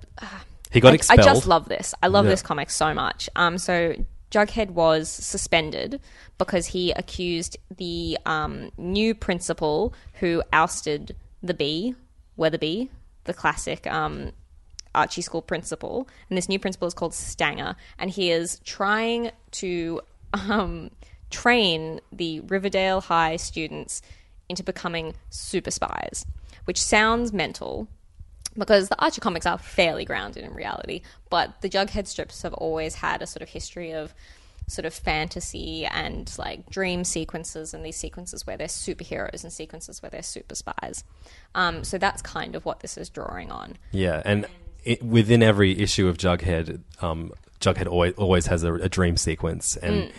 He 0.71 0.81
got 0.81 0.93
I, 0.93 0.97
expelled. 0.97 1.21
I 1.21 1.25
just 1.25 1.47
love 1.47 1.69
this. 1.69 1.95
I 2.03 2.09
love 2.09 2.27
Yeah. 2.27 2.33
this 2.33 2.43
comic 2.43 2.71
so 2.71 2.93
much. 2.95 3.29
Um, 3.35 3.57
so 3.59 3.95
Jughead 4.31 4.71
was 4.71 5.09
suspended 5.11 6.01
because 6.39 6.67
he 6.67 6.93
accused 6.93 7.57
the 7.77 8.19
um, 8.27 8.71
new 8.77 9.15
principal 9.15 9.95
who 10.21 10.43
ousted 10.53 11.17
the 11.43 11.55
bee, 11.55 11.95
Weatherbee, 12.39 12.89
the 13.25 13.35
classic 13.35 13.87
um, 13.87 14.33
Archie 14.95 15.23
school 15.23 15.43
principal, 15.43 16.07
and 16.29 16.37
this 16.37 16.49
new 16.49 16.59
principal 16.59 16.87
is 16.87 16.95
called 16.95 17.15
Stanger, 17.15 17.77
and 17.99 18.11
he 18.11 18.31
is 18.31 18.59
trying 18.65 19.31
to 19.53 20.01
um, 20.35 20.91
train 21.31 22.01
the 22.13 22.41
Riverdale 22.41 23.01
High 23.01 23.37
students 23.37 24.03
into 24.49 24.63
becoming 24.63 25.15
super 25.31 25.71
spies, 25.71 26.27
which 26.65 26.81
sounds 26.83 27.33
mental 27.33 27.89
because 28.59 28.89
the 28.89 29.01
Archie 29.03 29.21
comics 29.21 29.47
are 29.47 29.57
fairly 29.59 30.05
grounded 30.05 30.45
in 30.45 30.53
reality, 30.53 31.01
but 31.31 31.61
the 31.63 31.69
Jughead 31.71 32.07
strips 32.07 32.43
have 32.43 32.53
always 32.55 32.97
had 32.97 33.23
a 33.23 33.27
sort 33.27 33.43
of 33.43 33.49
history 33.49 33.93
of 33.93 34.13
sort 34.69 34.85
of 34.85 34.95
fantasy 34.95 35.87
and 35.87 36.33
like 36.39 36.69
dream 36.71 37.03
sequences 37.03 37.75
and 37.75 37.85
these 37.85 37.97
sequences 37.97 38.47
where 38.47 38.57
they're 38.57 38.69
superheroes 38.69 39.43
and 39.43 39.53
sequences 39.53 40.01
where 40.03 40.11
they're 40.11 40.23
super 40.23 40.55
spies. 40.55 41.03
Um, 41.55 41.83
so 41.83 41.99
that's 41.99 42.23
kind 42.23 42.55
of 42.55 42.65
what 42.65 42.81
this 42.81 42.97
is 42.97 43.09
drawing 43.09 43.51
on. 43.51 43.77
Yeah, 43.91 44.23
and 44.25 44.47
it, 44.85 45.03
within 45.03 45.43
every 45.43 45.79
issue 45.79 46.07
of 46.09 46.17
Jughead, 46.19 46.81
um, 47.01 47.33
Jughead 47.61 47.87
always, 47.89 48.15
always 48.15 48.47
has 48.47 48.63
a, 48.65 48.75
a 48.75 48.89
dream 48.89 49.17
sequence, 49.17 49.77
and 49.77 50.05
Mm. 50.05 50.13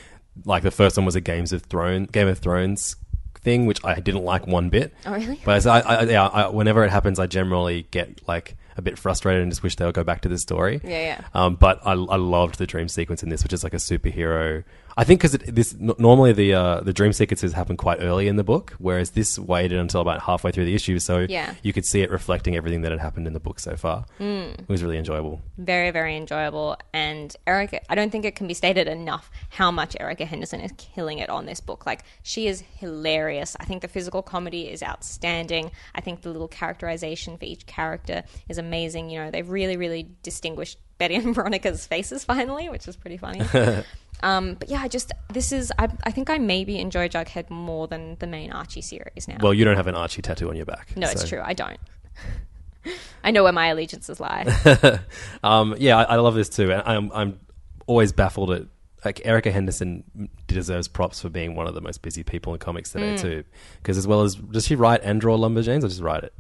like 0.46 0.64
the 0.64 0.72
first 0.72 0.98
one 0.98 1.06
was 1.06 1.16
a 1.16 1.22
Games 1.22 1.54
of 1.54 1.64
Thrones, 1.64 2.10
Game 2.12 2.28
of 2.28 2.40
Thrones 2.40 2.96
thing, 3.44 3.66
which 3.66 3.84
I 3.84 4.00
didn't 4.00 4.24
like 4.24 4.48
one 4.48 4.70
bit. 4.70 4.94
Oh, 5.06 5.14
really? 5.14 5.40
But 5.44 5.58
as 5.58 5.68
I, 5.68 5.80
I, 5.80 6.04
yeah, 6.04 6.28
I, 6.28 6.48
whenever 6.48 6.84
it 6.84 6.90
happens, 6.90 7.20
I 7.20 7.28
generally 7.28 7.88
get 7.92 8.28
like 8.28 8.56
a 8.78 8.82
bit 8.82 8.98
frustrated 8.98 9.42
and 9.44 9.52
just 9.52 9.62
wish 9.64 9.76
they 9.76 9.86
would 9.86 9.94
go 9.94 10.04
back 10.04 10.22
to 10.22 10.30
the 10.30 10.38
story. 10.38 10.82
Yeah, 10.84 10.90
yeah. 10.90 11.22
Um, 11.34 11.56
but 11.56 11.80
I, 11.86 11.92
I 11.92 12.16
loved 12.16 12.58
the 12.58 12.66
dream 12.66 12.88
sequence 12.88 13.22
in 13.24 13.30
this, 13.30 13.44
which 13.44 13.54
is 13.54 13.64
like 13.64 13.74
a 13.74 13.78
superhero. 13.78 14.64
I 14.96 15.04
think 15.04 15.22
because 15.22 15.32
this 15.32 15.74
n- 15.74 15.92
normally 15.98 16.34
the 16.34 16.54
uh, 16.54 16.82
the 16.82 16.94
dream 16.94 17.14
sequences 17.14 17.54
happen 17.54 17.78
quite 17.78 18.00
early 18.02 18.28
in 18.28 18.36
the 18.36 18.44
book, 18.44 18.74
whereas 18.78 19.12
this 19.12 19.40
waited 19.40 19.80
until 19.80 20.02
about 20.02 20.22
halfway 20.22 20.52
through 20.52 20.66
the 20.66 20.76
issue, 20.76 21.00
so 21.00 21.26
Yeah. 21.30 21.56
you 21.64 21.74
could 21.74 21.86
see 21.86 22.02
it 22.02 22.12
reflecting 22.12 22.56
everything 22.56 22.82
that 22.82 22.92
had 22.92 23.02
happened 23.02 23.26
in 23.28 23.34
the 23.34 23.40
book 23.40 23.60
so 23.60 23.76
far. 23.76 24.06
Mm. 24.20 24.60
It 24.60 24.70
was 24.70 24.84
really 24.84 24.98
enjoyable. 24.98 25.42
very 25.58 25.92
very 25.92 26.16
enjoyable 26.18 26.78
and 26.94 27.36
erica 27.48 27.80
i 27.92 27.96
don't 27.96 28.12
think 28.12 28.26
it 28.26 28.36
can 28.36 28.48
be 28.48 28.54
stated 28.54 28.88
enough 28.88 29.30
how 29.50 29.70
much 29.72 29.96
erica 30.00 30.26
henderson 30.26 30.60
is 30.60 30.72
killing 30.78 31.20
it 31.20 31.30
on 31.30 31.46
this 31.46 31.60
book 31.60 31.86
like 31.86 32.04
she 32.24 32.48
is 32.48 32.62
hilarious 32.78 33.56
i 33.60 33.66
think 33.66 33.82
the 33.82 33.88
physical 33.88 34.22
comedy 34.22 34.64
is 34.70 34.82
outstanding 34.84 35.72
i 35.96 36.02
think 36.02 36.22
the 36.22 36.30
little 36.30 36.48
characterization 36.48 37.38
for 37.38 37.46
each 37.46 37.66
character 37.66 38.24
is 38.50 38.58
amazing 38.58 39.10
you 39.10 39.20
know 39.20 39.30
they've 39.32 39.50
really 39.50 39.78
really 39.78 40.08
distinguished 40.24 40.78
betty 40.98 41.16
and 41.16 41.34
veronica's 41.40 41.86
faces 41.88 42.24
finally 42.24 42.68
which 42.70 42.88
is 42.88 42.96
pretty 42.96 43.18
funny 43.18 43.42
um, 44.24 44.56
but 44.56 44.70
yeah 44.70 44.82
i 44.82 44.88
just 44.88 45.12
this 45.32 45.52
is 45.52 45.72
I, 45.78 45.88
I 46.04 46.12
think 46.12 46.30
i 46.30 46.38
maybe 46.38 46.80
enjoy 46.80 47.08
jughead 47.10 47.50
more 47.50 47.88
than 47.88 48.16
the 48.20 48.28
main 48.28 48.52
archie 48.52 48.82
series 48.82 49.28
now 49.28 49.38
Well, 49.42 49.54
you 49.54 49.64
don't 49.66 49.76
have 49.78 49.88
an 49.88 49.96
Archie 49.96 50.22
tattoo 50.24 50.50
on 50.50 50.56
your 50.56 50.66
back. 50.66 50.96
no 50.98 51.08
it's 51.10 51.28
true 51.30 51.42
i 51.44 51.54
don't 51.54 51.80
i 53.24 53.32
know 53.32 53.44
where 53.44 53.54
my 53.54 53.68
allegiances 53.68 54.20
lie 54.20 54.44
Um, 55.44 55.76
yeah, 55.78 55.98
I, 55.98 56.04
I 56.04 56.16
love 56.18 56.36
this 56.36 56.50
too. 56.50 56.72
And 56.72 56.82
I'm 56.86 57.12
I'm 57.14 57.40
always 57.88 58.12
baffled 58.14 58.52
at 58.52 58.64
like 59.04 59.22
Erica 59.26 59.52
Henderson 59.52 60.04
deserves 60.48 60.88
props 60.88 61.20
for 61.22 61.28
being 61.30 61.56
one 61.56 61.68
of 61.68 61.74
the 61.76 61.82
most 61.82 62.02
busy 62.02 62.24
people 62.24 62.54
in 62.54 62.60
comics 62.60 62.90
Mm. 62.92 62.94
today 62.94 63.18
too. 63.18 63.44
Because 63.82 63.98
as 63.98 64.08
well 64.08 64.22
as 64.22 64.36
does 64.36 64.66
she 64.66 64.76
write 64.76 65.02
and 65.04 65.20
draw 65.20 65.36
Lumberjanes 65.38 65.84
or 65.84 65.90
just 65.90 66.02
write 66.02 66.24
it? 66.24 66.34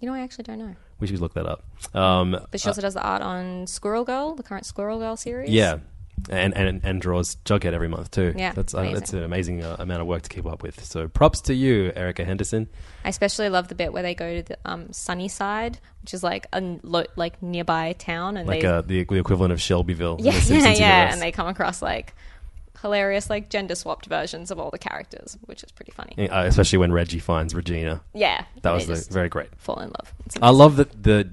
you 0.00 0.06
know 0.08 0.14
i 0.14 0.20
actually 0.20 0.44
don't 0.44 0.58
know 0.58 0.74
We 1.00 1.06
should 1.08 1.20
look 1.20 1.34
that 1.34 1.46
up. 1.46 1.64
Um, 1.94 2.36
But 2.50 2.60
she 2.60 2.68
also 2.68 2.80
does 2.80 2.94
the 2.94 3.02
art 3.02 3.20
on 3.22 3.66
Squirrel 3.66 4.04
Girl, 4.04 4.34
the 4.34 4.42
current 4.42 4.64
Squirrel 4.66 4.98
Girl 4.98 5.16
series. 5.16 5.50
yeah, 5.50 5.78
and, 6.28 6.54
and 6.54 6.80
and 6.84 7.00
draws 7.00 7.36
Jughead 7.44 7.72
every 7.72 7.88
month 7.88 8.10
too. 8.10 8.34
Yeah, 8.36 8.52
that's 8.52 8.74
uh, 8.74 8.82
that's 8.92 9.12
an 9.12 9.22
amazing 9.22 9.62
uh, 9.64 9.76
amount 9.78 10.00
of 10.00 10.06
work 10.06 10.22
to 10.22 10.28
keep 10.28 10.46
up 10.46 10.62
with. 10.62 10.84
So 10.84 11.08
props 11.08 11.40
to 11.42 11.54
you, 11.54 11.92
Erica 11.96 12.24
Henderson. 12.24 12.68
I 13.04 13.08
especially 13.08 13.48
love 13.48 13.68
the 13.68 13.74
bit 13.74 13.92
where 13.92 14.02
they 14.02 14.14
go 14.14 14.36
to 14.36 14.42
the 14.42 14.58
um, 14.64 14.92
Sunnyside, 14.92 15.78
which 16.02 16.12
is 16.14 16.22
like 16.22 16.46
a 16.52 16.60
lo- 16.82 17.04
like 17.16 17.42
nearby 17.42 17.94
town, 17.94 18.36
and 18.36 18.46
Like 18.48 18.60
they 18.62 18.66
uh, 18.66 18.80
the, 18.82 19.04
the 19.04 19.18
equivalent 19.18 19.52
of 19.52 19.60
Shelbyville. 19.60 20.16
in 20.18 20.24
yeah 20.26 20.38
the 20.40 20.54
yeah 20.54 20.72
yeah, 20.72 21.12
and 21.12 21.20
they 21.22 21.32
come 21.32 21.46
across 21.46 21.80
like 21.80 22.14
hilarious 22.80 23.28
like 23.28 23.50
gender 23.50 23.74
swapped 23.74 24.06
versions 24.06 24.50
of 24.50 24.58
all 24.58 24.70
the 24.70 24.78
characters, 24.78 25.36
which 25.46 25.62
is 25.62 25.70
pretty 25.72 25.92
funny. 25.92 26.28
Uh, 26.28 26.44
especially 26.44 26.78
when 26.78 26.92
Reggie 26.92 27.18
finds 27.18 27.54
Regina. 27.54 28.00
Yeah, 28.14 28.44
That 28.62 28.72
was 28.72 28.86
the, 28.86 29.12
very 29.12 29.28
great. 29.28 29.48
fall 29.58 29.78
in 29.80 29.88
love. 29.90 30.14
I 30.42 30.50
love 30.50 30.76
that 30.76 31.02
the. 31.02 31.30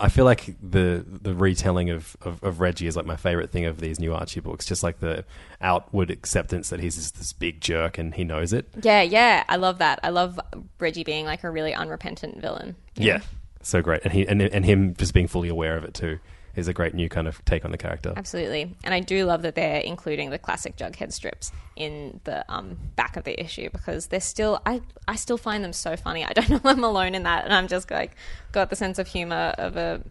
I 0.00 0.08
feel 0.08 0.24
like 0.24 0.54
the 0.62 1.04
the 1.06 1.34
retelling 1.34 1.90
of, 1.90 2.16
of, 2.22 2.42
of 2.42 2.60
Reggie 2.60 2.86
is 2.86 2.96
like 2.96 3.06
my 3.06 3.16
favorite 3.16 3.50
thing 3.50 3.64
of 3.64 3.80
these 3.80 3.98
new 3.98 4.14
Archie 4.14 4.40
books. 4.40 4.66
Just 4.66 4.82
like 4.82 5.00
the 5.00 5.24
outward 5.60 6.10
acceptance 6.10 6.70
that 6.70 6.80
he's 6.80 6.96
just 6.96 7.16
this 7.16 7.32
big 7.32 7.60
jerk 7.60 7.98
and 7.98 8.14
he 8.14 8.24
knows 8.24 8.52
it. 8.52 8.68
Yeah, 8.82 9.02
yeah, 9.02 9.44
I 9.48 9.56
love 9.56 9.78
that. 9.78 10.00
I 10.02 10.10
love 10.10 10.38
Reggie 10.78 11.04
being 11.04 11.24
like 11.24 11.44
a 11.44 11.50
really 11.50 11.74
unrepentant 11.74 12.40
villain. 12.40 12.76
know? 12.96 13.06
Yeah, 13.06 13.20
so 13.62 13.82
great, 13.82 14.02
and 14.04 14.12
he 14.12 14.26
and 14.26 14.40
and 14.42 14.64
him 14.64 14.94
just 14.94 15.14
being 15.14 15.28
fully 15.28 15.48
aware 15.48 15.76
of 15.76 15.84
it 15.84 15.94
too 15.94 16.18
is 16.58 16.68
a 16.68 16.72
great 16.72 16.92
new 16.94 17.08
kind 17.08 17.26
of 17.28 17.42
take 17.44 17.64
on 17.64 17.70
the 17.70 17.78
character. 17.78 18.12
Absolutely. 18.16 18.74
And 18.84 18.92
I 18.92 19.00
do 19.00 19.24
love 19.24 19.42
that 19.42 19.54
they're 19.54 19.80
including 19.80 20.30
the 20.30 20.38
classic 20.38 20.76
Jughead 20.76 21.12
strips 21.12 21.52
in 21.76 22.20
the 22.24 22.44
um, 22.52 22.76
back 22.96 23.16
of 23.16 23.24
the 23.24 23.40
issue 23.40 23.70
because 23.70 24.08
they're 24.08 24.20
still 24.20 24.60
I, 24.66 24.82
I 25.06 25.16
still 25.16 25.38
find 25.38 25.62
them 25.64 25.72
so 25.72 25.96
funny. 25.96 26.24
I 26.24 26.32
don't 26.32 26.50
know 26.50 26.60
I'm 26.64 26.84
alone 26.84 27.14
in 27.14 27.22
that 27.22 27.44
and 27.44 27.54
I'm 27.54 27.68
just 27.68 27.90
like 27.90 28.16
got 28.52 28.70
the 28.70 28.76
sense 28.76 28.98
of 28.98 29.06
humor 29.06 29.54
of 29.56 29.76
a 29.76 30.02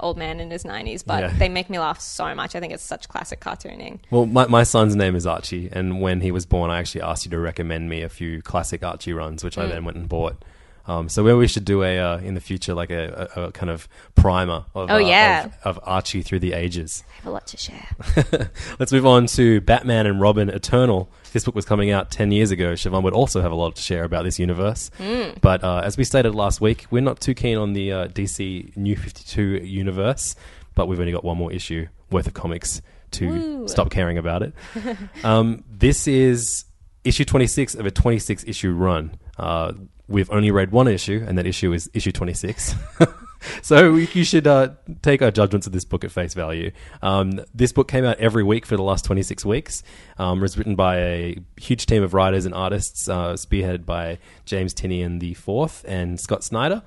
old 0.00 0.18
man 0.18 0.40
in 0.40 0.50
his 0.50 0.64
90s 0.64 1.04
but 1.06 1.20
Yeah. 1.22 1.28
they 1.38 1.48
make 1.48 1.70
me 1.70 1.78
laugh 1.78 2.00
so 2.00 2.34
much. 2.34 2.56
I 2.56 2.60
think 2.60 2.72
it's 2.72 2.82
such 2.82 3.08
classic 3.08 3.38
cartooning. 3.40 4.00
Well, 4.10 4.26
my, 4.26 4.46
my 4.48 4.64
son's 4.64 4.96
name 4.96 5.14
is 5.14 5.26
Archie, 5.28 5.68
and 5.70 6.00
when 6.00 6.20
he 6.22 6.32
was 6.32 6.44
born, 6.44 6.70
I 6.70 6.80
actually 6.80 7.02
asked 7.02 7.24
you 7.24 7.30
to 7.30 7.38
recommend 7.38 7.88
me 7.88 8.02
a 8.02 8.08
few 8.08 8.42
classic 8.42 8.82
Archie 8.82 9.12
runs, 9.12 9.44
which 9.44 9.56
I 9.58 9.66
Mm. 9.66 9.68
then 9.70 9.84
went 9.84 9.96
and 9.98 10.08
bought. 10.08 10.44
Um, 10.86 11.08
so 11.08 11.22
maybe 11.22 11.36
we 11.36 11.46
should 11.46 11.64
do 11.64 11.82
a 11.82 11.98
uh, 11.98 12.18
in 12.18 12.34
the 12.34 12.40
future 12.40 12.74
like 12.74 12.90
a, 12.90 13.28
a, 13.36 13.42
a 13.44 13.52
kind 13.52 13.70
of 13.70 13.88
primer 14.14 14.64
of, 14.74 14.90
Oh, 14.90 14.94
uh, 14.96 14.98
yeah. 14.98 15.44
of, 15.44 15.76
of 15.78 15.80
Archie 15.84 16.22
through 16.22 16.40
the 16.40 16.52
ages. 16.54 17.04
I 17.08 17.14
have 17.16 17.26
a 17.26 17.30
lot 17.30 17.46
to 17.48 17.56
share. 17.56 17.86
Let's 18.78 18.92
move 18.92 19.06
on 19.06 19.26
to 19.28 19.60
Batman 19.60 20.06
and 20.06 20.20
Robin 20.20 20.48
Eternal. 20.48 21.08
This 21.32 21.44
book 21.44 21.54
was 21.54 21.64
coming 21.64 21.90
out 21.90 22.10
10 22.10 22.32
years 22.32 22.50
ago. 22.50 22.72
Siobhan 22.72 23.02
would 23.04 23.14
also 23.14 23.40
have 23.40 23.52
a 23.52 23.54
lot 23.54 23.76
to 23.76 23.82
share 23.82 24.04
about 24.04 24.24
this 24.24 24.38
universe. 24.38 24.90
Hmm. 24.98 25.30
But 25.40 25.62
uh, 25.64 25.82
as 25.84 25.96
we 25.96 26.04
stated 26.04 26.34
last 26.34 26.60
week, 26.60 26.86
we're 26.90 27.00
not 27.00 27.20
too 27.20 27.34
keen 27.34 27.56
on 27.58 27.72
the 27.74 27.92
uh, 27.92 28.08
DC 28.08 28.76
New 28.76 28.96
52 28.96 29.42
universe, 29.64 30.34
but 30.74 30.88
we've 30.88 30.98
only 31.00 31.12
got 31.12 31.24
one 31.24 31.36
more 31.38 31.52
issue 31.52 31.86
worth 32.10 32.26
of 32.26 32.34
comics 32.34 32.82
to 33.12 33.68
stop 33.68 33.90
caring 33.90 34.18
about 34.18 34.42
it. 34.42 34.52
um, 35.24 35.64
this 35.70 36.08
is 36.08 36.64
issue 37.04 37.24
26 37.24 37.74
of 37.74 37.86
a 37.86 37.90
26 37.90 38.44
issue 38.44 38.72
run. 38.72 39.16
Uh, 39.38 39.72
we've 40.08 40.30
only 40.30 40.50
read 40.50 40.72
one 40.72 40.88
issue, 40.88 41.24
and 41.26 41.38
that 41.38 41.46
issue 41.46 41.72
is 41.72 41.90
issue 41.94 42.12
26. 42.12 42.74
so 43.62 43.94
you 43.96 44.24
should 44.24 44.46
uh, 44.46 44.70
take 45.02 45.22
our 45.22 45.30
judgments 45.30 45.66
of 45.66 45.72
this 45.72 45.84
book 45.84 46.04
at 46.04 46.10
face 46.10 46.34
value. 46.34 46.70
Um, 47.02 47.40
this 47.54 47.72
book 47.72 47.88
came 47.88 48.04
out 48.04 48.18
every 48.18 48.42
week 48.42 48.66
for 48.66 48.76
the 48.76 48.82
last 48.82 49.04
26 49.04 49.44
weeks. 49.44 49.82
Um, 50.18 50.38
it 50.38 50.42
was 50.42 50.58
written 50.58 50.74
by 50.76 50.96
a 50.98 51.38
huge 51.60 51.86
team 51.86 52.02
of 52.02 52.14
writers 52.14 52.44
and 52.46 52.54
artists, 52.54 53.08
uh, 53.08 53.32
spearheaded 53.34 53.84
by 53.86 54.18
James 54.44 54.74
Tynion 54.74 55.20
the 55.20 55.34
Fourth 55.34 55.84
and 55.88 56.20
Scott 56.20 56.44
Snyder. 56.44 56.82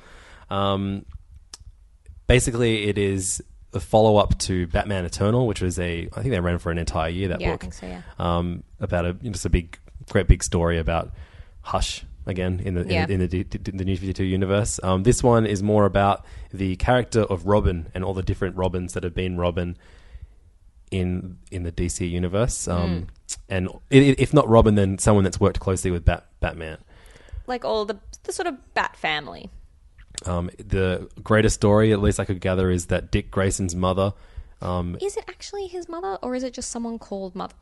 Um, 0.50 1.06
basically, 2.28 2.86
it 2.88 2.98
is 2.98 3.44
a 3.74 3.80
follow 3.80 4.18
up 4.18 4.38
to 4.40 4.68
Batman 4.68 5.06
Eternal, 5.06 5.48
which 5.48 5.62
was 5.62 5.78
a 5.80 6.08
I 6.14 6.22
think 6.22 6.30
they 6.32 6.40
ran 6.40 6.60
for 6.60 6.72
an 6.72 6.78
entire 6.78 7.10
year 7.10 7.28
that 7.30 7.42
Yeah, 7.42 7.50
I 7.50 7.52
book. 7.54 7.62
think 7.62 7.74
so, 7.74 7.88
yeah. 7.88 8.02
Um, 8.20 8.64
about 8.80 9.06
a 9.06 9.14
just 9.14 9.46
a 9.46 9.50
big, 9.50 9.78
great 10.10 10.28
big 10.28 10.44
story 10.44 10.80
about 10.80 11.12
Hush, 11.62 12.06
again 12.26 12.60
in 12.64 12.74
the 12.76 12.86
Yeah. 12.88 13.04
in, 13.04 13.08
the, 13.08 13.14
in 13.14 13.20
the, 13.30 13.44
D- 13.44 13.72
the 13.72 13.86
New 13.86 13.96
Fifty 13.98 14.14
Two 14.14 14.24
universe. 14.24 14.80
Um, 14.84 15.04
this 15.04 15.22
one 15.24 15.46
is 15.46 15.62
more 15.64 15.86
about 15.86 16.26
the 16.52 16.76
character 16.78 17.22
of 17.24 17.46
Robin 17.46 17.88
and 17.94 18.04
all 18.04 18.14
the 18.14 18.24
different 18.24 18.56
Robins 18.56 18.94
that 18.94 19.04
have 19.04 19.14
been 19.14 19.38
Robin 19.38 19.78
in 20.92 21.38
in 21.52 21.64
the 21.64 21.72
DC 21.72 22.10
universe. 22.10 22.68
Um, 22.68 23.08
And 23.50 23.68
i- 23.92 23.96
i- 23.96 24.16
if 24.18 24.34
not 24.34 24.48
Robin, 24.48 24.76
then 24.76 24.98
someone 24.98 25.24
that's 25.24 25.40
worked 25.40 25.60
closely 25.60 25.92
with 25.92 26.06
Bat- 26.06 26.26
Batman. 26.40 26.78
Like 27.48 27.66
all 27.66 27.86
the 27.86 27.98
the 28.24 28.32
sort 28.32 28.48
of 28.48 28.56
Bat 28.74 28.96
family. 28.96 29.50
Um, 30.26 30.50
the 30.58 31.10
greatest 31.24 31.56
story, 31.56 31.92
at 31.92 32.00
least 32.02 32.20
I 32.20 32.26
could 32.26 32.40
gather, 32.40 32.70
is 32.72 32.86
that 32.88 33.12
Dick 33.12 33.30
Grayson's 33.32 33.76
mother. 33.76 34.14
Um, 34.62 34.98
Is 35.02 35.18
it 35.18 35.26
actually 35.28 35.68
his 35.68 35.90
mother, 35.90 36.18
or 36.24 36.34
is 36.36 36.44
it 36.44 36.54
just 36.54 36.72
someone 36.72 36.98
called 36.98 37.36
mother? 37.36 37.54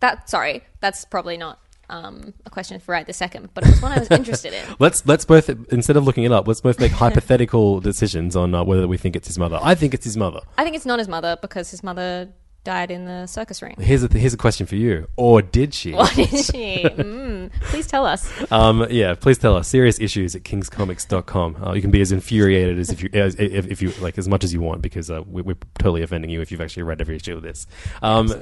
That 0.00 0.30
sorry, 0.30 0.62
that's 0.80 1.04
probably 1.04 1.36
not 1.36 1.58
um, 1.88 2.32
a 2.46 2.50
question 2.50 2.80
for 2.80 2.92
right 2.92 3.06
this 3.06 3.16
second, 3.16 3.50
but 3.54 3.64
it 3.64 3.70
was 3.70 3.82
one 3.82 3.92
I 3.92 3.98
was 3.98 4.10
interested 4.10 4.52
in. 4.52 4.76
let's 4.78 5.06
let's 5.06 5.24
both 5.24 5.48
instead 5.72 5.96
of 5.96 6.04
looking 6.04 6.24
it 6.24 6.32
up, 6.32 6.48
let's 6.48 6.60
both 6.60 6.80
make 6.80 6.92
hypothetical 7.04 7.80
decisions 7.80 8.36
on 8.36 8.54
uh, 8.54 8.64
whether 8.64 8.88
we 8.88 8.96
think 8.96 9.16
it's 9.16 9.28
his 9.28 9.38
mother. 9.38 9.58
I 9.62 9.74
think 9.74 9.94
it's 9.94 10.04
his 10.04 10.16
mother. 10.16 10.40
I 10.58 10.64
think 10.64 10.76
it's 10.76 10.86
not 10.86 10.98
his 10.98 11.08
mother 11.08 11.36
because 11.40 11.70
his 11.70 11.82
mother 11.82 12.28
died 12.64 12.92
in 12.92 13.06
the 13.06 13.26
circus 13.26 13.60
ring. 13.60 13.74
Here's 13.78 14.04
a 14.04 14.08
here's 14.08 14.34
a 14.34 14.36
question 14.38 14.66
for 14.66 14.76
you, 14.76 15.08
or 15.16 15.42
did 15.42 15.74
she? 15.74 15.92
What 15.92 16.16
is 16.16 16.46
she? 16.46 16.84
Mm, 16.84 17.52
please 17.62 17.86
tell 17.86 18.06
us. 18.06 18.30
Um, 18.52 18.86
yeah, 18.90 19.14
please 19.14 19.38
tell 19.38 19.56
us. 19.56 19.66
Serious 19.66 19.98
issues 19.98 20.36
at 20.36 20.42
kingscomics.com. 20.42 21.56
Uh, 21.64 21.72
you 21.72 21.80
can 21.80 21.90
be 21.90 22.02
as 22.02 22.12
infuriated 22.12 22.78
as 22.78 22.90
if 22.90 23.02
you 23.02 23.08
as, 23.14 23.34
if, 23.36 23.66
if 23.66 23.80
you 23.80 23.92
like 24.00 24.18
as 24.18 24.28
much 24.28 24.44
as 24.44 24.52
you 24.52 24.60
want 24.60 24.82
because 24.82 25.10
uh, 25.10 25.22
we, 25.26 25.40
we're 25.40 25.56
totally 25.78 26.02
offending 26.02 26.30
you 26.30 26.42
if 26.42 26.52
you've 26.52 26.60
actually 26.60 26.82
read 26.82 27.00
every 27.00 27.16
issue 27.16 27.34
of 27.34 27.42
this. 27.42 27.66
Um, 28.02 28.32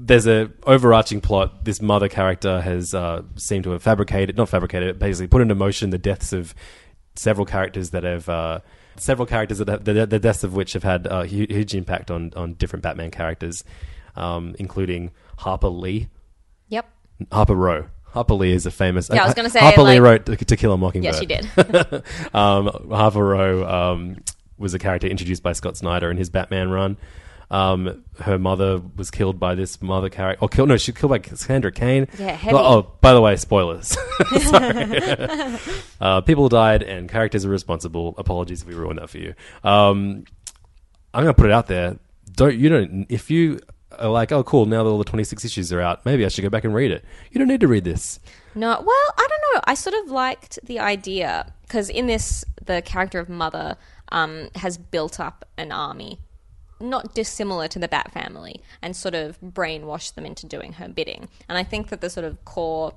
there's 0.00 0.26
a 0.26 0.50
overarching 0.62 1.20
plot. 1.20 1.64
This 1.64 1.82
mother 1.82 2.08
character 2.08 2.60
has 2.60 2.94
uh, 2.94 3.22
seemed 3.36 3.64
to 3.64 3.70
have 3.72 3.82
fabricated, 3.82 4.36
not 4.36 4.48
fabricated, 4.48 4.98
basically 4.98 5.26
put 5.26 5.42
into 5.42 5.54
motion 5.54 5.90
the 5.90 5.98
deaths 5.98 6.32
of 6.32 6.54
several 7.16 7.44
characters 7.46 7.90
that 7.90 8.04
have. 8.04 8.28
Uh, 8.28 8.60
Several 9.00 9.26
characters 9.26 9.58
that 9.58 9.68
have, 9.68 9.84
the, 9.84 10.06
the 10.06 10.18
deaths 10.18 10.42
of 10.42 10.54
which 10.54 10.72
have 10.72 10.82
had 10.82 11.06
uh, 11.06 11.22
hu- 11.22 11.46
huge 11.48 11.72
impact 11.72 12.10
on, 12.10 12.32
on 12.34 12.54
different 12.54 12.82
Batman 12.82 13.12
characters, 13.12 13.62
um, 14.16 14.56
including 14.58 15.12
Harper 15.36 15.68
Lee, 15.68 16.08
Yep. 16.66 16.90
Harper 17.30 17.54
Row. 17.54 17.86
Harper 18.06 18.34
Lee 18.34 18.50
is 18.50 18.66
a 18.66 18.72
famous. 18.72 19.08
Yeah, 19.08 19.22
I 19.22 19.26
was 19.26 19.34
gonna 19.34 19.50
say, 19.50 19.60
Harper 19.60 19.84
Lee 19.84 20.00
wrote 20.00 20.26
To 20.26 20.56
Kill 20.56 20.72
a 20.72 20.76
Mockingbird. 20.76 21.14
Yes, 21.14 21.20
she 21.20 21.26
did. 21.26 21.44
um, 22.34 22.66
Harper 22.90 23.24
Row 23.24 23.64
um, 23.92 24.16
was 24.56 24.74
a 24.74 24.80
character 24.80 25.06
introduced 25.06 25.44
by 25.44 25.52
Scott 25.52 25.76
Snyder 25.76 26.10
in 26.10 26.16
his 26.16 26.28
Batman 26.28 26.70
run. 26.70 26.96
Um, 27.50 28.04
her 28.20 28.38
mother 28.38 28.82
was 28.96 29.10
killed 29.10 29.40
by 29.40 29.54
this 29.54 29.80
mother 29.80 30.10
character. 30.10 30.44
Or 30.44 30.48
killed? 30.48 30.68
No, 30.68 30.76
she 30.76 30.92
was 30.92 31.00
killed 31.00 31.10
by 31.10 31.18
Cassandra 31.18 31.72
Cain. 31.72 32.06
Yeah, 32.18 32.32
heavy. 32.32 32.54
Oh, 32.54 32.78
oh, 32.78 32.92
by 33.00 33.14
the 33.14 33.20
way, 33.20 33.36
spoilers. 33.36 33.88
Sorry. 34.42 35.58
uh, 36.00 36.20
people 36.22 36.48
died 36.48 36.82
and 36.82 37.08
characters 37.08 37.44
are 37.44 37.50
responsible. 37.50 38.14
Apologies 38.18 38.62
if 38.62 38.68
we 38.68 38.74
ruined 38.74 38.98
that 38.98 39.08
for 39.08 39.18
you. 39.18 39.34
Um, 39.64 40.24
I'm 41.14 41.24
gonna 41.24 41.34
put 41.34 41.46
it 41.46 41.52
out 41.52 41.66
there. 41.66 41.98
Don't 42.32 42.56
you 42.56 42.68
don't 42.68 43.06
if 43.08 43.30
you 43.30 43.60
are 43.98 44.10
like, 44.10 44.30
oh 44.30 44.44
cool, 44.44 44.66
now 44.66 44.84
that 44.84 44.90
all 44.90 44.98
the 44.98 45.04
26 45.04 45.44
issues 45.44 45.72
are 45.72 45.80
out, 45.80 46.04
maybe 46.04 46.24
I 46.24 46.28
should 46.28 46.42
go 46.42 46.50
back 46.50 46.64
and 46.64 46.74
read 46.74 46.90
it. 46.90 47.04
You 47.30 47.38
don't 47.38 47.48
need 47.48 47.60
to 47.60 47.68
read 47.68 47.84
this. 47.84 48.20
No, 48.54 48.68
well, 48.68 49.14
I 49.16 49.26
don't 49.28 49.54
know. 49.54 49.60
I 49.64 49.74
sort 49.74 49.94
of 50.04 50.10
liked 50.10 50.58
the 50.64 50.78
idea 50.80 51.52
because 51.62 51.88
in 51.88 52.06
this, 52.06 52.44
the 52.64 52.82
character 52.82 53.18
of 53.18 53.28
Mother 53.28 53.76
um, 54.10 54.48
has 54.56 54.76
built 54.78 55.20
up 55.20 55.44
an 55.56 55.72
army, 55.72 56.18
not 56.80 57.14
dissimilar 57.14 57.68
to 57.68 57.78
the 57.78 57.88
Bat 57.88 58.12
family, 58.12 58.62
and 58.82 58.94
sort 58.94 59.14
of 59.14 59.40
brainwashed 59.40 60.14
them 60.14 60.26
into 60.26 60.46
doing 60.46 60.74
her 60.74 60.88
bidding. 60.88 61.28
And 61.48 61.58
I 61.58 61.64
think 61.64 61.88
that 61.88 62.00
the 62.00 62.10
sort 62.10 62.24
of 62.24 62.44
core 62.44 62.94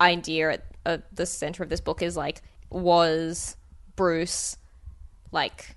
idea 0.00 0.52
at, 0.52 0.64
at 0.86 1.14
the 1.14 1.26
center 1.26 1.62
of 1.62 1.68
this 1.68 1.80
book 1.80 2.02
is 2.02 2.16
like, 2.16 2.42
was 2.70 3.56
Bruce 3.96 4.56
like 5.32 5.76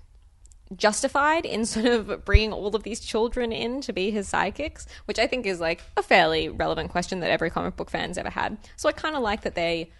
justified 0.76 1.44
in 1.44 1.64
sort 1.66 1.86
of 1.86 2.24
bringing 2.24 2.52
all 2.52 2.74
of 2.74 2.82
these 2.82 3.00
children 3.00 3.52
in 3.52 3.80
to 3.82 3.92
be 3.92 4.10
his 4.10 4.30
sidekicks, 4.30 4.86
which 5.04 5.18
I 5.18 5.26
think 5.26 5.46
is 5.46 5.60
like 5.60 5.82
a 5.96 6.02
fairly 6.02 6.48
relevant 6.48 6.90
question 6.90 7.20
that 7.20 7.30
every 7.30 7.50
comic 7.50 7.76
book 7.76 7.90
fan's 7.90 8.18
ever 8.18 8.30
had. 8.30 8.56
So 8.76 8.88
I 8.88 8.92
kind 8.92 9.16
of 9.16 9.22
like 9.22 9.42
that 9.42 9.54
they 9.54 9.90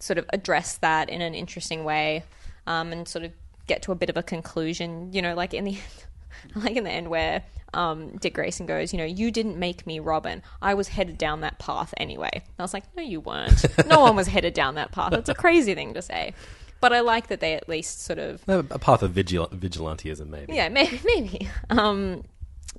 sort 0.00 0.18
of 0.18 0.26
address 0.32 0.76
that 0.78 1.08
in 1.08 1.20
an 1.20 1.34
interesting 1.34 1.84
way 1.84 2.24
um, 2.66 2.92
and 2.92 3.08
sort 3.08 3.24
of 3.24 3.32
get 3.66 3.82
to 3.82 3.92
a 3.92 3.94
bit 3.94 4.10
of 4.10 4.16
a 4.16 4.22
conclusion. 4.22 5.12
You 5.12 5.22
know, 5.22 5.34
like 5.34 5.54
in 5.54 5.64
the 5.64 5.78
like 6.54 6.76
in 6.76 6.84
the 6.84 6.90
end 6.90 7.08
where 7.08 7.42
um, 7.74 8.16
Dick 8.16 8.34
Grayson 8.34 8.66
goes, 8.66 8.92
you 8.92 8.98
know, 8.98 9.04
you 9.04 9.30
didn't 9.30 9.58
make 9.58 9.86
me 9.86 10.00
Robin. 10.00 10.42
I 10.62 10.74
was 10.74 10.88
headed 10.88 11.18
down 11.18 11.42
that 11.42 11.58
path 11.58 11.92
anyway. 11.96 12.30
And 12.32 12.44
I 12.58 12.62
was 12.62 12.72
like, 12.72 12.84
no, 12.96 13.02
you 13.02 13.20
weren't. 13.20 13.64
no 13.86 14.00
one 14.00 14.16
was 14.16 14.26
headed 14.28 14.54
down 14.54 14.74
that 14.76 14.92
path. 14.92 15.12
It's 15.12 15.28
a 15.28 15.34
crazy 15.34 15.74
thing 15.74 15.94
to 15.94 16.02
say. 16.02 16.32
But 16.80 16.92
I 16.92 17.00
like 17.00 17.26
that 17.26 17.40
they 17.40 17.54
at 17.54 17.68
least 17.68 18.02
sort 18.02 18.18
of 18.20 18.42
A 18.48 18.62
path 18.78 19.02
of 19.02 19.10
vigil- 19.10 19.48
vigilantism, 19.48 20.28
maybe. 20.28 20.54
yeah, 20.54 20.68
maybe. 20.68 21.00
maybe. 21.04 21.48
Um, 21.70 22.22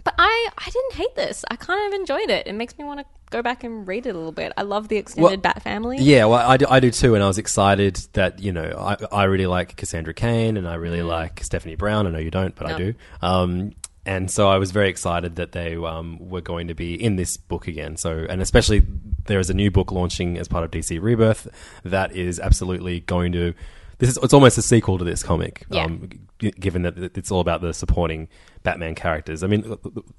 but 0.03 0.13
I, 0.17 0.49
I 0.57 0.69
didn't 0.69 0.93
hate 0.93 1.15
this. 1.15 1.43
I 1.51 1.55
kind 1.57 1.93
of 1.93 1.99
enjoyed 1.99 2.29
it. 2.29 2.47
It 2.47 2.53
makes 2.53 2.77
me 2.77 2.85
want 2.85 3.01
to 3.01 3.05
go 3.29 3.41
back 3.41 3.63
and 3.63 3.87
read 3.87 4.05
it 4.05 4.11
a 4.15 4.17
little 4.17 4.31
bit. 4.31 4.51
I 4.57 4.63
love 4.63 4.87
the 4.87 4.97
extended 4.97 5.29
Well, 5.29 5.37
Bat 5.37 5.61
family. 5.63 5.97
Yeah, 5.99 6.25
well, 6.25 6.47
I 6.49 6.57
do, 6.57 6.65
I 6.69 6.79
do 6.79 6.91
too, 6.91 7.15
and 7.15 7.23
I 7.23 7.27
was 7.27 7.37
excited 7.37 7.95
that 8.13 8.39
you 8.39 8.51
know 8.51 8.71
I, 8.77 8.97
I 9.15 9.23
really 9.25 9.47
like 9.47 9.75
Cassandra 9.75 10.13
Cain 10.13 10.57
and 10.57 10.67
I 10.67 10.75
really 10.75 11.01
like 11.03 11.43
Stephanie 11.43 11.75
Brown. 11.75 12.07
I 12.07 12.11
know 12.11 12.19
you 12.19 12.31
don't, 12.31 12.55
but 12.55 12.67
I 12.71 12.77
do. 12.77 12.93
Um, 13.21 13.71
and 14.05 14.31
so 14.31 14.49
I 14.49 14.57
was 14.57 14.71
very 14.71 14.89
excited 14.89 15.35
that 15.35 15.51
they 15.51 15.75
um, 15.75 16.17
were 16.19 16.41
going 16.41 16.67
to 16.69 16.73
be 16.73 16.95
in 16.95 17.15
this 17.17 17.37
book 17.37 17.67
again. 17.67 17.95
So, 17.97 18.25
and 18.29 18.41
especially 18.41 18.81
there 19.25 19.39
is 19.39 19.49
a 19.49 19.53
new 19.53 19.69
book 19.69 19.91
launching 19.91 20.37
as 20.39 20.47
part 20.47 20.63
of 20.63 20.71
DC 20.71 20.99
Rebirth 21.01 21.47
that 21.83 22.15
is 22.15 22.39
absolutely 22.39 23.01
going 23.01 23.31
to. 23.33 23.53
This 23.99 24.09
is 24.11 24.17
it's 24.23 24.33
almost 24.33 24.57
a 24.57 24.61
sequel 24.61 24.97
to 24.97 25.03
this 25.03 25.21
comic, 25.21 25.65
Yeah. 25.69 25.83
um, 25.83 26.09
g- 26.39 26.51
given 26.51 26.83
that 26.83 26.97
it's 27.17 27.29
all 27.31 27.41
about 27.41 27.59
the 27.61 27.73
supporting 27.73 28.29
Batman 28.63 28.95
characters. 28.95 29.43
I 29.43 29.47
mean, 29.47 29.63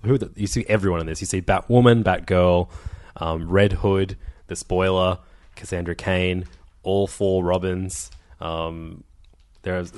who 0.05 0.18
the, 0.18 0.31
you 0.37 0.46
see 0.46 0.66
everyone 0.68 1.01
in 1.01 1.07
this. 1.07 1.20
You 1.23 1.27
see 1.27 1.40
Batwoman, 1.40 2.05
Batgirl, 2.05 2.68
um, 3.16 3.49
Red 3.49 3.73
Hood, 3.75 4.16
the 4.46 4.57
Spoiler, 4.57 5.18
Cassandra 5.57 5.94
Cain, 5.94 6.46
all 6.83 7.07
four 7.07 7.44
Robins. 7.44 8.11
Um, 8.40 9.05
there's 9.62 9.92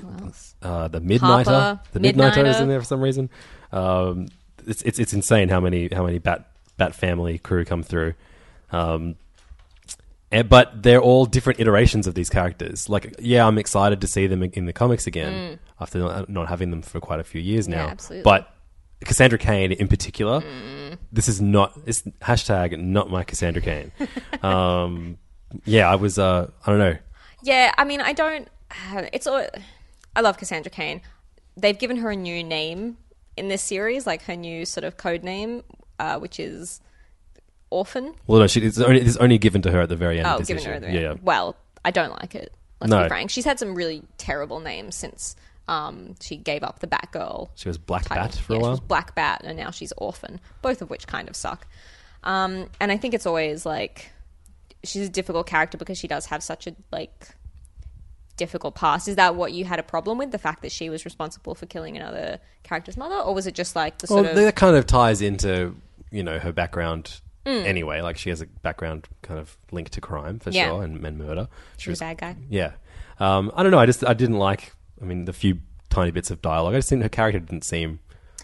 uh, 0.62 0.88
the 0.88 1.01
Midnighter. 1.01 1.44
Harper, 1.44 1.81
the 1.92 2.01
Midnighter 2.01 2.46
is 2.46 2.61
in 2.61 2.68
there 2.68 2.81
for 2.81 2.87
some 2.87 3.01
reason. 3.01 3.31
Um, 3.70 4.29
it's, 4.66 4.83
it's 4.83 4.98
it's 4.98 5.12
insane 5.12 5.48
how 5.48 5.61
many 5.61 5.88
how 5.92 6.05
many 6.05 6.18
Bat 6.18 6.48
Bat 6.77 6.94
family 6.94 7.38
crew 7.38 7.64
come 7.64 7.83
through. 7.83 8.14
Um, 8.70 9.16
and, 10.33 10.48
but 10.48 10.83
they're 10.83 11.01
all 11.01 11.27
different 11.27 11.61
iterations 11.61 12.07
of 12.07 12.14
these 12.14 12.31
characters. 12.31 12.88
Like, 12.88 13.14
yeah, 13.18 13.46
I'm 13.46 13.59
excited 13.59 14.01
to 14.01 14.07
see 14.07 14.27
them 14.27 14.42
in 14.42 14.64
the 14.64 14.72
comics 14.72 15.07
again 15.07 15.59
after 15.79 16.25
not, 16.27 16.48
having 16.48 16.70
them 16.70 16.81
for 16.81 17.01
quite 17.01 17.20
a 17.20 17.25
few 17.25 17.40
years 17.40 17.68
now. 17.68 17.87
Mm. 17.87 17.90
absolutely. 17.90 18.22
But 18.22 18.55
Cassandra 19.05 19.38
Cain 19.38 19.73
in 19.73 19.88
particular, 19.88 20.43
this 21.12 21.29
is 21.29 21.41
not 21.41 21.79
it's 21.87 22.03
hashtag 22.21 22.79
not 22.79 23.11
my 23.11 23.25
Cassandra 23.25 23.62
Cain. 23.62 23.93
um, 24.43 25.19
yeah, 25.65 25.91
I 25.91 25.97
was. 25.97 26.19
Uh, 26.19 26.51
I 26.67 26.71
don't 26.71 26.79
know. 26.79 26.97
Yeah, 27.43 27.73
I 27.77 27.85
mean, 27.85 28.01
I 28.01 28.12
don't. 28.12 28.49
It's 29.12 29.27
all. 29.27 29.47
I 30.17 30.21
love 30.21 30.38
Cassandra 30.38 30.71
Cain. 30.71 31.01
They've 31.57 31.79
given 31.79 31.99
her 31.99 32.11
a 32.11 32.17
new 32.17 32.43
name 32.43 32.97
in 33.37 33.49
this 33.49 33.62
series, 33.62 34.07
like 34.07 34.23
her 34.25 34.37
new 34.37 34.65
sort 34.65 34.85
of 34.85 34.97
code 34.97 35.23
name, 35.23 35.62
uh, 35.99 36.19
which 36.19 36.38
is 36.41 36.81
Orphan. 37.71 38.15
Well, 38.27 38.41
no, 38.41 38.47
she, 38.47 38.61
it's 38.61 38.79
only 38.79 39.01
it's 39.01 39.17
only 39.19 39.38
given 39.38 39.62
to 39.62 39.71
her 39.71 39.81
at 39.81 39.88
the 39.88 39.97
very 39.97 40.19
end. 40.19 40.27
Oh, 40.27 40.33
of 40.33 40.38
this 40.41 40.49
given 40.49 40.62
issue. 40.62 40.73
her 40.73 40.81
the 40.81 40.93
yeah, 40.93 41.15
Well, 41.23 41.57
I 41.85 41.91
don't 41.91 42.12
like 42.12 42.35
it. 42.35 42.53
Let's 42.81 42.91
No. 42.91 43.03
be 43.03 43.09
frank. 43.09 43.31
She's 43.31 43.45
had 43.45 43.59
some 43.59 43.75
really 43.75 44.03
terrible 44.19 44.61
names 44.61 44.95
since 44.95 45.37
um, 45.68 46.14
she 46.20 46.37
gave 46.37 46.62
up 46.62 46.81
the 46.81 46.87
Batgirl. 46.87 47.48
She 47.55 47.68
was 47.68 47.79
Black 47.79 48.05
title. 48.05 48.25
Bat 48.25 48.35
for 48.37 48.53
yeah, 48.55 48.59
a 48.59 48.62
while. 48.62 48.70
She 48.70 48.72
was 48.72 48.81
Black 48.81 49.14
Bat, 49.14 49.42
and 49.44 49.57
now 49.57 49.70
she's 49.70 49.92
Orphan. 49.96 50.40
Both 50.61 50.83
of 50.83 50.90
which 50.90 51.07
kind 51.07 51.29
of 51.29 51.37
suck. 51.37 51.66
Um, 52.25 52.68
and 52.81 52.90
I 52.92 52.96
think 52.96 53.14
it's 53.14 53.27
always 53.27 53.64
like 53.66 54.11
she's 54.85 55.07
a 55.07 55.11
difficult 55.11 55.46
character 55.46 55.79
because 55.79 55.98
she 55.98 56.09
does 56.09 56.27
have 56.27 56.42
such 56.42 56.66
a 56.66 56.75
like 56.90 57.29
difficult 58.37 58.75
past. 58.75 59.09
Is 59.09 59.16
that 59.16 59.35
what 59.35 59.53
you 59.53 59.64
had 59.64 59.79
a 59.79 59.83
problem 59.83 60.18
with? 60.18 60.31
The 60.33 60.38
fact 60.38 60.62
that 60.62 60.72
she 60.72 60.90
was 60.90 61.05
responsible 61.05 61.55
for 61.55 61.66
killing 61.66 61.96
another 61.96 62.40
character's 62.62 62.96
mother, 62.96 63.16
or 63.16 63.35
was 63.35 63.46
it 63.46 63.55
just 63.55 63.77
like 63.77 63.98
the 63.98 64.07
Well, 64.12 64.25
sort 64.25 64.31
of 64.37 64.37
that 64.42 64.57
kind 64.57 64.77
of 64.77 64.87
ties 64.87 65.20
into 65.22 65.77
you 66.11 66.22
know 66.22 66.38
her 66.38 66.53
background 66.53 67.20
Mm. 67.44 67.64
anyway. 67.66 68.01
Like 68.03 68.18
she 68.18 68.31
has 68.31 68.40
a 68.40 68.46
background 68.46 69.09
kind 69.22 69.40
of 69.40 69.57
link 69.72 69.88
to 69.90 70.01
crime 70.01 70.38
for 70.38 70.51
Yeah. 70.51 70.68
sure 70.68 70.85
and, 70.85 71.05
and 71.05 71.18
murder. 71.18 71.48
She 71.77 71.90
She's 71.90 72.01
a 72.01 72.05
bad 72.05 72.18
guy. 72.18 72.37
Yeah, 72.48 72.72
um, 73.18 73.51
I 73.57 73.64
don't 73.64 73.72
know. 73.72 73.81
I 73.81 73.87
just 73.87 74.07
I 74.07 74.14
didn't 74.14 74.38
like. 74.38 74.72
I 75.03 75.05
mean, 75.05 75.25
the 75.25 75.33
few 75.33 75.59
tiny 75.91 76.11
bits 76.11 76.31
of 76.31 76.41
dialogue. 76.41 76.75
I 76.75 76.79
just 76.79 76.88
didn't. 76.88 77.03
Her 77.03 77.09
character 77.09 77.41
didn't 77.41 77.65
seem 77.65 78.01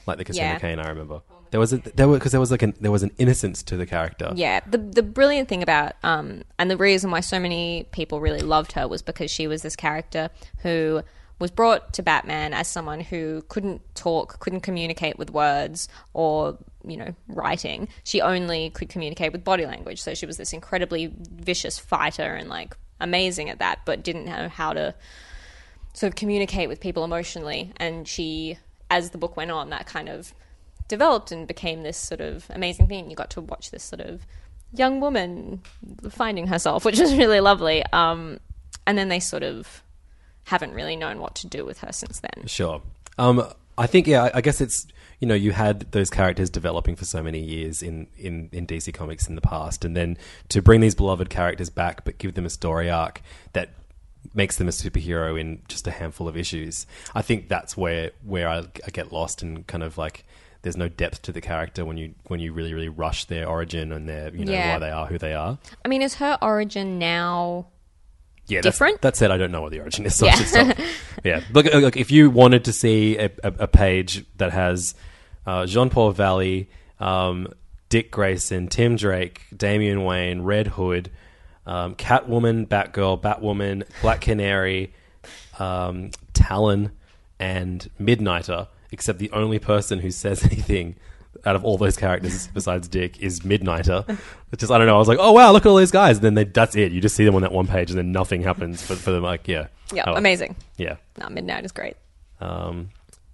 like 0.06 0.18
the 0.18 0.24
Cassandra 0.24 0.54
Yeah. 0.54 0.58
Cain 0.58 0.78
I 0.80 0.88
remember. 0.88 1.22
There 1.50 1.60
was 1.60 1.72
a 1.72 1.78
there 1.78 2.06
was 2.06 2.18
because 2.18 2.32
there 2.32 2.40
was 2.40 2.50
like 2.50 2.62
an, 2.62 2.74
there 2.80 2.90
was 2.90 3.02
an 3.02 3.12
innocence 3.16 3.62
to 3.64 3.76
the 3.76 3.86
character. 3.86 4.32
Yeah, 4.34 4.60
the 4.68 4.76
the 4.76 5.02
brilliant 5.02 5.48
thing 5.48 5.62
about 5.62 5.94
um 6.02 6.42
and 6.58 6.70
the 6.70 6.76
reason 6.76 7.10
why 7.10 7.20
so 7.20 7.40
many 7.40 7.86
people 7.90 8.20
really 8.20 8.42
loved 8.42 8.72
her 8.72 8.86
was 8.86 9.00
because 9.00 9.30
she 9.30 9.46
was 9.46 9.62
this 9.62 9.74
character 9.74 10.28
who 10.58 11.02
was 11.38 11.50
brought 11.50 11.94
to 11.94 12.02
Batman 12.02 12.52
as 12.52 12.68
someone 12.68 13.00
who 13.00 13.42
couldn't 13.48 13.80
talk, 13.94 14.40
couldn't 14.40 14.60
communicate 14.62 15.18
with 15.18 15.30
words 15.30 15.88
or, 16.12 16.58
you 16.84 16.96
know, 16.96 17.14
writing. 17.28 17.88
She 18.02 18.20
only 18.20 18.70
could 18.70 18.88
communicate 18.88 19.32
with 19.32 19.44
body 19.44 19.64
language. 19.64 20.02
So 20.02 20.14
she 20.14 20.26
was 20.26 20.36
this 20.36 20.52
incredibly 20.52 21.12
vicious 21.16 21.78
fighter 21.78 22.34
and 22.34 22.48
like 22.48 22.76
amazing 23.00 23.50
at 23.50 23.60
that, 23.60 23.80
but 23.84 24.02
didn't 24.02 24.24
know 24.24 24.48
how 24.48 24.72
to 24.72 24.94
sort 25.98 26.12
of 26.12 26.16
communicate 26.16 26.68
with 26.68 26.80
people 26.80 27.04
emotionally. 27.04 27.72
And 27.78 28.06
she, 28.06 28.58
as 28.90 29.10
the 29.10 29.18
book 29.18 29.36
went 29.36 29.50
on, 29.50 29.70
that 29.70 29.86
kind 29.86 30.08
of 30.08 30.32
developed 30.86 31.32
and 31.32 31.46
became 31.46 31.82
this 31.82 31.96
sort 31.96 32.20
of 32.20 32.46
amazing 32.50 32.86
thing. 32.86 33.10
You 33.10 33.16
got 33.16 33.30
to 33.30 33.40
watch 33.40 33.70
this 33.70 33.82
sort 33.82 34.00
of 34.00 34.22
young 34.72 35.00
woman 35.00 35.62
finding 36.08 36.46
herself, 36.46 36.84
which 36.84 37.00
was 37.00 37.14
really 37.14 37.40
lovely. 37.40 37.82
Um, 37.92 38.38
and 38.86 38.96
then 38.96 39.08
they 39.08 39.20
sort 39.20 39.42
of 39.42 39.82
haven't 40.44 40.72
really 40.72 40.94
known 40.96 41.18
what 41.18 41.34
to 41.36 41.46
do 41.46 41.64
with 41.64 41.80
her 41.80 41.92
since 41.92 42.20
then. 42.20 42.46
Sure. 42.46 42.80
Um, 43.18 43.44
I 43.76 43.86
think 43.86 44.06
yeah. 44.06 44.30
I- 44.32 44.40
guess 44.40 44.60
it's 44.60 44.86
you 45.20 45.26
know 45.26 45.34
you 45.34 45.50
had 45.50 45.90
those 45.90 46.10
characters 46.10 46.48
developing 46.48 46.94
for 46.94 47.04
so 47.04 47.22
many 47.24 47.40
years 47.40 47.82
in, 47.82 48.06
in, 48.16 48.48
in 48.52 48.66
DC 48.66 48.94
Comics 48.94 49.28
in 49.28 49.34
the 49.34 49.40
past, 49.40 49.84
and 49.84 49.96
then 49.96 50.16
to 50.48 50.62
bring 50.62 50.80
these 50.80 50.94
beloved 50.94 51.28
characters 51.28 51.70
back, 51.70 52.04
but 52.04 52.18
give 52.18 52.34
them 52.34 52.46
a 52.46 52.50
story 52.50 52.88
arc 52.88 53.20
that 53.52 53.70
makes 54.34 54.56
them 54.56 54.68
a 54.68 54.70
superhero 54.72 55.40
in 55.40 55.62
just 55.68 55.86
a 55.86 55.90
handful 55.90 56.28
of 56.28 56.36
issues. 56.36 56.86
I 57.14 57.22
think 57.22 57.48
that's 57.48 57.76
where 57.76 58.10
where 58.24 58.48
I, 58.48 58.58
I 58.86 58.90
get 58.92 59.12
lost 59.12 59.42
and 59.42 59.66
kind 59.66 59.82
of 59.82 59.98
like 59.98 60.24
there's 60.62 60.76
no 60.76 60.88
depth 60.88 61.22
to 61.22 61.32
the 61.32 61.40
character 61.40 61.84
when 61.84 61.96
you 61.96 62.14
when 62.26 62.40
you 62.40 62.52
really 62.52 62.74
really 62.74 62.88
rush 62.88 63.24
their 63.26 63.48
origin 63.48 63.92
and 63.92 64.08
their 64.08 64.34
you 64.34 64.44
know 64.44 64.52
Yeah. 64.52 64.74
why 64.74 64.78
they 64.80 64.90
are 64.90 65.06
who 65.06 65.18
they 65.18 65.34
are. 65.34 65.58
I 65.84 65.88
mean, 65.88 66.02
is 66.02 66.14
her 66.16 66.36
origin 66.42 66.98
now 66.98 67.66
Yeah, 68.48 68.58
that's- 68.58 68.74
Different? 68.74 69.02
That 69.02 69.16
said, 69.16 69.30
I 69.30 69.36
don't 69.36 69.52
know 69.52 69.62
what 69.62 69.72
the 69.72 69.80
origin 69.80 70.04
is. 70.06 70.14
So 70.16 70.26
Yeah. 70.26 70.72
Yeah, 71.24 71.40
look, 71.52 71.66
uh, 71.66 71.78
look. 71.78 71.96
If 71.96 72.10
you 72.12 72.30
wanted 72.30 72.64
to 72.66 72.72
see 72.72 73.16
a, 73.18 73.24
a, 73.42 73.52
a 73.60 73.66
page 73.68 74.24
that 74.36 74.52
has 74.52 74.94
uh, 75.46 75.66
Jean 75.66 75.90
Paul 75.90 76.12
Valley, 76.12 76.70
um, 77.00 77.48
Dick 77.88 78.10
Grayson, 78.12 78.68
Tim 78.68 78.94
Drake, 78.96 79.42
Damian 79.56 80.04
Wayne, 80.04 80.42
Red 80.42 80.68
Hood, 80.68 81.10
um, 81.68 81.94
Catwoman, 81.94 82.66
Batgirl, 82.66 83.20
Batwoman, 83.22 83.84
Black 84.02 84.20
Canary, 84.22 84.92
um, 85.60 86.10
Talon, 86.32 86.90
and 87.38 87.88
Midnighter, 88.00 88.66
except 88.90 89.18
the 89.20 89.30
only 89.30 89.58
person 89.60 90.00
who 90.00 90.10
says 90.10 90.42
anything 90.50 90.96
out 91.46 91.54
of 91.54 91.64
all 91.64 91.78
those 91.78 91.96
characters 91.96 92.48
besides 92.48 92.88
Dick 92.88 93.20
is 93.20 93.40
Midnighter. 93.40 94.18
It's 94.50 94.60
just 94.62 94.72
I 94.72 94.78
don't 94.78 94.86
know. 94.86 94.94
I 94.96 94.98
was 94.98 95.08
like, 95.08 95.18
oh 95.20 95.32
wow, 95.32 95.52
look 95.52 95.66
at 95.66 95.68
all 95.68 95.76
these 95.76 95.90
guys. 95.90 96.16
And 96.16 96.24
then 96.24 96.32
they, 96.34 96.44
that's 96.44 96.74
it. 96.74 96.90
You 96.90 97.02
just 97.02 97.14
see 97.14 97.26
them 97.26 97.34
on 97.34 97.42
that 97.42 97.52
one 97.52 97.66
page, 97.66 97.90
and 97.90 97.98
then 97.98 98.12
nothing 98.12 98.40
happens 98.42 98.82
for, 98.82 98.94
for 98.96 99.10
them. 99.10 99.22
Like 99.22 99.46
yeah, 99.46 99.66
Yeah, 99.92 100.04
Oh, 100.06 100.14
amazing. 100.14 100.56
Yeah, 100.78 100.96
No, 101.20 101.28
Midnight 101.28 101.66
is 101.66 101.70
great. 101.72 101.96
um, 102.40 102.88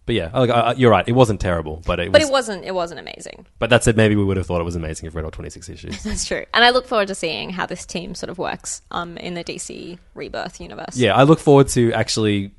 but 0.07 0.14
yeah, 0.14 0.31
like, 0.38 0.51
I- 0.51 0.73
you're 0.75 0.90
right. 0.90 1.07
It 1.09 1.12
wasn't 1.12 1.40
terrible, 1.40 1.83
but 1.87 1.99
it 2.01 2.12
But 2.12 2.21
was. 2.21 2.29
it 2.29 2.33
wasn't 2.33 2.64
it 2.64 2.75
wasn't 2.75 3.01
amazing. 3.01 3.47
But 3.59 3.71
that 3.71 3.85
said, 3.85 3.97
maybe 3.97 4.17
we 4.17 4.25
would 4.25 4.37
have 4.37 4.47
thought 4.47 4.61
it 4.61 4.64
was 4.64 4.77
amazing 4.77 5.07
if 5.07 5.14
we 5.14 5.19
read 5.19 5.25
all 5.25 5.31
26 5.31 5.69
issues. 5.69 6.03
That's 6.05 6.25
true. 6.27 6.45
And 6.53 6.64
I 6.64 6.71
look 6.71 6.87
forward 6.87 7.09
to 7.09 7.14
seeing 7.14 7.51
how 7.51 7.67
this 7.67 7.87
team 7.87 8.14
sort 8.14 8.31
of 8.31 8.38
works 8.38 8.83
um, 8.90 9.17
in 9.17 9.35
the 9.35 9.45
DC 9.45 9.99
Rebirth 10.14 10.61
universe. 10.61 10.97
Yeah, 10.97 11.14
I 11.14 11.23
look 11.23 11.38
forward 11.40 11.69
to 11.69 11.93
actually 11.93 12.53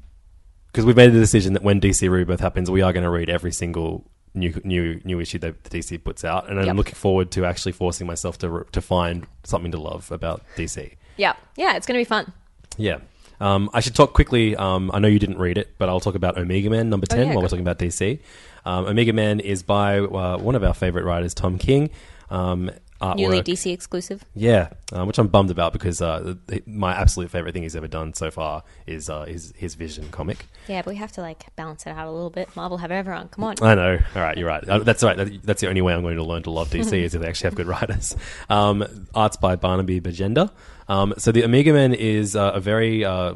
because 0.67 0.85
we've 0.85 0.97
made 0.97 1.13
the 1.13 1.19
decision 1.19 1.53
that 1.53 1.63
when 1.63 1.79
DC 1.79 2.09
Rebirth 2.09 2.39
happens, 2.41 2.69
we 2.69 2.81
are 2.81 2.91
going 2.91 3.03
to 3.03 3.09
read 3.09 3.29
every 3.29 3.51
single 3.51 4.03
new 4.33 4.53
new 4.65 4.99
new 5.05 5.19
issue 5.21 5.39
that 5.39 5.63
the 5.63 5.69
DC 5.79 6.03
puts 6.03 6.25
out, 6.25 6.49
and 6.49 6.59
I'm 6.59 6.65
Yep. 6.65 6.75
looking 6.75 6.95
forward 6.95 7.31
to 7.31 7.45
actually 7.45 7.71
forcing 7.71 8.05
myself 8.07 8.37
to 8.39 8.65
to 8.73 8.81
find 8.81 9.25
something 9.43 9.71
to 9.71 9.77
love 9.79 10.11
about 10.11 10.41
DC. 10.57 10.95
Yeah. 11.15 11.33
Yeah, 11.55 11.77
it's 11.77 11.85
going 11.85 11.95
to 11.97 12.01
be 12.01 12.09
fun. 12.09 12.33
Yeah. 12.77 12.97
Um, 13.39 13.69
I 13.73 13.79
should 13.81 13.95
talk 13.95 14.13
quickly. 14.13 14.55
Um, 14.55 14.91
I 14.93 14.99
know 14.99 15.07
you 15.07 15.19
didn't 15.19 15.37
read 15.39 15.57
it, 15.57 15.75
but 15.77 15.89
I'll 15.89 15.99
talk 15.99 16.15
about 16.15 16.37
Omega 16.37 16.69
Man 16.69 16.89
number 16.89 17.05
10 17.05 17.19
Oh, 17.19 17.21
yeah, 17.21 17.27
while 17.33 17.41
we're 17.41 17.49
talking 17.49 17.61
about 17.65 17.79
DC. 17.79 18.19
Um, 18.65 18.85
Omega 18.85 19.13
Man 19.13 19.39
is 19.39 19.63
by 19.63 19.99
uh, 19.99 20.37
one 20.37 20.55
of 20.55 20.63
our 20.63 20.73
favorite 20.73 21.05
writers, 21.05 21.33
Tom 21.33 21.57
King. 21.57 21.89
Um, 22.29 22.71
Newly 23.13 23.41
DC 23.43 23.71
exclusive. 23.71 24.25
yeah, 24.33 24.69
uh, 24.91 25.05
which 25.05 25.19
I'm 25.19 25.27
bummed 25.27 25.51
about 25.51 25.73
because 25.73 26.01
uh, 26.01 26.33
my 26.65 26.93
absolute 26.95 27.29
favorite 27.29 27.53
thing 27.53 27.63
he's 27.63 27.75
ever 27.75 27.87
done 27.87 28.13
so 28.13 28.31
far 28.31 28.63
is 28.87 29.09
uh, 29.09 29.25
his 29.25 29.53
his 29.55 29.75
Vision 29.75 30.09
comic. 30.09 30.45
Yeah, 30.67 30.81
but 30.81 30.91
we 30.91 30.95
have 30.97 31.11
to 31.13 31.21
like 31.21 31.53
balance 31.55 31.85
it 31.85 31.91
out 31.91 32.07
a 32.07 32.11
little 32.11 32.29
bit. 32.29 32.53
Marvel 32.55 32.77
have 32.79 32.91
everyone. 32.91 33.27
Come 33.27 33.43
on. 33.43 33.55
I 33.61 33.75
know. 33.75 33.99
All 34.15 34.21
right, 34.21 34.37
you're 34.37 34.47
right. 34.47 34.67
Uh, 34.67 34.79
That's 34.79 35.03
right. 35.03 35.17
That- 35.17 35.43
That's 35.43 35.61
the 35.61 35.67
only 35.69 35.81
way 35.81 35.93
I'm 35.93 36.01
going 36.01 36.17
to 36.17 36.23
learn 36.23 36.43
to 36.43 36.51
love 36.51 36.69
DC 36.69 36.93
is 36.93 37.13
if 37.13 37.21
they 37.21 37.27
actually 37.27 37.47
have 37.47 37.55
good 37.55 37.67
writers. 37.75 38.15
Um, 38.49 39.07
arts 39.13 39.37
by 39.37 39.55
Barnaby 39.55 39.99
Bagenda. 40.01 40.49
Um, 40.87 41.13
so 41.17 41.31
the 41.31 41.43
Omega 41.43 41.73
Man 41.73 41.93
is 41.93 42.35
uh, 42.35 42.51
a 42.55 42.59
very, 42.59 43.03
uh, 43.05 43.35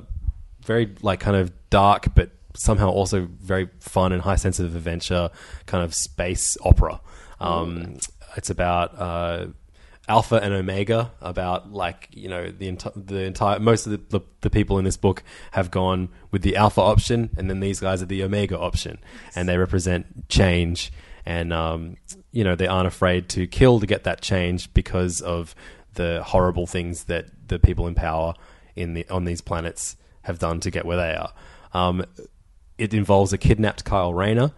very 0.66 0.96
like 1.02 1.20
kind 1.20 1.36
of 1.38 1.52
dark, 1.70 2.14
but 2.16 2.32
somehow 2.56 2.90
also 2.90 3.28
very 3.42 3.70
fun 3.80 4.12
and 4.12 4.22
high 4.22 4.36
sense 4.36 4.60
of 4.60 4.76
adventure 4.76 5.30
kind 5.66 5.84
of 5.84 5.94
space 5.94 6.58
opera. 6.64 7.00
Um, 7.40 7.98
it's 8.36 8.50
about 8.50 9.00
uh, 9.00 9.48
Alpha 10.10 10.38
and 10.38 10.54
Omega, 10.54 11.12
about 11.22 11.72
like 11.72 12.10
you 12.12 12.28
know 12.28 12.50
the 12.50 12.70
enti- 12.70 13.06
the 13.08 13.24
entire 13.24 13.60
most 13.60 13.86
of 13.86 13.92
the, 13.92 14.20
the 14.20 14.26
the 14.42 14.50
people 14.50 14.80
in 14.80 14.84
this 14.84 14.98
book 14.98 15.24
have 15.52 15.70
gone 15.70 16.10
with 16.32 16.42
the 16.42 16.56
Alpha 16.56 16.82
option, 16.82 17.30
and 17.38 17.50
then 17.50 17.60
these 17.60 17.80
guys 17.80 18.02
are 18.02 18.08
the 18.08 18.24
Omega 18.24 18.58
option, 18.58 18.98
and 19.36 19.48
they 19.48 19.58
represent 19.58 20.28
change, 20.28 20.92
and 21.26 21.54
um, 21.54 21.96
you 22.32 22.44
know 22.44 22.56
they 22.56 22.68
aren't 22.68 22.88
afraid 22.88 23.30
to 23.30 23.46
kill 23.46 23.80
to 23.80 23.86
get 23.86 24.04
that 24.04 24.22
change 24.22 24.74
because 24.74 25.22
of 25.22 25.54
the 25.94 26.24
horrible 26.24 26.66
things 26.66 27.04
that 27.06 27.28
the 27.48 27.60
people 27.60 27.86
in 27.86 27.94
power 27.94 28.34
in 28.76 28.96
the 28.96 29.08
on 29.10 29.26
these 29.26 29.42
planets 29.42 29.96
have 30.24 30.40
done 30.40 30.60
to 30.60 30.72
get 30.72 30.86
where 30.86 30.98
they 30.98 31.16
are. 31.16 31.32
Um, 31.74 32.04
it 32.80 32.94
involves 32.96 33.32
a 33.32 33.38
kidnapped 33.38 33.84
Kyle 33.86 34.14
Rayner. 34.14 34.52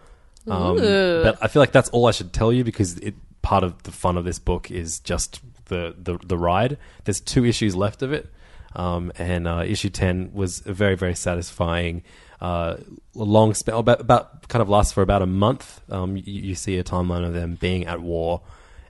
Um, 0.47 0.77
but 1.23 1.37
I 1.41 1.47
feel 1.47 1.61
like 1.61 1.71
that's 1.71 1.89
all 1.89 2.07
I 2.07 2.11
should 2.11 2.33
tell 2.33 2.51
you 2.51 2.63
because 2.63 2.97
it, 2.99 3.15
part 3.41 3.63
of 3.63 3.83
the 3.83 3.91
fun 3.91 4.17
of 4.17 4.25
this 4.25 4.39
book 4.39 4.69
is 4.71 4.99
just 4.99 5.41
the, 5.65 5.95
the, 5.97 6.17
the 6.23 6.37
ride. 6.37 6.77
There's 7.05 7.19
two 7.19 7.45
issues 7.45 7.75
left 7.75 8.01
of 8.01 8.13
it. 8.13 8.31
Um, 8.73 9.11
and 9.17 9.47
uh, 9.47 9.63
issue 9.65 9.89
10 9.89 10.31
was 10.33 10.65
a 10.65 10.73
very, 10.73 10.95
very 10.95 11.15
satisfying, 11.15 12.03
uh, 12.39 12.77
long 13.13 13.53
spell, 13.53 13.79
about, 13.79 13.99
about 13.99 14.47
kind 14.47 14.61
of 14.61 14.69
lasts 14.69 14.93
for 14.93 15.01
about 15.01 15.21
a 15.21 15.25
month. 15.25 15.81
Um, 15.89 16.15
you, 16.15 16.23
you 16.25 16.55
see 16.55 16.77
a 16.77 16.83
timeline 16.83 17.25
of 17.25 17.33
them 17.33 17.55
being 17.55 17.85
at 17.85 18.01
war 18.01 18.41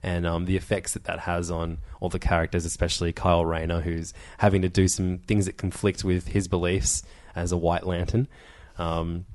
and 0.03 0.25
um, 0.25 0.45
the 0.45 0.57
effects 0.57 0.93
that 0.93 1.03
that 1.05 1.19
has 1.19 1.51
on 1.51 1.77
all 1.99 2.09
the 2.09 2.19
characters, 2.19 2.65
especially 2.65 3.11
Kyle 3.11 3.45
Rayner, 3.45 3.81
who's 3.81 4.13
having 4.39 4.61
to 4.63 4.69
do 4.69 4.87
some 4.87 5.19
things 5.19 5.45
that 5.45 5.57
conflict 5.57 6.03
with 6.03 6.29
his 6.29 6.47
beliefs 6.47 7.03
as 7.35 7.51
a 7.51 7.57
White 7.57 7.85
Lantern. 7.85 8.27
Um, 8.77 9.25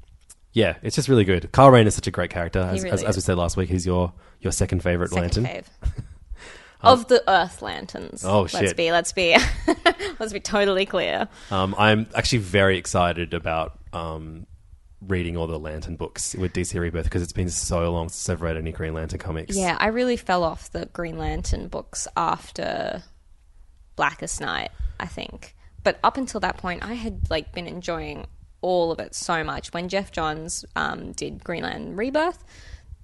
yeah, 0.56 0.76
it's 0.82 0.96
just 0.96 1.10
really 1.10 1.24
good. 1.24 1.52
Kyle 1.52 1.70
Rayner 1.70 1.88
is 1.88 1.94
such 1.94 2.06
a 2.06 2.10
great 2.10 2.30
character. 2.30 2.60
As, 2.60 2.82
really 2.82 2.94
as, 2.94 3.04
as 3.04 3.16
we 3.16 3.20
said 3.20 3.36
last 3.36 3.58
week, 3.58 3.68
he's 3.68 3.84
your 3.84 4.14
your 4.40 4.52
second 4.52 4.82
favorite 4.82 5.10
Second 5.10 5.44
lantern. 5.44 5.44
fave. 5.44 6.02
of 6.80 7.08
the 7.08 7.22
Earth 7.30 7.60
Lanterns. 7.60 8.24
Oh, 8.24 8.42
Let's 8.42 8.56
shit. 8.56 8.76
be 8.76 8.90
let's 8.90 9.12
be 9.12 9.36
let's 10.18 10.32
be 10.32 10.40
totally 10.40 10.86
clear. 10.86 11.28
Um, 11.50 11.74
I'm 11.76 12.06
actually 12.14 12.38
very 12.38 12.78
excited 12.78 13.34
about 13.34 13.78
um, 13.92 14.46
reading 15.06 15.36
all 15.36 15.46
the 15.46 15.58
Lantern 15.58 15.96
books 15.96 16.34
with 16.34 16.54
DC 16.54 16.80
Rebirth 16.80 17.04
because 17.04 17.20
it's 17.20 17.34
been 17.34 17.50
so 17.50 17.92
long 17.92 18.08
since 18.08 18.26
I've 18.30 18.40
read 18.40 18.56
any 18.56 18.72
Green 18.72 18.94
Lantern 18.94 19.18
comics. 19.18 19.58
Yeah, 19.58 19.76
I 19.78 19.88
really 19.88 20.16
fell 20.16 20.42
off 20.42 20.72
the 20.72 20.86
Green 20.86 21.18
Lantern 21.18 21.68
books 21.68 22.08
after 22.16 23.02
Blackest 23.94 24.40
Night, 24.40 24.70
I 24.98 25.04
think. 25.04 25.54
But 25.82 25.98
up 26.02 26.16
until 26.16 26.40
that 26.40 26.56
point, 26.56 26.82
I 26.82 26.94
had 26.94 27.28
like 27.28 27.52
been 27.52 27.66
enjoying 27.66 28.26
all 28.66 28.90
of 28.90 28.98
it 28.98 29.14
so 29.14 29.44
much. 29.44 29.72
When 29.72 29.88
Geoff 29.88 30.10
Johns 30.10 30.64
um, 30.74 31.12
did 31.12 31.44
Greenland 31.44 31.96
Rebirth, 31.96 32.44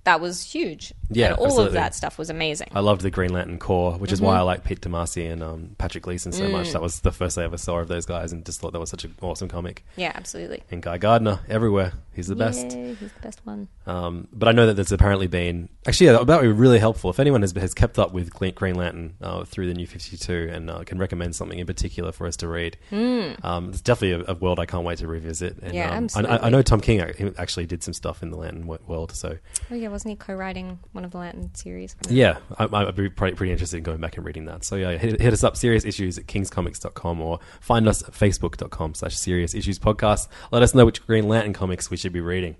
that 0.05 0.20
was 0.20 0.42
huge. 0.42 0.92
Yeah, 1.11 1.29
and 1.29 1.37
all 1.37 1.44
absolutely. 1.46 1.66
of 1.68 1.72
that 1.75 1.94
stuff 1.94 2.18
was 2.18 2.29
amazing. 2.29 2.66
I 2.75 2.81
loved 2.81 3.03
the 3.03 3.11
Green 3.11 3.33
Lantern 3.33 3.61
Corps, 3.61 3.92
which 3.98 4.11
is 4.11 4.18
Mm-hmm. 4.18 4.27
why 4.27 4.38
I 4.38 4.40
like 4.40 4.64
Pete 4.64 4.81
Tomasi 4.81 5.31
and 5.33 5.42
um, 5.44 5.77
Patrick 5.79 6.03
Gleason 6.03 6.33
so 6.33 6.42
Mm. 6.48 6.51
much. 6.51 6.72
That 6.72 6.83
was 6.83 7.01
the 7.01 7.12
first 7.12 7.38
I 7.38 7.44
ever 7.44 7.57
saw 7.57 7.79
of 7.79 7.87
those 7.87 8.05
guys, 8.05 8.33
and 8.33 8.44
just 8.44 8.61
thought 8.61 8.72
that 8.72 8.81
was 8.81 8.90
such 8.90 9.05
an 9.05 9.14
awesome 9.22 9.46
comic. 9.48 9.85
yeah, 9.96 10.11
absolutely. 10.16 10.64
And 10.72 10.83
Guy 10.83 10.98
Gardner 10.98 11.38
everywhere, 11.48 11.92
he's 12.14 12.27
the 12.29 12.37
best. 12.37 12.72
He's 12.72 12.98
the 12.98 13.11
best 13.22 13.40
one. 13.44 13.68
Um, 13.87 14.29
but 14.33 14.48
I 14.48 14.53
know 14.53 14.66
that 14.66 14.75
there's 14.75 14.92
apparently 14.92 15.27
been 15.27 15.68
actually 15.87 16.07
yeah, 16.07 16.22
that 16.22 16.27
would 16.40 16.42
be 16.42 16.48
really 16.48 16.79
helpful 16.79 17.11
if 17.11 17.18
anyone 17.18 17.40
has, 17.42 17.53
has 17.53 17.75
kept 17.75 17.98
up 17.98 18.12
with 18.12 18.33
Green 18.33 18.75
Lantern 18.75 19.14
uh, 19.20 19.44
through 19.44 19.66
the 19.66 19.75
New 19.75 19.87
Fifty 19.87 20.16
Two 20.16 20.48
and 20.53 20.70
uh, 20.70 20.85
can 20.85 20.98
recommend 20.98 21.35
something 21.35 21.59
in 21.59 21.66
particular 21.66 22.12
for 22.12 22.27
us 22.27 22.37
to 22.38 22.48
read. 22.48 22.77
Um, 22.92 23.70
it's 23.70 23.81
definitely 23.81 24.25
a, 24.27 24.33
a 24.33 24.35
world 24.35 24.59
I 24.61 24.66
can't 24.66 24.85
wait 24.85 24.98
to 24.98 25.07
revisit. 25.07 25.59
And. 25.62 25.75
Yeah, 25.75 25.96
um, 25.96 26.09
I- 26.14 26.22
I, 26.22 26.46
I 26.46 26.51
know 26.51 26.62
Tom 26.62 26.81
King 26.81 27.01
actually 27.38 27.66
did 27.66 27.83
some 27.83 27.94
stuff 27.94 28.22
in 28.22 28.31
the 28.31 28.37
Lantern 28.37 28.66
world, 28.66 29.12
so 29.12 29.37
Oh 29.70 29.75
yeah, 29.75 29.88
wasn't 29.88 30.11
he 30.11 30.16
co-writing 30.16 30.79
one 30.92 31.05
of 31.05 31.11
the 31.11 31.18
Lantern 31.18 31.55
series? 31.55 31.96
yeah, 32.09 32.38
I, 32.59 32.64
I'd 32.72 32.94
be 32.94 33.09
pretty, 33.09 33.37
pretty 33.37 33.53
interested 33.53 33.79
in 33.79 33.83
going 33.83 34.01
back 34.01 34.16
and 34.16 34.25
reading 34.27 34.44
that. 34.46 34.64
So 34.64 34.77
yeah, 34.77 34.96
hit, 34.96 35.20
hit 35.20 35.33
us 35.33 35.42
up, 35.44 35.57
serious 35.57 35.85
issues 35.85 36.18
at 36.18 36.27
kingscomics.com 36.27 37.20
or 37.20 37.40
find 37.61 37.88
us 37.88 38.03
at 38.03 38.12
facebook.com 38.14 38.94
slash 38.94 39.16
serious 39.16 39.55
issues 39.55 39.79
podcast. 39.79 40.29
Let 40.51 40.62
us 40.62 40.75
know 40.75 40.85
which 40.85 41.05
Green 41.07 41.29
Lantern 41.29 41.53
comics 41.53 41.90
we 41.90 41.96
should 42.02 42.12
be 42.12 42.20
reading. 42.20 42.56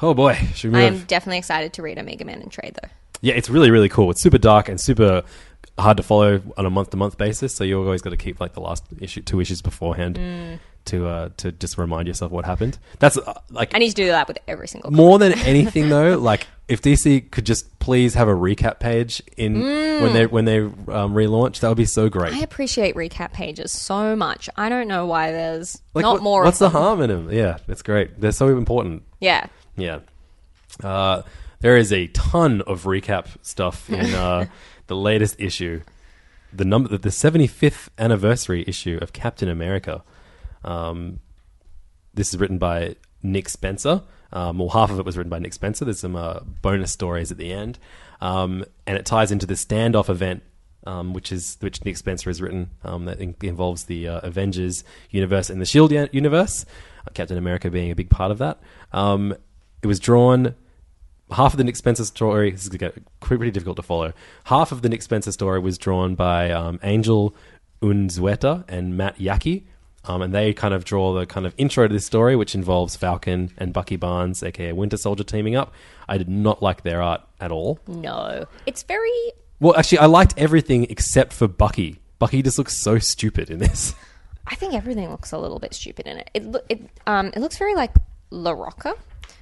Oh 0.00 0.14
boy, 0.14 0.34
should 0.54 0.72
we 0.72 0.78
I 0.78 0.90
move? 0.90 1.00
am 1.00 1.06
definitely 1.06 1.38
excited 1.38 1.74
to 1.74 1.82
read 1.82 1.98
Omega 1.98 2.24
Man 2.24 2.40
and 2.40 2.50
Trade 2.50 2.78
though. 2.82 2.88
Yeah, 3.20 3.34
it's 3.34 3.50
really, 3.50 3.70
really 3.70 3.90
cool. 3.90 4.10
It's 4.10 4.22
super 4.22 4.38
dark 4.38 4.70
and 4.70 4.80
super 4.80 5.22
hard 5.78 5.98
to 5.98 6.02
follow 6.02 6.40
on 6.56 6.64
a 6.64 6.70
month 6.70 6.90
to 6.90 6.96
month 6.96 7.18
basis. 7.18 7.54
So 7.54 7.64
you've 7.64 7.84
always 7.84 8.00
got 8.00 8.10
to 8.10 8.16
keep 8.16 8.40
like 8.40 8.54
the 8.54 8.60
last 8.60 8.84
issue, 8.98 9.20
two 9.20 9.40
issues 9.40 9.60
beforehand 9.60 10.16
mm. 10.16 10.58
To 10.90 11.06
uh, 11.08 11.28
to 11.38 11.50
just 11.52 11.76
remind 11.78 12.06
yourself 12.06 12.30
what 12.30 12.44
happened. 12.44 12.78
That's 13.00 13.16
uh, 13.18 13.40
like 13.50 13.74
I 13.74 13.78
need 13.78 13.90
to 13.90 13.94
do 13.96 14.06
that 14.08 14.28
with 14.28 14.38
every 14.46 14.68
single. 14.68 14.90
more 14.92 15.18
than 15.18 15.32
anything 15.40 15.88
though. 15.96 16.16
Like 16.18 16.46
if 16.68 16.82
DC 16.82 17.30
could 17.32 17.46
just 17.46 17.78
please 17.80 18.14
have 18.14 18.28
a 18.28 18.32
recap 18.34 18.78
page 18.78 19.20
in 19.36 19.60
when 19.60 20.12
they 20.12 20.26
when 20.26 20.44
they 20.44 20.58
um, 20.60 21.14
relaunch, 21.14 21.60
that 21.60 21.68
would 21.68 21.76
be 21.76 21.84
so 21.84 22.08
great. 22.08 22.32
I 22.34 22.40
appreciate 22.40 22.94
recap 22.94 23.32
pages 23.32 23.72
so 23.72 24.14
much. 24.14 24.48
I 24.56 24.68
don't 24.68 24.86
know 24.86 25.06
why 25.06 25.32
there's 25.32 25.80
like 25.94 26.02
not 26.02 26.14
what- 26.14 26.22
more. 26.22 26.44
What's 26.44 26.58
the 26.60 26.68
them. 26.68 26.80
harm 26.82 27.00
in 27.00 27.08
them? 27.10 27.32
Yeah, 27.32 27.58
it's 27.66 27.82
great. 27.82 28.20
They're 28.20 28.32
so 28.32 28.48
important. 28.48 29.02
Yeah, 29.20 29.46
Yeah. 29.76 30.00
Uh, 30.82 31.22
there 31.60 31.76
is 31.76 31.92
a 31.92 32.06
ton 32.08 32.62
of 32.62 32.84
recap 32.84 33.26
stuff 33.42 33.90
in 33.90 34.14
uh, 34.14 34.46
the 34.86 34.96
latest 34.96 35.36
issue, 35.38 35.82
the 36.52 36.64
number, 36.64 36.96
the 36.96 37.10
seventy 37.10 37.46
fifth 37.46 37.90
anniversary 37.98 38.64
issue 38.66 38.98
of 39.02 39.12
Captain 39.12 39.48
America. 39.48 40.02
Um, 40.64 41.20
this 42.14 42.28
is 42.32 42.40
written 42.40 42.58
by 42.58 42.96
Nick 43.22 43.48
Spencer. 43.48 44.02
Um, 44.32 44.58
well, 44.58 44.68
half 44.68 44.90
of 44.90 44.98
it 44.98 45.04
was 45.04 45.16
written 45.16 45.30
by 45.30 45.38
Nick 45.38 45.52
Spencer. 45.52 45.84
There's 45.84 46.00
some 46.00 46.16
uh, 46.16 46.40
bonus 46.62 46.92
stories 46.92 47.30
at 47.30 47.38
the 47.38 47.52
end, 47.52 47.78
um, 48.20 48.64
and 48.86 48.96
it 48.96 49.04
ties 49.04 49.32
into 49.32 49.46
the 49.46 49.54
standoff 49.54 50.08
event, 50.08 50.42
um, 50.86 51.12
which 51.12 51.32
is 51.32 51.56
which 51.60 51.84
Nick 51.84 51.96
Spencer 51.96 52.30
has 52.30 52.40
written 52.40 52.70
um, 52.84 53.06
that 53.06 53.20
in- 53.20 53.34
involves 53.42 53.84
the 53.84 54.06
uh, 54.06 54.20
Avengers 54.20 54.84
universe 55.10 55.50
and 55.50 55.60
the 55.60 55.66
Shield 55.66 55.92
universe. 56.12 56.64
Uh, 57.06 57.10
Captain 57.12 57.36
America 57.38 57.70
being 57.70 57.90
a 57.90 57.96
big 57.96 58.10
part 58.10 58.30
of 58.30 58.38
that. 58.38 58.60
Um, 58.92 59.34
it 59.82 59.86
was 59.86 59.98
drawn 59.98 60.54
half 61.32 61.54
of 61.54 61.58
the 61.58 61.64
Nick 61.64 61.76
Spencer 61.76 62.04
story 62.04 62.50
this 62.50 62.66
is 62.66 62.76
pretty 63.20 63.50
difficult 63.50 63.76
to 63.76 63.82
follow. 63.82 64.12
Half 64.44 64.72
of 64.72 64.82
the 64.82 64.88
Nick 64.88 65.02
Spencer 65.02 65.32
story 65.32 65.60
was 65.60 65.78
drawn 65.78 66.14
by 66.14 66.50
um, 66.50 66.80
Angel 66.82 67.34
Unzueta 67.82 68.64
and 68.68 68.96
Matt 68.96 69.18
Yackey. 69.18 69.64
Um, 70.04 70.22
and 70.22 70.34
they 70.34 70.54
kind 70.54 70.72
of 70.72 70.84
draw 70.84 71.12
the 71.12 71.26
kind 71.26 71.44
of 71.44 71.54
intro 71.58 71.86
to 71.86 71.92
this 71.92 72.06
story, 72.06 72.34
which 72.34 72.54
involves 72.54 72.96
Falcon 72.96 73.52
and 73.58 73.72
Bucky 73.72 73.96
Barnes, 73.96 74.42
aka 74.42 74.72
Winter 74.72 74.96
Soldier, 74.96 75.24
teaming 75.24 75.56
up. 75.56 75.74
I 76.08 76.16
did 76.16 76.28
not 76.28 76.62
like 76.62 76.82
their 76.82 77.02
art 77.02 77.20
at 77.40 77.52
all. 77.52 77.78
no, 77.86 78.46
it's 78.66 78.82
very. 78.82 79.10
Well, 79.60 79.76
actually, 79.76 79.98
I 79.98 80.06
liked 80.06 80.34
everything 80.38 80.86
except 80.88 81.34
for 81.34 81.46
Bucky. 81.46 82.00
Bucky 82.18 82.42
just 82.42 82.56
looks 82.56 82.76
so 82.76 82.98
stupid 82.98 83.50
in 83.50 83.58
this. 83.58 83.94
I 84.46 84.54
think 84.54 84.74
everything 84.74 85.10
looks 85.10 85.32
a 85.32 85.38
little 85.38 85.58
bit 85.58 85.74
stupid 85.74 86.06
in 86.06 86.16
it. 86.16 86.30
It 86.34 86.56
it 86.68 86.90
um 87.06 87.26
it 87.28 87.38
looks 87.38 87.58
very 87.58 87.74
like 87.74 87.92
La 88.30 88.52
Rocca, 88.52 88.94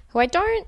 who 0.08 0.18
I 0.18 0.26
don't 0.26 0.66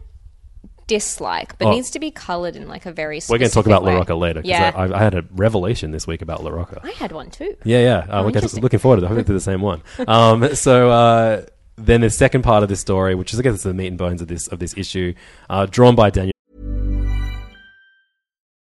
dislike, 0.91 1.57
but 1.59 1.69
Oh. 1.69 1.71
needs 1.71 1.91
to 1.93 2.01
be 2.01 2.11
coloured 2.11 2.57
in 2.57 2.67
like 2.69 2.85
a 2.85 2.93
very. 2.93 3.21
We're 3.29 3.39
going 3.39 3.49
to 3.49 3.55
talk 3.55 3.65
specific 3.65 3.67
about 3.67 3.85
La 3.85 3.91
way. 3.93 3.97
Rocca 3.97 4.15
later 4.15 4.41
because 4.43 4.51
Yeah, 4.51 4.73
I, 4.75 4.93
I 4.93 5.03
had 5.03 5.15
a 5.15 5.25
revelation 5.33 5.93
this 5.93 6.07
week 6.07 6.21
about 6.21 6.43
La 6.43 6.51
Rocca. 6.51 6.81
I 6.83 6.91
had 6.91 7.13
one 7.13 7.31
too. 7.31 7.57
Yeah, 7.65 7.79
yeah. 7.81 7.99
Uh, 7.99 8.23
we're 8.23 8.29
interesting. 8.31 8.63
looking 8.63 8.81
forward 8.81 8.97
to 9.01 9.05
it. 9.05 9.09
Hopefully, 9.09 9.23
they're 9.25 9.35
the 9.35 9.41
same 9.41 9.63
one. 9.63 9.83
Um, 10.09 10.55
so 10.55 10.91
uh, 10.91 11.43
then 11.77 12.01
the 12.01 12.11
second 12.11 12.43
part 12.43 12.63
of 12.65 12.69
this 12.69 12.81
story, 12.81 13.15
which 13.15 13.33
is 13.33 13.39
I 13.39 13.43
guess 13.43 13.63
the 13.63 13.73
meat 13.73 13.87
and 13.89 13.99
bones 13.99 14.21
of 14.21 14.29
this 14.29 14.49
of 14.49 14.59
this 14.59 14.77
issue, 14.77 15.15
uh, 15.49 15.67
drawn 15.67 15.95
by 15.95 16.11
Daniel. 16.11 16.33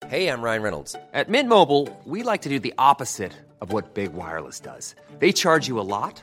Hey, 0.08 0.28
I'm 0.28 0.40
Ryan 0.42 0.62
Reynolds. 0.62 0.96
At 1.12 1.28
Mint 1.28 1.48
Mobile, 1.48 1.88
we 2.04 2.22
like 2.22 2.42
to 2.42 2.48
do 2.48 2.58
the 2.58 2.74
opposite 2.78 3.32
of 3.60 3.72
what 3.72 3.94
Big 3.94 4.12
Wireless 4.14 4.58
does. 4.60 4.94
They 5.18 5.32
charge 5.32 5.68
you 5.68 5.78
a 5.80 5.82
lot, 5.96 6.22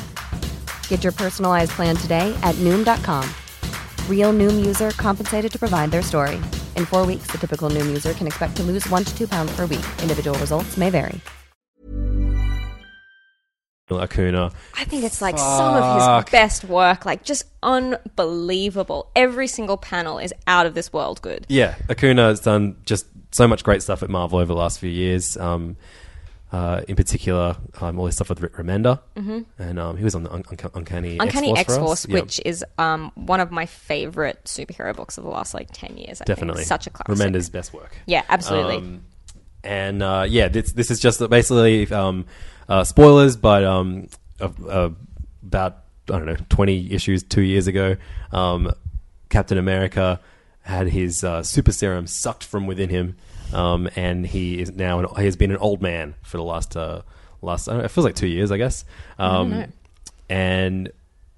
Get 0.91 1.05
your 1.05 1.13
personalized 1.13 1.71
plan 1.71 1.95
today 1.95 2.37
at 2.43 2.53
Noom.com. 2.55 3.23
Real 4.09 4.33
Noom 4.33 4.65
user 4.65 4.91
compensated 4.91 5.49
to 5.53 5.57
provide 5.57 5.89
their 5.89 6.01
story. 6.01 6.35
In 6.75 6.85
four 6.85 7.05
weeks, 7.05 7.31
the 7.31 7.37
typical 7.37 7.69
Noom 7.69 7.87
user 7.87 8.11
can 8.13 8.27
expect 8.27 8.57
to 8.57 8.63
lose 8.63 8.87
one 8.89 9.05
to 9.05 9.17
two 9.17 9.25
pounds 9.25 9.55
per 9.55 9.65
week. 9.65 9.85
Individual 10.01 10.37
results 10.37 10.75
may 10.75 10.89
vary. 10.89 11.21
Acuna. 13.89 14.51
I 14.75 14.83
think 14.83 15.05
it's 15.05 15.21
like 15.21 15.37
some 15.37 15.75
of 15.75 16.23
his 16.23 16.31
best 16.31 16.65
work, 16.65 17.05
like 17.05 17.23
just 17.23 17.43
unbelievable. 17.63 19.11
Every 19.15 19.47
single 19.47 19.77
panel 19.77 20.17
is 20.19 20.33
out 20.45 20.65
of 20.65 20.73
this 20.73 20.91
world 20.91 21.21
good. 21.21 21.45
Yeah, 21.47 21.75
Acuna 21.89 22.23
has 22.27 22.41
done 22.41 22.75
just 22.85 23.05
so 23.31 23.47
much 23.47 23.63
great 23.63 23.81
stuff 23.81 24.03
at 24.03 24.09
Marvel 24.09 24.39
over 24.39 24.47
the 24.53 24.59
last 24.59 24.79
few 24.79 24.89
years. 24.89 25.37
Um, 25.37 25.77
uh, 26.51 26.81
in 26.87 26.95
particular, 26.95 27.55
um, 27.79 27.97
all 27.97 28.07
his 28.07 28.15
stuff 28.15 28.29
with 28.29 28.41
Rick 28.41 28.53
Remender, 28.53 28.99
mm-hmm. 29.15 29.41
and 29.57 29.79
um, 29.79 29.97
he 29.97 30.03
was 30.03 30.15
on 30.15 30.23
the 30.23 30.33
Un- 30.33 30.43
Un- 30.49 30.71
Uncanny 30.73 31.17
Uncanny 31.17 31.51
X 31.51 31.71
X-Force, 31.71 32.05
for 32.05 32.11
Yep, 32.11 32.23
which 32.23 32.41
is 32.45 32.65
um, 32.77 33.11
one 33.15 33.39
of 33.39 33.51
my 33.51 33.65
favorite 33.65 34.43
superhero 34.43 34.95
books 34.95 35.17
of 35.17 35.23
the 35.23 35.29
last 35.29 35.53
like 35.53 35.69
ten 35.71 35.97
years. 35.97 36.21
I 36.21 36.25
definitely 36.25 36.61
think. 36.61 36.67
such 36.67 36.87
a 36.87 36.89
classic. 36.89 37.25
Remender's 37.25 37.49
best 37.49 37.73
work. 37.73 37.95
Yeah, 38.05 38.23
absolutely. 38.27 38.77
Um, 38.77 39.03
and 39.63 40.03
uh, 40.03 40.25
yeah, 40.27 40.49
this 40.49 40.73
this 40.73 40.91
is 40.91 40.99
just 40.99 41.27
basically 41.29 41.89
um, 41.91 42.25
uh, 42.67 42.83
spoilers, 42.83 43.37
but 43.37 43.63
um, 43.63 44.07
about 44.39 45.83
I 46.09 46.17
don't 46.17 46.25
know 46.25 46.37
twenty 46.49 46.91
issues 46.91 47.23
two 47.23 47.43
years 47.43 47.67
ago, 47.67 47.95
um, 48.31 48.73
Captain 49.29 49.57
America 49.57 50.19
had 50.63 50.87
his 50.87 51.23
uh, 51.23 51.43
super 51.43 51.71
serum 51.71 52.07
sucked 52.07 52.43
from 52.43 52.67
within 52.67 52.89
him, 52.89 53.15
um, 53.53 53.89
and 53.95 54.25
he 54.25 54.59
is 54.61 54.71
now 54.71 54.99
an, 54.99 55.07
he 55.17 55.25
has 55.25 55.35
been 55.35 55.51
an 55.51 55.57
old 55.57 55.81
man 55.81 56.15
for 56.21 56.37
the 56.37 56.43
last 56.43 56.75
uh, 56.77 57.01
last 57.41 57.67
I 57.67 57.71
don't 57.71 57.79
know, 57.79 57.85
it 57.85 57.91
feels 57.91 58.05
like 58.05 58.15
two 58.15 58.27
years, 58.27 58.51
I 58.51 58.57
guess. 58.57 58.85
Um, 59.17 59.65
and 60.29 60.91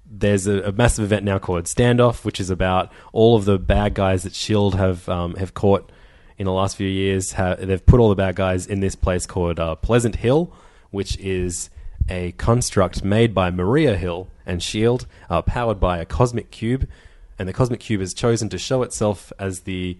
there's 0.06 0.46
a, 0.46 0.62
a 0.62 0.72
massive 0.72 1.04
event 1.04 1.24
now 1.24 1.38
called 1.38 1.64
Standoff, 1.64 2.24
which 2.24 2.38
is 2.40 2.50
about 2.50 2.92
all 3.12 3.36
of 3.36 3.44
the 3.44 3.58
bad 3.58 3.94
guys 3.94 4.22
that 4.22 4.34
Shield 4.34 4.74
have 4.76 5.08
um, 5.08 5.34
have 5.36 5.54
caught 5.54 5.90
in 6.38 6.46
the 6.46 6.52
last 6.52 6.76
few 6.76 6.88
years. 6.88 7.32
Ha- 7.32 7.56
they've 7.56 7.84
put 7.84 8.00
all 8.00 8.08
the 8.08 8.14
bad 8.14 8.36
guys 8.36 8.66
in 8.66 8.80
this 8.80 8.94
place 8.94 9.26
called 9.26 9.58
uh, 9.58 9.74
Pleasant 9.76 10.16
Hill, 10.16 10.52
which 10.90 11.16
is 11.18 11.70
a 12.08 12.32
construct 12.32 13.02
made 13.02 13.34
by 13.34 13.50
Maria 13.50 13.96
Hill 13.96 14.28
and 14.46 14.62
Shield, 14.62 15.06
uh, 15.30 15.42
powered 15.42 15.80
by 15.80 15.98
a 15.98 16.04
cosmic 16.04 16.50
cube, 16.50 16.86
and 17.38 17.48
the 17.48 17.52
cosmic 17.52 17.80
cube 17.80 18.00
has 18.00 18.12
chosen 18.12 18.48
to 18.50 18.58
show 18.58 18.82
itself 18.82 19.32
as 19.38 19.60
the 19.60 19.98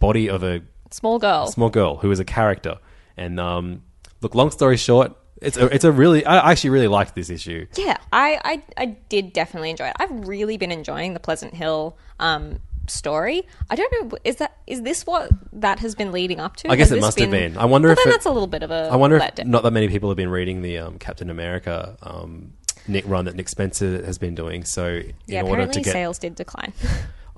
body 0.00 0.28
of 0.28 0.42
a 0.42 0.62
Small 0.90 1.18
girl. 1.18 1.46
small 1.48 1.70
girl 1.70 1.96
who 1.96 2.10
is 2.10 2.20
a 2.20 2.24
character. 2.24 2.78
And 3.16 3.38
um, 3.40 3.82
look, 4.20 4.34
long 4.34 4.50
story 4.50 4.76
short, 4.76 5.16
it's 5.42 5.56
a, 5.56 5.66
it's 5.66 5.84
a 5.84 5.92
really 5.92 6.24
I 6.24 6.50
actually 6.50 6.70
really 6.70 6.88
liked 6.88 7.14
this 7.14 7.30
issue. 7.30 7.66
Yeah, 7.76 7.96
I, 8.12 8.40
I 8.44 8.62
I 8.76 8.86
did 9.08 9.32
definitely 9.32 9.70
enjoy 9.70 9.86
it. 9.88 9.96
I've 9.98 10.26
really 10.28 10.56
been 10.56 10.72
enjoying 10.72 11.14
the 11.14 11.20
Pleasant 11.20 11.54
Hill 11.54 11.96
um, 12.18 12.60
story. 12.86 13.46
I 13.70 13.76
don't 13.76 13.92
know, 13.92 14.18
is 14.24 14.36
that 14.36 14.56
is 14.66 14.82
this 14.82 15.06
what 15.06 15.30
that 15.52 15.78
has 15.80 15.94
been 15.94 16.10
leading 16.12 16.40
up 16.40 16.56
to? 16.56 16.70
I 16.70 16.76
guess 16.76 16.88
Has 16.90 16.98
it 16.98 17.00
must 17.00 17.18
have 17.18 17.30
been. 17.30 17.56
I 17.56 17.64
wonder 17.66 17.88
Well, 17.88 17.92
if 17.92 17.98
then 17.98 18.08
it- 18.08 18.10
that's 18.16 18.26
a 18.26 18.30
little 18.30 18.46
bit 18.48 18.62
of 18.62 18.70
a 18.70 18.88
I 18.90 18.96
wonder 18.96 19.16
if 19.16 19.44
not 19.46 19.62
that 19.62 19.72
many 19.72 19.88
people 19.88 20.08
have 20.10 20.16
been 20.16 20.30
reading 20.30 20.62
the 20.62 20.78
um, 20.78 20.98
Captain 20.98 21.30
America 21.30 21.96
um, 22.02 22.52
Nick 22.86 23.04
run 23.06 23.26
that 23.26 23.34
Nick 23.36 23.48
Spencer 23.48 24.04
has 24.04 24.18
been 24.18 24.34
doing. 24.34 24.64
So 24.64 24.86
in 24.86 25.14
yeah, 25.26 25.42
order 25.42 25.52
apparently 25.54 25.82
to 25.82 25.84
get, 25.84 25.92
sales 25.92 26.18
did 26.18 26.34
decline. 26.34 26.72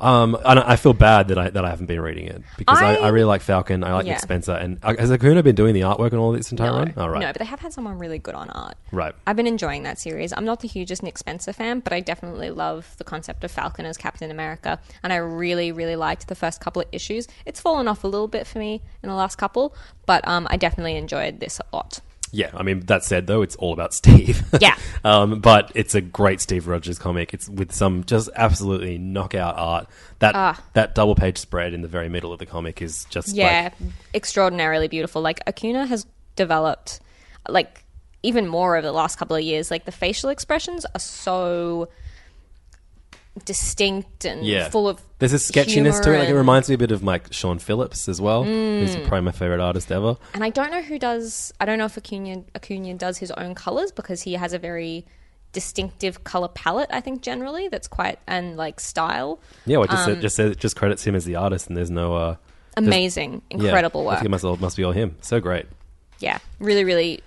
Um, 0.00 0.34
and 0.44 0.58
I 0.58 0.72
I 0.72 0.76
feel 0.76 0.92
bad 0.94 1.28
that 1.28 1.38
I 1.38 1.50
that 1.50 1.64
I 1.64 1.70
haven't 1.70 1.86
been 1.86 2.00
reading 2.00 2.26
it 2.26 2.42
because 2.56 2.80
I, 2.80 2.94
I- 2.94 3.06
I 3.06 3.08
really 3.08 3.24
like 3.26 3.42
Falcon. 3.42 3.84
I 3.84 3.92
like 3.92 4.06
Yeah. 4.06 4.12
Nick 4.12 4.20
Spencer, 4.22 4.52
and 4.52 4.78
uh, 4.82 4.94
has 4.98 5.10
Acuna 5.12 5.42
been 5.42 5.54
doing 5.54 5.74
the 5.74 5.82
artwork 5.82 6.12
and 6.12 6.20
all 6.20 6.32
this 6.32 6.50
entire 6.50 6.70
no, 6.72 6.78
run? 6.78 6.94
Oh, 6.96 7.06
right. 7.08 7.20
no, 7.20 7.26
but 7.28 7.38
they 7.38 7.44
have 7.44 7.60
had 7.60 7.72
someone 7.72 7.98
really 7.98 8.18
good 8.18 8.34
on 8.34 8.48
art. 8.50 8.76
Right. 8.92 9.14
I've 9.26 9.36
been 9.36 9.46
enjoying 9.46 9.82
that 9.82 9.98
series. 9.98 10.32
I'm 10.36 10.44
not 10.44 10.60
the 10.60 10.68
hugest 10.68 11.02
Nick 11.02 11.18
Spencer 11.18 11.52
fan, 11.52 11.80
but 11.80 11.92
I 11.92 12.00
definitely 12.00 12.50
love 12.50 12.94
the 12.98 13.04
concept 13.04 13.44
of 13.44 13.50
Falcon 13.50 13.84
as 13.84 13.96
Captain 13.96 14.30
America, 14.30 14.78
and 15.02 15.12
I 15.12 15.16
really, 15.16 15.72
really 15.72 15.96
liked 15.96 16.28
the 16.28 16.34
first 16.34 16.60
couple 16.60 16.80
of 16.82 16.88
issues. 16.92 17.28
It's 17.44 17.60
fallen 17.60 17.86
off 17.88 18.02
a 18.04 18.08
little 18.08 18.28
bit 18.28 18.46
for 18.46 18.58
me 18.58 18.80
in 19.02 19.08
the 19.08 19.14
last 19.14 19.36
couple, 19.36 19.74
but 20.06 20.26
um, 20.26 20.46
I 20.50 20.56
definitely 20.56 20.96
enjoyed 20.96 21.40
this 21.40 21.60
a 21.60 21.76
lot. 21.76 22.00
Yeah, 22.32 22.50
I 22.54 22.62
mean 22.62 22.80
that 22.86 23.02
said 23.04 23.26
though, 23.26 23.42
it's 23.42 23.56
all 23.56 23.72
about 23.72 23.92
Steve. 23.92 24.42
Yeah. 24.60 24.76
um, 25.04 25.40
but 25.40 25.72
it's 25.74 25.94
a 25.94 26.00
great 26.00 26.40
Steve 26.40 26.68
Rogers 26.68 26.98
comic. 26.98 27.34
It's 27.34 27.48
with 27.48 27.72
some 27.72 28.04
just 28.04 28.28
absolutely 28.36 28.98
knockout 28.98 29.56
art. 29.56 29.88
That 30.20 30.34
Ah. 30.36 30.62
that 30.74 30.94
double 30.94 31.14
page 31.14 31.38
spread 31.38 31.72
in 31.74 31.82
the 31.82 31.88
very 31.88 32.08
middle 32.08 32.32
of 32.32 32.38
the 32.38 32.46
comic 32.46 32.80
is 32.82 33.04
just 33.10 33.34
Yeah, 33.34 33.70
like 33.80 33.92
extraordinarily 34.14 34.86
beautiful. 34.88 35.22
Like 35.22 35.40
Acuna 35.46 35.86
has 35.86 36.06
developed, 36.36 37.00
like 37.48 37.84
even 38.22 38.46
more 38.46 38.76
over 38.76 38.86
the 38.86 38.92
last 38.92 39.16
couple 39.16 39.34
of 39.34 39.42
years. 39.42 39.70
Like 39.70 39.84
the 39.84 39.92
facial 39.92 40.30
expressions 40.30 40.84
are 40.94 41.00
so 41.00 41.88
distinct 43.44 44.24
and 44.24 44.44
yeah, 44.44 44.68
full 44.68 44.88
of 44.88 45.00
There's 45.18 45.32
a 45.32 45.38
sketchiness 45.38 45.98
to 46.00 46.04
humor 46.04 46.16
it. 46.16 46.18
Like 46.18 46.26
it 46.28 46.30
and- 46.30 46.38
reminds 46.38 46.68
me 46.68 46.74
a 46.74 46.78
bit 46.78 46.90
of 46.90 47.02
like 47.02 47.32
Sean 47.32 47.58
Phillips 47.58 48.08
as 48.08 48.20
well, 48.20 48.44
who's 48.44 48.96
Mm. 48.96 49.02
probably 49.06 49.20
my 49.22 49.32
favorite 49.32 49.60
artist 49.60 49.90
ever. 49.92 50.16
And 50.34 50.42
I 50.44 50.50
don't 50.50 50.70
know 50.70 50.82
who 50.82 50.98
does. 50.98 51.52
I 51.60 51.64
don't 51.64 51.78
know 51.78 51.84
if 51.86 51.96
Acuna 51.96 52.42
Acuna 52.54 52.94
does 52.94 53.18
his 53.18 53.30
own 53.32 53.54
colors 53.54 53.92
because 53.92 54.22
he 54.22 54.34
has 54.34 54.52
a 54.52 54.58
very 54.58 55.06
distinctive 55.52 56.22
color 56.24 56.48
palette. 56.48 56.88
I 56.92 57.00
think 57.00 57.22
generally 57.22 57.68
that's 57.68 57.88
quite 57.88 58.18
and 58.26 58.56
like 58.56 58.78
style. 58.80 59.40
Yeah, 59.66 59.78
well, 59.78 59.84
it 59.84 59.90
just 59.90 60.08
Um, 60.08 60.20
just 60.20 60.36
says, 60.36 60.56
just 60.56 60.76
credits 60.76 61.04
him 61.06 61.14
as 61.14 61.24
the 61.24 61.36
artist, 61.36 61.68
and 61.68 61.76
there's 61.76 61.90
no 61.90 62.14
uh, 62.14 62.36
Amazing, 62.76 63.42
yeah, 63.50 63.56
incredible 63.64 64.02
I 64.02 64.04
work. 64.06 64.14
think 64.18 64.26
it 64.26 64.30
must 64.30 64.44
all, 64.44 64.56
must 64.58 64.76
be 64.76 64.84
all 64.84 64.92
him. 64.92 65.16
So 65.22 65.40
great. 65.40 65.66
Yeah, 66.20 66.38
really, 66.58 66.84
really 66.84 67.20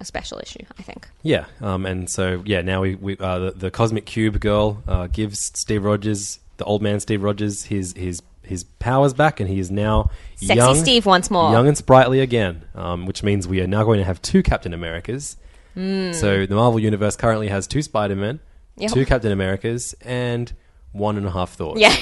a 0.00 0.04
special 0.04 0.38
issue. 0.38 0.64
I 0.78 0.82
think. 0.82 1.08
Yeah, 1.22 1.46
um, 1.60 1.86
and 1.86 2.08
so 2.08 2.42
yeah, 2.44 2.62
now 2.62 2.82
we, 2.82 2.94
we 2.94 3.16
uh, 3.18 3.38
the, 3.38 3.50
the 3.52 3.70
Cosmic 3.70 4.06
Cube 4.06 4.40
girl 4.40 4.82
uh, 4.86 5.06
gives 5.08 5.52
Steve 5.58 5.84
Rogers, 5.84 6.38
the 6.56 6.64
old 6.64 6.82
man 6.82 7.00
Steve 7.00 7.22
Rogers, 7.22 7.64
his 7.64 7.94
his 7.94 8.22
his 8.42 8.64
powers 8.64 9.12
back, 9.12 9.40
and 9.40 9.48
he 9.48 9.58
is 9.58 9.70
now 9.70 10.10
Sexy 10.36 10.54
young, 10.54 10.74
Steve 10.76 11.06
once 11.06 11.30
more. 11.30 11.50
young 11.52 11.68
and 11.68 11.76
sprightly 11.76 12.20
again. 12.20 12.64
Um, 12.74 13.06
which 13.06 13.22
means 13.22 13.46
we 13.46 13.60
are 13.60 13.66
now 13.66 13.84
going 13.84 13.98
to 13.98 14.04
have 14.04 14.22
two 14.22 14.42
Captain 14.42 14.72
Americas. 14.72 15.36
So 15.74 16.44
the 16.44 16.56
Marvel 16.56 16.80
Universe 16.80 17.14
currently 17.14 17.46
has 17.46 17.68
two 17.68 17.82
Spider 17.82 18.16
Men. 18.16 18.40
Yep. 18.78 18.92
two 18.92 19.06
Captain 19.06 19.32
Americas, 19.32 19.94
and 20.02 20.52
one 20.92 21.16
and 21.16 21.26
a 21.26 21.30
half 21.30 21.52
Thor. 21.54 21.74
Yeah. 21.76 21.94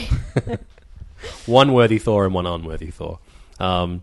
one 1.47 1.73
worthy 1.73 1.99
Thor 1.99 2.25
and 2.25 2.35
one 2.35 2.47
unworthy 2.47 2.91
Thor. 2.91 3.19
Um, 3.59 4.03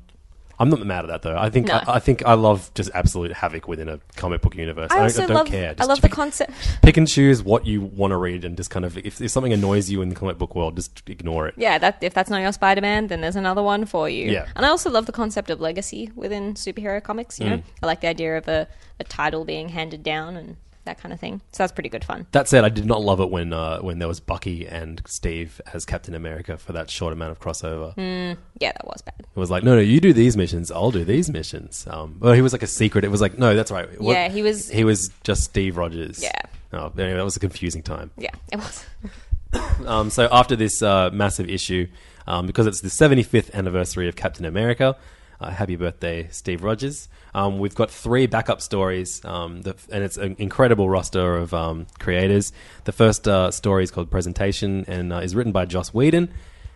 I'm 0.64 0.70
not 0.70 0.86
mad 0.86 1.04
at 1.06 1.08
that 1.10 1.22
though. 1.22 1.38
I 1.38 1.50
think 1.50 1.68
No. 1.68 1.76
I, 1.86 1.96
I 1.96 2.00
think 2.00 2.26
I 2.26 2.34
love 2.34 2.72
just 2.74 2.90
absolute 2.94 3.32
havoc 3.34 3.68
within 3.68 3.90
a 3.90 4.00
comic 4.16 4.42
book 4.42 4.56
universe. 4.56 4.90
I 4.92 4.96
don't- 4.96 5.04
also 5.04 5.28
don't 5.28 5.36
love. 5.36 5.48
care. 5.48 5.72
I 5.72 5.74
Just 5.74 5.90
love 5.90 6.02
the 6.02 6.08
pick- 6.08 6.16
concept. 6.16 6.52
pick 6.82 6.98
and 6.98 7.08
choose 7.08 7.44
what 7.44 7.66
you 7.66 7.82
want 7.82 8.12
to 8.12 8.18
read 8.18 8.46
and 8.46 8.56
just 8.58 8.70
kind 8.70 8.86
of 8.86 8.98
if, 8.98 9.20
if 9.22 9.30
something 9.32 9.54
annoys 9.54 9.90
you 9.92 10.02
in 10.02 10.10
the 10.10 10.16
comic 10.16 10.38
book 10.38 10.56
world 10.56 10.76
just 10.78 11.04
ignore 11.10 11.48
it 11.50 11.56
Yeah, 11.58 11.78
that 11.80 11.98
if 12.02 12.14
that's 12.14 12.30
not 12.30 12.42
your 12.42 12.54
Spider 12.54 12.82
Man, 12.82 13.08
then 13.08 13.22
there's 13.22 13.36
another 13.36 13.62
one 13.62 13.86
for 13.86 14.10
you. 14.10 14.32
Yeah. 14.32 14.48
And 14.56 14.66
I 14.66 14.70
also 14.70 14.90
love 14.90 15.06
the 15.06 15.12
concept 15.12 15.50
of 15.50 15.60
legacy 15.62 16.12
within 16.16 16.54
superhero 16.54 17.04
comics. 17.04 17.40
You 17.40 17.50
know, 17.50 17.58
Mm. 17.58 17.64
I 17.84 17.86
like 17.86 18.02
the 18.02 18.08
idea 18.08 18.38
of 18.38 18.48
a, 18.48 18.68
a 19.00 19.04
title 19.04 19.44
being 19.46 19.70
handed 19.70 20.02
down 20.04 20.38
and 20.38 20.56
that 20.86 21.00
kind 21.00 21.14
of 21.14 21.20
thing. 21.20 21.42
So 21.52 21.64
that's 21.64 21.72
pretty 21.72 21.90
good 21.90 22.04
fun. 22.04 22.28
that 22.32 22.48
said 22.48 22.64
i 22.64 22.70
did 22.70 22.86
not 22.86 23.02
love 23.02 23.20
it 23.20 23.30
when 23.30 23.54
uh, 23.54 23.80
when 23.80 24.00
there 24.00 24.08
was 24.08 24.20
bucky 24.20 24.68
and 24.68 25.02
steve 25.08 25.62
as 25.74 25.86
captain 25.86 26.14
america 26.14 26.58
for 26.58 26.74
that 26.74 26.90
short 26.90 27.14
amount 27.14 27.32
of 27.32 27.40
crossover 27.40 27.96
Mm, 27.96 28.38
yeah, 28.60 28.72
that 28.74 28.86
was 28.86 29.02
bad. 29.02 29.16
it 29.20 29.40
was 29.40 29.50
like 29.50 29.64
no 29.64 29.76
no 29.76 29.82
you 29.82 30.00
do 30.00 30.12
these 30.14 30.36
missions 30.36 30.72
i'll 30.72 30.92
do 30.92 31.04
these 31.06 31.30
missions 31.30 31.86
um 31.90 32.18
well 32.20 32.34
he 32.34 32.42
was 32.42 32.52
like 32.54 32.64
a 32.64 32.68
secret 32.68 33.04
it 33.06 33.10
was 33.12 33.22
like 33.22 33.38
no 33.38 33.56
that's 33.56 33.72
right 33.72 34.00
What- 34.02 34.14
Yeah, 34.14 34.30
he 34.30 34.42
was- 34.42 34.70
he 34.70 34.84
was 34.84 35.10
just 35.24 35.44
steve 35.44 35.78
rogers 35.78 36.22
Yeah. 36.22 36.32
oh 36.74 36.92
anyway 36.98 37.16
that 37.18 37.24
was 37.26 37.38
a 37.38 37.40
confusing 37.40 37.82
time 37.84 38.12
Yeah, 38.18 38.32
it 38.52 38.58
was. 38.58 38.86
Um, 39.86 40.10
so 40.10 40.28
after 40.32 40.56
this 40.56 40.82
uh, 40.82 41.12
massive 41.14 41.48
issue, 41.48 41.88
um, 42.26 42.48
because 42.48 42.66
it's 42.66 42.82
the 42.82 42.88
75th 42.90 43.54
anniversary 43.54 44.08
of 44.08 44.16
Captain 44.16 44.46
America, 44.46 44.96
uh, 45.44 45.50
happy 45.52 45.76
birthday, 45.76 46.28
Steve 46.32 46.64
Rogers. 46.64 47.08
Um, 47.34 47.60
we've 47.60 47.76
got 47.76 47.90
three 47.92 48.28
backup 48.28 48.62
stories, 48.62 49.24
um, 49.26 49.62
the, 49.62 49.76
and 49.92 50.04
it's 50.04 50.18
an 50.18 50.36
incredible 50.40 50.90
roster 50.90 51.36
of 51.38 51.54
um, 51.54 51.88
creators. 52.00 52.52
The 52.86 52.92
first 52.92 53.28
uh, 53.28 53.52
story 53.52 53.84
is 53.84 53.92
called 53.92 54.10
Presentation 54.12 54.86
and 54.88 55.12
uh, 55.12 55.18
is 55.18 55.36
written 55.36 55.52
by 55.52 55.66
Joss 55.66 55.94
Whedon, 55.94 56.30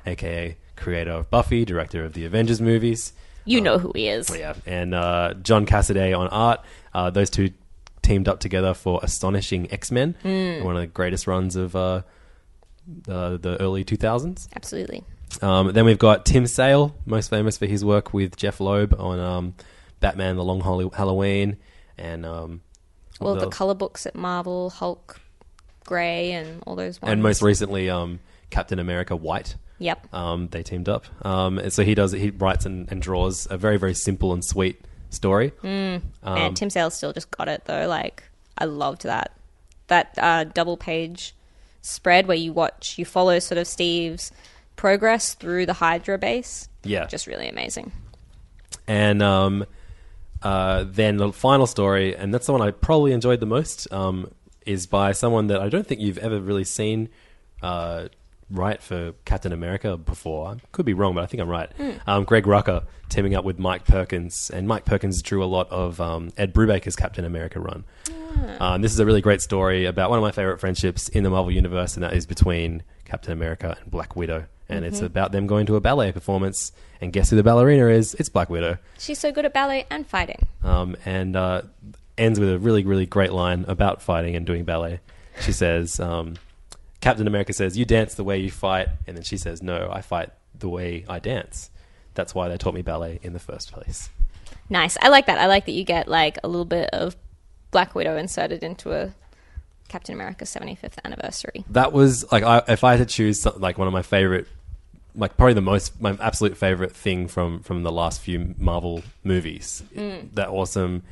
aka 0.06 0.58
creator 0.76 1.12
of 1.12 1.30
Buffy, 1.30 1.66
director 1.66 2.04
of 2.04 2.14
the 2.14 2.26
Avengers 2.26 2.62
movies. 2.62 3.14
You 3.46 3.62
know 3.62 3.78
who 3.80 3.92
he 3.96 4.08
is. 4.10 4.30
Yeah, 4.36 4.56
and 4.66 4.94
uh, 4.94 5.34
John 5.42 5.66
Cassaday 5.66 6.18
on 6.18 6.28
art. 6.28 6.62
Uh, 6.94 7.10
those 7.10 7.30
two 7.30 7.52
teamed 8.02 8.28
up 8.28 8.40
together 8.40 8.74
for 8.74 9.00
Astonishing 9.04 9.72
X 9.72 9.92
Men, 9.92 10.16
Mm. 10.24 10.64
one 10.64 10.76
of 10.76 10.82
the 10.82 10.88
greatest 10.88 11.28
runs 11.28 11.56
of 11.56 11.76
uh, 11.76 12.02
uh, 13.08 13.38
the 13.38 13.58
early 13.60 13.84
2000s. 13.86 14.48
Absolutely. 14.56 15.04
Um, 15.42 15.74
then 15.74 15.86
we've 15.86 16.00
got 16.00 16.26
Tim 16.26 16.48
Sale, 16.48 16.96
most 17.06 17.30
famous 17.30 17.58
for 17.58 17.66
his 17.66 17.84
work 17.86 18.14
with 18.14 18.36
Jeph 18.38 18.60
Loeb 18.60 18.94
on 19.00 19.20
um, 19.20 19.54
Batman: 20.00 20.36
The 20.36 20.44
Long 20.44 20.62
Hol- 20.62 20.90
Halloween, 20.90 21.58
and 21.98 22.26
um, 22.26 22.62
All 23.20 23.34
the 23.36 23.42
the- 23.42 23.50
color 23.50 23.74
books 23.76 24.06
at 24.06 24.16
Marvel, 24.16 24.70
Hulk, 24.70 25.20
Grey, 25.86 26.32
and 26.32 26.64
all 26.66 26.76
those 26.76 27.02
ones. 27.02 27.12
and 27.12 27.22
most 27.22 27.42
recently 27.42 27.90
um, 27.90 28.20
Captain 28.50 28.80
America 28.80 29.16
White. 29.16 29.56
Yep. 29.80 30.12
Um, 30.14 30.48
they 30.48 30.64
teamed 30.64 30.90
up, 30.90 31.06
um, 31.26 31.60
and 31.60 31.72
so 31.72 31.84
he 31.84 31.94
does. 31.94 32.12
He 32.12 32.32
writes 32.32 32.66
and, 32.66 32.92
and 32.92 33.00
draws 33.02 33.48
a 33.52 33.58
very 33.58 33.78
very 33.78 33.94
simple 33.94 34.34
and 34.34 34.44
sweet 34.44 34.82
story. 35.12 35.52
Mm. 35.64 36.02
Um, 36.24 36.38
and 36.38 36.58
Tim 36.58 36.70
Sale 36.72 36.90
still 36.90 37.14
just 37.14 37.30
got 37.30 37.48
it 37.48 37.66
though. 37.66 37.88
Like 37.88 38.24
I 38.58 38.66
loved 38.66 39.04
that 39.04 39.34
that 39.86 40.16
uh, 40.18 40.46
double 40.46 40.78
page 40.78 41.36
spread 41.82 42.28
where 42.28 42.36
you 42.38 42.52
watch, 42.54 42.98
you 42.98 43.06
follow 43.06 43.38
sort 43.40 43.58
of 43.60 43.68
Steve's 43.68 44.32
progress 44.78 45.34
through 45.34 45.66
the 45.66 45.74
Hydra 45.74 46.18
base. 46.18 46.70
Yeah. 46.84 47.06
just 47.08 47.28
really 47.28 47.50
amazing. 47.50 47.92
And 48.88 49.22
um, 49.22 49.66
uh, 50.42 50.86
then 50.88 51.18
the 51.18 51.34
final 51.34 51.68
story, 51.68 52.16
and 52.16 52.34
that's 52.34 52.46
the 52.46 52.54
one 52.54 52.62
I 52.62 52.72
probably 52.72 53.12
enjoyed 53.12 53.42
the 53.42 53.46
most, 53.46 53.92
um, 53.92 54.32
is 54.66 54.88
by 54.88 55.12
someone 55.12 55.48
that 55.48 55.60
I 55.60 55.68
don't 55.68 55.86
think 55.86 56.00
you've 56.00 56.18
ever 56.20 56.40
really 56.40 56.64
seen 56.64 57.10
uh, 57.62 58.08
write 58.50 58.82
for 58.82 59.14
Captain 59.26 59.52
America 59.52 59.98
before. 59.98 60.48
I 60.48 60.58
could 60.72 60.86
be 60.86 60.94
wrong, 60.94 61.16
but 61.16 61.24
I 61.24 61.28
think 61.28 61.42
I'm 61.42 61.50
right. 61.50 61.70
Mm. 61.78 62.00
Um, 62.08 62.24
Greg 62.24 62.46
Rucka 62.46 62.86
teaming 63.10 63.36
up 63.36 63.44
with 63.44 63.60
Mike 63.60 63.86
Perkins, 63.86 64.50
and 64.50 64.68
Mike 64.68 64.86
Perkins 64.86 65.22
drew 65.22 65.44
a 65.44 65.46
lot 65.48 65.70
of 65.70 66.00
um, 66.00 66.32
Ed 66.38 66.54
Brubaker's 66.54 66.96
Captain 66.96 67.26
America 67.26 67.60
run. 67.60 67.84
Um, 68.60 68.82
this 68.82 68.94
is 68.94 69.00
a 69.00 69.06
really 69.06 69.22
great 69.22 69.42
story 69.42 69.86
about 69.86 70.10
one 70.10 70.20
of 70.20 70.24
my 70.24 70.32
favorite 70.32 70.60
friendships 70.60 71.10
in 71.10 71.24
the 71.24 71.30
Marvel 71.30 71.52
Universe, 71.52 71.96
and 71.96 72.04
that 72.04 72.14
is 72.14 72.26
between 72.26 72.84
Captain 73.06 73.34
America 73.34 73.78
and 73.82 73.92
Black 73.92 74.16
Widow. 74.16 74.46
And 74.70 74.84
it's 74.84 75.00
Mhm. 75.00 75.06
about 75.06 75.32
them 75.32 75.48
going 75.48 75.66
to 75.68 75.76
a 75.78 75.82
ballet 75.82 76.12
performance, 76.12 76.72
and 77.00 77.14
guess 77.14 77.30
who 77.30 77.36
the 77.38 77.44
ballerina 77.44 77.88
is? 77.88 78.14
It's 78.16 78.28
Black 78.30 78.50
Widow. 78.50 78.78
She's 79.00 79.18
so 79.20 79.32
good 79.32 79.46
at 79.46 79.54
ballet 79.54 79.86
and 79.90 80.06
fighting. 80.06 80.46
Um, 80.64 80.98
and 81.06 81.36
uh, 81.38 81.62
ends 82.18 82.40
with 82.40 82.50
a 82.50 82.60
really, 82.60 82.84
really 82.84 83.06
great 83.06 83.32
line 83.32 83.64
about 83.68 84.02
fighting 84.02 84.36
and 84.36 84.46
doing 84.46 84.64
ballet. 84.66 85.00
She 85.42 85.52
says, 85.54 86.00
um, 86.00 86.36
Captain 87.00 87.28
America 87.28 87.54
says, 87.54 87.78
You 87.78 87.86
dance 87.86 88.16
the 88.16 88.24
way 88.24 88.40
you 88.40 88.52
fight. 88.52 88.90
And 89.08 89.16
then 89.16 89.24
she 89.24 89.38
says, 89.38 89.62
No, 89.64 89.90
I 89.92 90.02
fight 90.02 90.32
the 90.58 90.68
way 90.68 91.06
I 91.08 91.20
dance. 91.20 91.70
That's 92.16 92.34
why 92.36 92.50
they 92.50 92.58
taught 92.58 92.74
me 92.74 92.82
ballet 92.82 93.20
in 93.22 93.34
the 93.34 93.40
first 93.40 93.72
place. 93.72 94.10
Nice. 94.70 94.98
I 95.02 95.10
like 95.10 95.28
that. 95.28 95.38
I 95.38 95.46
like 95.46 95.66
that 95.68 95.74
you 95.74 95.84
get 95.86 96.08
like 96.08 96.40
a 96.44 96.48
little 96.48 96.66
bit 96.66 96.90
of 96.92 97.16
Black 97.72 97.94
Widow 97.96 98.18
inserted 98.18 98.64
into 98.64 98.92
a 98.92 99.14
Captain 99.88 100.14
America 100.16 100.44
75th 100.46 100.98
anniversary. 101.06 101.64
That 101.70 101.94
was 101.94 102.30
like, 102.32 102.44
I, 102.44 102.64
if 102.68 102.84
I 102.84 102.96
had 102.98 103.08
to 103.08 103.14
choose 103.14 103.46
like 103.46 103.78
one 103.78 103.88
of 103.88 103.94
my 103.94 104.02
favorite, 104.02 104.48
like 105.18 105.36
probably 105.36 105.56
the 105.56 105.62
most, 105.62 106.00
my 106.00 106.16
absolute 106.22 106.56
favorite 106.56 106.96
thing 106.96 107.28
from 107.28 107.62
from 107.62 107.84
the 107.84 107.92
last 107.92 108.22
few 108.22 108.56
Marvel 108.58 109.04
movies. 109.24 109.84
Mm. 109.96 110.34
That 110.36 110.50
awesome. 110.50 111.04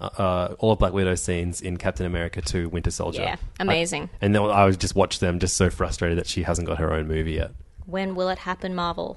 Uh, 0.00 0.10
uh, 0.18 0.54
all 0.58 0.72
of 0.72 0.80
Black 0.80 0.92
Widow 0.92 1.14
scenes 1.14 1.60
in 1.60 1.76
Captain 1.76 2.04
America 2.04 2.40
2 2.40 2.70
Winter 2.70 2.90
Soldier. 2.90 3.22
Yeah, 3.22 3.36
amazing. 3.60 4.10
I, 4.14 4.16
and 4.22 4.34
then 4.34 4.42
I 4.42 4.64
would 4.64 4.80
just 4.80 4.96
watch 4.96 5.20
them 5.20 5.38
just 5.38 5.56
so 5.56 5.70
frustrated 5.70 6.18
that 6.18 6.26
she 6.26 6.42
hasn't 6.42 6.66
got 6.66 6.78
her 6.78 6.92
own 6.92 7.06
movie 7.06 7.34
yet. 7.34 7.52
When 7.86 8.16
will 8.16 8.28
it 8.28 8.38
happen, 8.38 8.74
Marvel? 8.74 9.16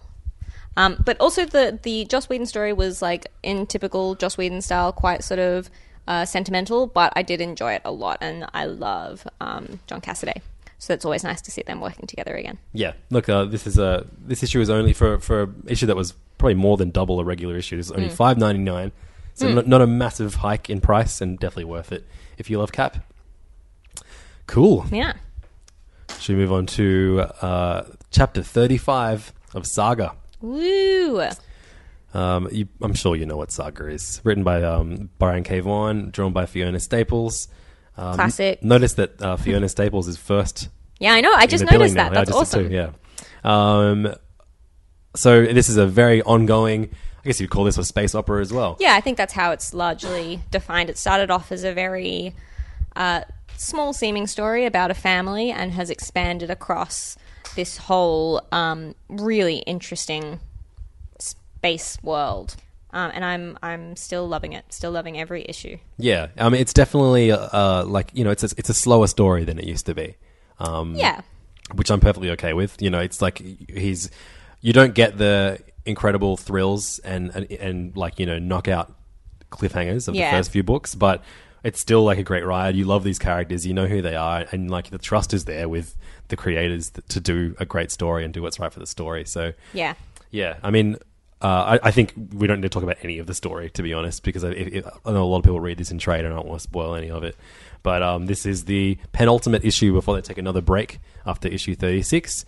Um, 0.78 1.02
but 1.04 1.20
also 1.20 1.46
the 1.46 1.80
the 1.82 2.06
Joss 2.06 2.30
Whedon 2.30 2.46
story 2.46 2.74
was 2.74 3.02
like 3.02 3.28
in 3.42 3.66
typical 3.66 4.16
Joss 4.16 4.38
Whedon 4.38 4.62
style, 4.62 4.92
quite 4.92 5.24
sort 5.24 5.40
of 5.40 5.70
uh, 6.08 6.26
sentimental. 6.26 6.86
But 6.86 7.14
I 7.16 7.24
did 7.24 7.42
enjoy 7.42 7.74
it 7.74 7.82
a 7.86 7.92
lot, 7.92 8.18
and 8.22 8.46
I 8.54 8.66
love 8.66 9.28
um, 9.40 9.80
John 9.88 10.02
Cassaday. 10.02 10.42
So 10.78 10.94
it's 10.94 11.06
always 11.06 11.24
nice 11.24 11.42
to 11.42 11.52
see 11.52 11.64
them 11.64 11.80
working 11.82 12.06
together 12.06 12.36
again. 12.36 12.58
Yeah, 12.74 12.94
look, 13.10 13.30
uh, 13.30 13.46
this 13.46 13.66
is 13.66 13.78
a 13.80 14.06
this 14.26 14.44
issue 14.44 14.60
is 14.62 14.70
only 14.70 14.94
for 14.94 15.20
for 15.20 15.44
an 15.44 15.64
issue 15.68 15.86
that 15.88 15.96
was 15.96 16.14
probably 16.38 16.56
more 16.56 16.78
than 16.78 16.92
double 16.92 17.20
a 17.20 17.24
regular 17.24 17.56
issue. 17.58 17.78
It's 17.80 17.92
only 17.92 18.10
Mm. 18.10 18.14
five 18.14 18.38
ninety 18.38 18.62
nine, 18.62 18.92
so 19.34 19.48
Mm. 19.48 19.56
not, 19.56 19.68
not 19.68 19.82
a 19.82 19.88
massive 19.88 20.36
hike 20.36 20.70
in 20.70 20.82
price, 20.82 21.22
and 21.22 21.40
definitely 21.40 21.66
worth 21.66 21.92
it 21.92 22.06
if 22.38 22.50
you 22.50 22.60
love 22.60 22.72
Cap. 22.72 22.98
Cool. 24.48 24.86
Yeah. 24.92 25.14
Should 26.20 26.36
we 26.38 26.42
move 26.44 26.52
on 26.54 26.66
to 26.68 27.26
uh, 27.42 27.84
chapter 28.12 28.44
35 28.44 29.34
of 29.54 29.66
Saga? 29.66 30.14
Woo! 30.42 31.22
Um, 32.14 32.48
you, 32.52 32.68
I'm 32.82 32.94
sure 32.94 33.16
you 33.16 33.26
know 33.26 33.38
what 33.38 33.52
Saga 33.52 33.88
is. 33.88 34.22
Written 34.24 34.44
by 34.44 34.62
um, 34.64 35.10
Brian 35.20 35.44
K. 35.44 35.60
Vaughan, 35.60 36.12
drawn 36.12 36.32
by 36.32 36.46
Fiona 36.46 36.80
Staples. 36.80 37.48
Um, 37.98 38.16
Classic. 38.16 38.62
Notice 38.64 38.94
that 38.96 39.22
uh, 39.22 39.38
Fiona 39.38 39.70
Staples 39.76 40.08
is 40.08 40.18
first. 40.18 40.70
Yeah, 41.00 41.14
I 41.14 41.22
know. 41.22 41.34
I 41.34 41.46
just 41.48 41.66
noticed 41.66 41.96
that. 41.96 42.12
now. 42.12 42.20
That's 42.20 42.32
awesome. 42.32 42.70
too, 42.70 42.74
yeah. 42.74 42.92
Um, 43.44 44.16
so 45.16 45.46
this 45.46 45.70
is 45.70 45.78
a 45.78 45.86
very 45.88 46.22
ongoing. 46.24 46.90
I 47.20 47.28
guess 47.28 47.42
you'd 47.42 47.50
call 47.50 47.64
this 47.64 47.78
a 47.78 47.84
space 47.84 48.14
opera 48.14 48.42
as 48.42 48.54
well. 48.54 48.78
Yeah, 48.80 48.96
I 48.96 49.02
think 49.02 49.18
that's 49.18 49.34
how 49.34 49.52
it's 49.52 49.74
largely 49.74 50.42
defined. 50.52 50.90
It 50.90 50.98
started 50.98 51.32
off 51.32 51.52
as 51.52 51.64
a 51.64 51.74
very 51.74 52.36
uh, 52.96 53.22
small 53.58 53.94
seeming 53.94 54.28
story 54.28 54.66
about 54.66 54.92
a 54.92 54.94
family 54.94 55.50
and 55.52 55.72
has 55.72 55.90
expanded 55.90 56.52
across 56.52 57.18
this 57.56 57.78
whole 57.78 58.42
um, 58.52 58.94
really 59.10 59.58
interesting 59.60 60.40
space 61.20 61.98
world. 62.04 62.58
Um, 62.96 63.12
and 63.14 63.24
I'm 63.26 63.58
I'm 63.62 63.96
still 63.98 64.26
loving 64.28 64.54
it. 64.54 64.66
Still 64.74 64.92
loving 64.92 65.20
every 65.20 65.46
issue. 65.48 65.78
Yeah, 65.98 66.28
I 66.38 66.48
mean, 66.50 66.62
it's 66.62 66.74
definitely 66.74 67.32
uh, 67.32 67.84
like 67.84 68.10
you 68.14 68.24
know, 68.24 68.32
it's 68.32 68.44
a, 68.44 68.50
it's 68.58 68.70
a 68.70 68.74
slower 68.74 69.08
story 69.08 69.44
than 69.44 69.60
it 69.60 69.66
used 69.66 69.86
to 69.88 69.94
be. 69.94 70.16
Um, 70.60 70.96
Yeah. 70.96 71.22
which 71.74 71.92
I'm 71.92 72.00
perfectly 72.00 72.30
okay 72.32 72.54
with. 72.54 72.82
You 72.82 72.90
know, 72.90 73.00
it's 73.02 73.22
like 73.22 73.40
he's 73.70 74.10
you 74.62 74.72
don't 74.74 74.94
get 74.96 75.18
the 75.18 75.60
incredible 75.86 76.38
thrills 76.38 77.00
and 77.00 77.32
and, 77.36 77.52
and 77.52 77.98
like 77.98 78.18
you 78.18 78.26
know 78.26 78.40
knockout 78.40 78.94
cliffhangers 79.52 80.08
of 80.08 80.16
Yeah. 80.16 80.32
the 80.32 80.38
first 80.38 80.52
few 80.52 80.64
books, 80.64 80.96
but 80.96 81.22
it's 81.64 81.80
still 81.80 82.04
like 82.04 82.18
a 82.18 82.24
great 82.24 82.46
ride. 82.46 82.76
You 82.76 82.86
love 82.86 83.04
these 83.04 83.20
characters, 83.20 83.66
you 83.66 83.74
know 83.74 83.88
who 83.88 84.02
they 84.02 84.16
are, 84.16 84.46
and 84.52 84.72
like 84.72 84.90
the 84.90 84.98
trust 85.00 85.34
is 85.34 85.46
there 85.46 85.68
with 85.68 85.96
the 86.30 86.38
creators 86.38 86.92
to 87.10 87.20
do 87.20 87.56
a 87.60 87.66
great 87.66 87.92
story 87.92 88.24
and 88.24 88.34
do 88.34 88.42
what's 88.42 88.60
right 88.60 88.72
for 88.72 88.80
the 88.80 88.88
story. 88.88 89.26
So 89.26 89.54
Yeah. 89.74 89.96
yeah, 90.32 90.58
I 90.64 90.72
mean, 90.72 90.98
uh, 91.42 91.78
I, 91.84 91.88
I 91.88 91.92
think 91.92 92.14
we 92.34 92.48
don't 92.48 92.58
need 92.62 92.64
to 92.64 92.70
talk 92.70 92.84
about 92.84 92.98
any 93.04 93.20
of 93.20 93.28
the 93.28 93.34
story, 93.34 93.70
to 93.72 93.84
be 93.84 93.94
honest, 93.94 94.24
because 94.24 94.44
I, 94.44 94.50
I 95.06 95.12
know 95.12 95.24
a 95.24 95.26
lot 95.26 95.38
of 95.38 95.44
people 95.44 95.60
read 95.60 95.78
this 95.78 95.92
in 95.92 95.98
trade 96.00 96.26
and 96.26 96.34
I 96.34 96.38
don't 96.38 96.48
want 96.48 96.60
to 96.60 96.64
spoil 96.64 96.96
any 96.96 97.12
of 97.12 97.24
it. 97.24 97.36
But 97.84 98.02
um, 98.02 98.26
this 98.26 98.46
is 98.46 98.66
the 98.66 98.98
penultimate 99.12 99.64
issue 99.64 99.94
before 99.94 100.16
they 100.16 100.22
take 100.22 100.38
another 100.40 100.62
break 100.62 101.00
after 101.26 101.48
issue 101.48 101.76
36. 101.76 102.46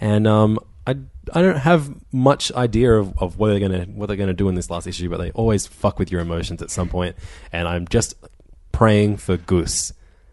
And 0.00 0.26
um, 0.26 0.58
I, 0.86 0.92
I 1.34 1.42
don't 1.42 1.58
have 1.58 1.92
much 2.12 2.50
idea 2.52 2.92
of, 2.94 3.12
of 3.18 3.38
what 3.38 3.48
they're 3.48 3.60
gonna 3.60 3.84
what 3.84 4.06
they're 4.06 4.16
gonna 4.16 4.32
do 4.32 4.48
in 4.48 4.54
this 4.54 4.70
last 4.70 4.86
issue, 4.86 5.10
but 5.10 5.18
they 5.18 5.30
always 5.32 5.66
fuck 5.66 5.98
with 5.98 6.10
your 6.10 6.20
emotions 6.22 6.62
at 6.62 6.70
some 6.70 6.88
point, 6.88 7.16
and 7.52 7.68
I'm 7.68 7.86
just 7.88 8.14
praying 8.72 9.16
for 9.18 9.36
Goose, 9.36 9.92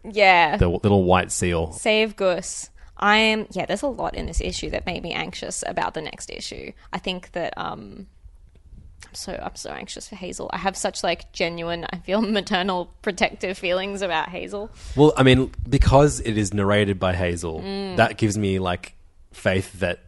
Yeah. 0.10 0.56
the 0.56 0.70
little 0.70 1.04
white 1.04 1.32
seal. 1.34 1.74
Save 1.74 2.16
Gus. 2.16 2.70
I 2.98 3.18
am 3.18 3.48
yeah, 3.52 3.66
there's 3.66 3.82
a 3.84 3.88
lot 3.88 4.16
in 4.16 4.26
this 4.26 4.42
issue 4.42 4.70
that 4.72 4.86
made 4.86 5.04
me 5.04 5.14
anxious 5.14 5.64
about 5.68 5.94
the 5.94 6.02
next 6.02 6.30
issue. 6.30 6.72
I 6.94 6.98
think 7.00 7.32
that 7.34 7.54
um 7.58 8.08
I'm 9.08 9.14
so 9.14 9.34
I'm 9.42 9.56
so 9.56 9.70
anxious 9.72 10.08
for 10.10 10.16
Hazel. 10.16 10.50
I 10.54 10.58
have 10.58 10.78
such 10.78 11.04
like 11.04 11.32
genuine 11.34 11.86
I 11.92 11.98
feel 11.98 12.22
maternal 12.40 12.92
protective 13.02 13.58
feelings 13.58 14.02
about 14.02 14.30
Hazel. 14.30 14.72
Well, 14.96 15.14
I 15.18 15.24
mean, 15.24 15.52
because 15.70 16.20
it 16.22 16.38
is 16.38 16.54
narrated 16.54 17.00
by 17.00 17.14
Hazel, 17.14 17.60
Mm. 17.62 17.98
that 17.98 18.18
gives 18.18 18.38
me 18.38 18.60
like 18.60 18.96
faith 19.32 19.80
that 19.82 20.00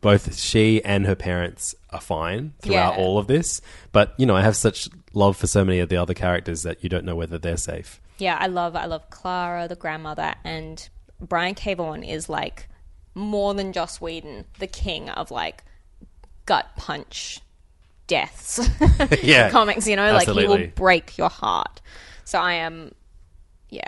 both 0.00 0.36
she 0.36 0.84
and 0.84 1.06
her 1.06 1.14
parents 1.14 1.74
are 1.88 2.00
fine 2.00 2.52
throughout 2.60 2.98
Yeah. 2.98 3.02
all 3.02 3.16
of 3.18 3.26
this. 3.26 3.62
But 3.92 4.12
you 4.18 4.26
know, 4.26 4.36
I 4.36 4.42
have 4.42 4.56
such 4.56 4.88
love 5.14 5.36
for 5.38 5.46
so 5.46 5.64
many 5.64 5.78
of 5.80 5.88
the 5.88 5.96
other 5.96 6.12
characters 6.14 6.62
that 6.64 6.82
you 6.82 6.90
don't 6.90 7.04
know 7.06 7.16
whether 7.16 7.38
they're 7.38 7.56
safe. 7.56 8.00
Yeah, 8.18 8.36
I 8.38 8.46
love 8.48 8.76
I 8.76 8.84
love 8.84 9.08
Klara, 9.10 9.66
the 9.68 9.76
grandmother, 9.76 10.34
and 10.44 10.86
Brian 11.24 11.54
K. 11.54 11.74
Vaughan 11.74 12.02
is 12.02 12.28
like 12.28 12.68
more 13.14 13.54
than 13.54 13.72
Joss 13.72 14.00
Whedon, 14.00 14.44
the 14.58 14.66
king 14.66 15.08
of 15.10 15.30
like 15.30 15.62
gut 16.46 16.66
punch 16.76 17.40
deaths. 18.06 18.60
Yeah, 19.22 19.50
comics, 19.50 19.86
you 19.86 19.96
know, 19.96 20.12
like 20.12 20.28
he 20.28 20.46
will 20.46 20.66
break 20.74 21.16
your 21.18 21.30
heart. 21.30 21.80
So 22.24 22.38
I 22.38 22.54
am, 22.54 22.92
yeah, 23.70 23.86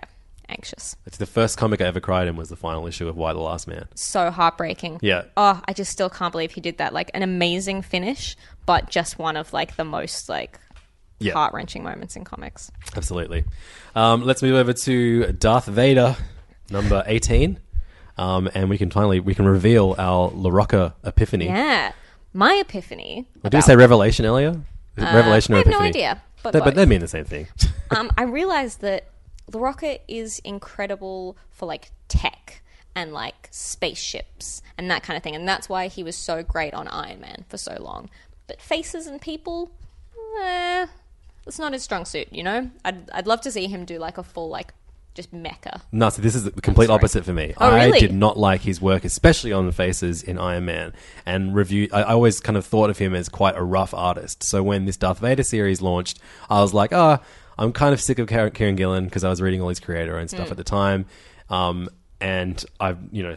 anxious. 0.49 0.97
It's 1.07 1.17
the 1.19 1.27
first 1.27 1.59
comic 1.59 1.81
I 1.81 1.85
ever 1.85 2.01
cried 2.01 2.29
in 2.29 2.37
was 2.37 2.49
the 2.49 2.57
final 2.57 2.87
issue 2.87 3.09
of 3.09 3.17
Y 3.17 3.33
the 3.33 3.39
Last 3.39 3.67
Man. 3.69 3.87
So 3.95 4.31
heartbreaking. 4.31 5.01
Yeah. 5.03 5.25
Oh, 5.37 5.61
I 5.67 5.73
just 5.73 5.91
still 5.93 6.09
can't 6.11 6.33
believe 6.33 6.53
he 6.53 6.61
did 6.61 6.79
that. 6.79 6.93
Like 6.93 7.11
an 7.15 7.23
amazing 7.23 7.83
finish, 7.83 8.37
but 8.65 8.91
just 8.91 9.19
one 9.19 9.37
of 9.37 9.53
like 9.53 9.77
the 9.77 9.85
most 9.85 10.29
like 10.29 10.59
Yeah. 11.19 11.33
heart 11.33 11.53
wrenching 11.55 11.83
moments 11.83 12.17
in 12.17 12.25
comics. 12.25 12.71
Absolutely. 12.97 13.45
Um, 13.95 14.25
let's 14.25 14.43
move 14.43 14.55
over 14.55 14.73
to 14.73 15.33
Darth 15.33 15.67
Vader, 15.67 16.17
number 16.71 17.03
eighteen, 17.07 17.61
um, 18.19 18.49
and 18.55 18.69
we 18.71 18.79
can 18.79 18.91
finally 18.91 19.21
we 19.21 19.35
can 19.35 19.47
reveal 19.47 19.95
our 19.99 20.31
LaRocca 20.31 20.95
epiphany. 21.05 21.47
Yeah. 21.47 21.93
My 22.33 22.55
epiphany. 22.55 23.27
Well, 23.43 23.51
did 23.51 23.59
you 23.59 23.63
say 23.63 23.77
revelation 23.77 24.27
earlier? 24.27 24.51
Is 24.97 25.05
it 25.05 25.15
revelation 25.15 25.55
I 25.55 25.57
or 25.57 25.59
have 25.61 25.67
no 25.67 25.71
epiphany? 25.79 25.89
idea, 25.89 26.23
but 26.43 26.53
They- 26.53 26.61
but 26.61 26.75
they 26.75 26.85
mean 26.87 27.01
the 27.01 27.09
same 27.09 27.25
thing. 27.25 27.47
um, 27.91 28.11
I 28.19 28.23
realized 28.25 28.81
that 28.83 29.09
LaRocca 29.53 30.01
is 30.09 30.39
incredible 30.41 31.37
for 31.51 31.65
like 31.67 31.91
tech 32.09 32.63
and 32.95 33.13
like 33.13 33.49
spaceships 33.53 34.63
and 34.77 34.91
that 34.91 35.03
kind 35.03 35.17
of 35.17 35.23
thing, 35.23 35.35
and 35.37 35.47
that's 35.49 35.69
why 35.69 35.89
he 35.89 36.03
was 36.03 36.17
so 36.17 36.43
great 36.43 36.75
on 36.75 36.89
Iron 36.89 37.21
Man 37.21 37.45
for 37.49 37.57
so 37.59 37.77
long. 37.81 38.11
But 38.47 38.61
faces 38.61 39.07
and 39.07 39.21
people, 39.21 39.71
eh, 40.43 40.87
it's 41.47 41.59
not 41.59 41.73
his 41.73 41.83
strong 41.83 42.05
suit. 42.05 42.29
You 42.33 42.43
know, 42.43 42.71
I'd 42.85 43.11
I'd 43.13 43.27
love 43.27 43.41
to 43.43 43.51
see 43.51 43.67
him 43.67 43.85
do 43.85 43.99
like 43.99 44.19
a 44.19 44.23
full 44.23 44.49
like 44.49 44.75
just 45.17 45.33
mecha. 45.35 45.81
No, 45.91 46.09
so 46.11 46.23
this 46.23 46.35
is 46.37 46.45
the 46.45 46.53
complete 46.53 46.87
sorry. 46.87 46.95
opposite 46.99 47.25
for 47.25 47.33
me. 47.33 47.55
Oh, 47.57 47.75
really? 47.75 47.97
I 47.97 48.01
did 48.01 48.13
not 48.15 48.39
like 48.39 48.61
his 48.61 48.81
work, 48.81 49.05
especially 49.05 49.53
on 49.53 49.67
the 49.67 49.73
faces 49.73 50.23
in 50.23 50.39
Iron 50.39 50.67
Man. 50.67 50.93
And 51.25 51.55
review, 51.55 51.89
I, 51.93 52.03
I 52.03 52.13
always 52.13 52.39
kind 52.39 52.57
of 52.57 52.65
thought 52.65 52.91
of 52.91 52.99
him 52.99 53.15
as 53.15 53.29
quite 53.29 53.57
a 53.57 53.63
rough 53.65 53.93
artist. 53.95 54.45
So 54.45 54.63
when 54.63 54.85
this 54.85 54.97
Darth 54.97 55.19
Vader 55.19 55.43
series 55.43 55.83
launched, 55.83 56.21
I 56.49 56.61
was 56.61 56.73
like, 56.73 56.93
oh, 56.93 57.19
I'm 57.59 57.73
kind 57.73 57.93
of 57.95 58.01
sick 58.01 58.19
of 58.21 58.29
Kieran 58.29 58.53
Kieran 58.53 58.77
Gillen 58.77 59.07
because 59.07 59.25
I 59.25 59.31
was 59.31 59.41
reading 59.43 59.61
all 59.63 59.71
his 59.71 59.81
creator 59.81 60.17
and 60.19 60.29
Mm. 60.29 60.35
stuff 60.35 60.51
at 60.53 60.57
the 60.59 60.65
time. 60.65 61.07
Um, 61.51 61.89
and 62.21 62.65
I've, 62.81 62.99
you 63.13 63.23
know, 63.23 63.35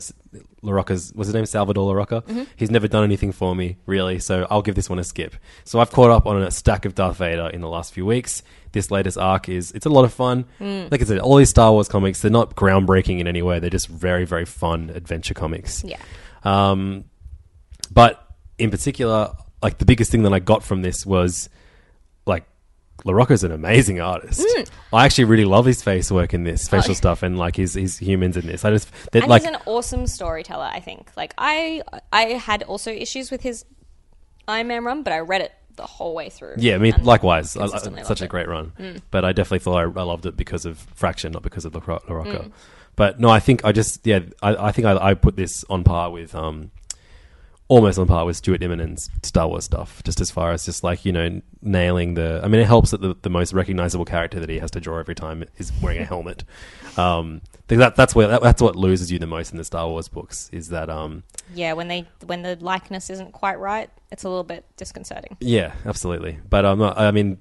LaRocca's, 0.63 1.11
what's 1.15 1.27
his 1.27 1.33
name? 1.35 1.45
Salvador 1.45 1.93
LaRocca. 1.93 2.21
Mm-hmm. 2.23 2.43
He's 2.55 2.71
never 2.71 2.87
done 2.87 3.03
anything 3.03 3.31
for 3.31 3.55
me, 3.55 3.77
really. 3.85 4.19
So 4.19 4.47
I'll 4.49 4.61
give 4.61 4.75
this 4.75 4.89
one 4.89 4.99
a 4.99 5.03
skip. 5.03 5.35
So 5.63 5.79
I've 5.79 5.91
caught 5.91 6.11
up 6.11 6.25
on 6.25 6.41
a 6.41 6.51
stack 6.51 6.85
of 6.85 6.95
Darth 6.95 7.17
Vader 7.17 7.47
in 7.49 7.61
the 7.61 7.67
last 7.69 7.93
few 7.93 8.05
weeks. 8.05 8.43
This 8.71 8.91
latest 8.91 9.17
arc 9.17 9.49
is, 9.49 9.71
it's 9.71 9.85
a 9.85 9.89
lot 9.89 10.05
of 10.05 10.13
fun. 10.13 10.45
Mm. 10.59 10.91
Like 10.91 11.01
I 11.01 11.05
said, 11.05 11.19
all 11.19 11.35
these 11.37 11.49
Star 11.49 11.71
Wars 11.71 11.87
comics, 11.87 12.21
they're 12.21 12.31
not 12.31 12.55
groundbreaking 12.55 13.19
in 13.19 13.27
any 13.27 13.41
way. 13.41 13.59
They're 13.59 13.69
just 13.69 13.87
very, 13.87 14.25
very 14.25 14.45
fun 14.45 14.91
adventure 14.93 15.33
comics. 15.33 15.83
Yeah. 15.83 15.97
Um, 16.43 17.05
but 17.91 18.25
in 18.57 18.69
particular, 18.69 19.33
like 19.61 19.77
the 19.77 19.85
biggest 19.85 20.11
thing 20.11 20.23
that 20.23 20.33
I 20.33 20.39
got 20.39 20.63
from 20.63 20.81
this 20.81 21.05
was 21.05 21.49
like 22.25 22.45
LaRocca's 23.05 23.43
an 23.43 23.51
amazing 23.51 23.99
artist. 23.99 24.45
I 24.93 25.05
actually 25.05 25.25
really 25.25 25.45
love 25.45 25.65
his 25.65 25.81
face 25.81 26.11
work 26.11 26.33
in 26.33 26.43
this 26.43 26.67
facial 26.67 26.95
stuff 27.03 27.23
and 27.23 27.37
like 27.37 27.55
his 27.55 27.73
his 27.73 27.97
humans 27.97 28.37
in 28.37 28.45
this. 28.47 28.65
I 28.65 28.71
just 28.71 28.91
that 29.11 29.23
And 29.23 29.29
like 29.29 29.43
he's 29.43 29.51
an 29.51 29.57
awesome 29.65 30.07
storyteller. 30.07 30.69
I 30.71 30.79
think. 30.79 31.11
Like 31.15 31.33
I 31.37 31.81
I 32.11 32.25
had 32.33 32.63
also 32.63 32.91
issues 32.91 33.31
with 33.31 33.41
his 33.41 33.65
Iron 34.47 34.67
Man 34.67 34.83
run, 34.83 35.03
but 35.03 35.13
I 35.13 35.19
read 35.19 35.41
it 35.41 35.53
the 35.79 35.85
whole 35.87 36.13
way 36.13 36.29
through. 36.29 36.55
yeah, 36.57 36.75
I 36.75 36.77
mean 36.77 36.93
likewise, 37.03 37.55
I, 37.57 37.63
I, 37.63 38.03
such 38.03 38.21
a 38.21 38.25
it. 38.25 38.29
great 38.29 38.47
run. 38.47 38.73
But 39.11 39.23
I 39.25 39.31
definitely 39.31 39.59
thought 39.59 39.77
I, 39.77 39.99
I 39.99 40.03
loved 40.03 40.25
it 40.25 40.35
because 40.37 40.65
of 40.65 40.77
Fraction, 40.93 41.31
not 41.31 41.41
because 41.43 41.65
of 41.65 41.73
LaRo- 41.73 42.03
Mm. 42.05 42.51
But 42.95 43.19
no, 43.19 43.29
I 43.29 43.39
think 43.39 43.63
I 43.63 43.71
just 43.71 44.05
yeah, 44.05 44.19
I, 44.41 44.67
I 44.67 44.71
think 44.73 44.85
I, 44.85 44.97
I 45.11 45.13
put 45.13 45.35
this 45.37 45.63
on 45.69 45.83
par 45.83 46.11
with 46.11 46.35
um 46.35 46.71
almost 47.69 47.99
on 47.99 48.07
par 48.07 48.25
with 48.25 48.35
Stuart 48.35 48.61
Immonen's 48.61 49.09
Star 49.23 49.47
Wars 49.47 49.63
stuff, 49.65 50.01
just 50.03 50.19
as 50.19 50.31
far 50.31 50.51
as 50.51 50.65
just 50.65 50.83
like 50.83 51.05
you 51.05 51.11
know 51.13 51.41
nailing 51.61 52.15
the. 52.15 52.41
I 52.43 52.47
mean, 52.49 52.59
it 52.61 52.67
helps 52.67 52.91
that 52.91 52.99
the, 53.01 53.15
the 53.21 53.29
most 53.29 53.53
recognizable 53.53 54.05
character 54.05 54.39
that 54.39 54.49
he 54.49 54.59
has 54.59 54.71
to 54.71 54.81
draw 54.81 54.97
every 54.99 55.15
time 55.15 55.45
is 55.57 55.71
wearing 55.81 55.99
a 56.01 56.05
helmet. 56.13 56.43
Um, 56.97 57.41
that 57.67 57.95
that's 57.95 58.15
where 58.15 58.27
that, 58.27 58.41
that's 58.41 58.61
what 58.61 58.75
loses 58.75 59.11
you 59.11 59.19
the 59.19 59.27
most 59.27 59.51
in 59.51 59.57
the 59.57 59.63
Star 59.63 59.87
Wars 59.87 60.07
books 60.09 60.49
is 60.51 60.69
that 60.69 60.89
um 60.89 61.23
Yeah, 61.53 61.73
when 61.73 61.87
they 61.87 62.07
when 62.25 62.41
the 62.41 62.57
likeness 62.59 63.09
isn't 63.11 63.31
quite 63.31 63.59
right, 63.59 63.89
it's 64.11 64.23
a 64.23 64.29
little 64.29 64.43
bit 64.43 64.65
disconcerting. 64.77 65.37
yeah 65.39 65.73
absolutely. 65.85 66.39
But 66.49 66.65
I'm 66.65 66.79
not. 66.79 66.97
I 66.97 67.11
mean, 67.11 67.39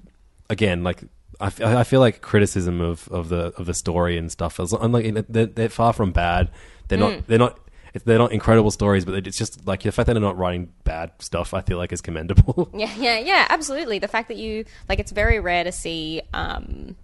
again, 0.51 0.83
like. 0.85 1.03
I, 1.41 1.47
f- 1.47 1.61
I 1.61 1.85
feel 1.85 2.01
like 2.01 2.21
criticism 2.21 2.81
of, 2.81 3.07
of 3.13 3.29
the 3.29 3.53
of 3.57 3.67
the 3.67 3.75
story 3.75 4.19
and 4.19 4.29
stuff. 4.33 4.59
is- 4.59 4.73
I'm 4.73 4.91
like 4.91 5.15
they're, 5.29 5.47
they're 5.47 5.69
far 5.69 5.93
from 5.93 6.11
bad. 6.11 6.51
They're 6.89 6.99
Mm. 6.99 7.01
not. 7.17 7.27
They're 7.29 7.39
not. 7.39 7.61
They're 8.05 8.19
not 8.19 8.33
incredible 8.33 8.73
stories, 8.73 9.05
but 9.05 9.25
it's 9.27 9.39
just 9.39 9.65
like 9.65 9.83
the 9.85 9.93
fact 9.93 10.09
that 10.09 10.15
they're 10.15 10.21
not 10.21 10.37
writing 10.37 10.73
bad 10.83 11.13
stuff. 11.21 11.55
I 11.55 11.61
feel 11.61 11.79
like 11.79 11.93
is 11.93 12.01
commendable. 12.01 12.69
Yeah, 12.75 12.93
yeah, 12.99 13.19
yeah, 13.19 13.47
absolutely. 13.51 14.01
The 14.01 14.09
fact 14.09 14.27
that 14.29 14.37
you 14.37 14.65
like 14.89 14.99
it's 14.99 15.13
very 15.13 15.39
rare 15.39 15.63
to 15.63 15.71
see 15.71 16.23
um, 16.35 16.97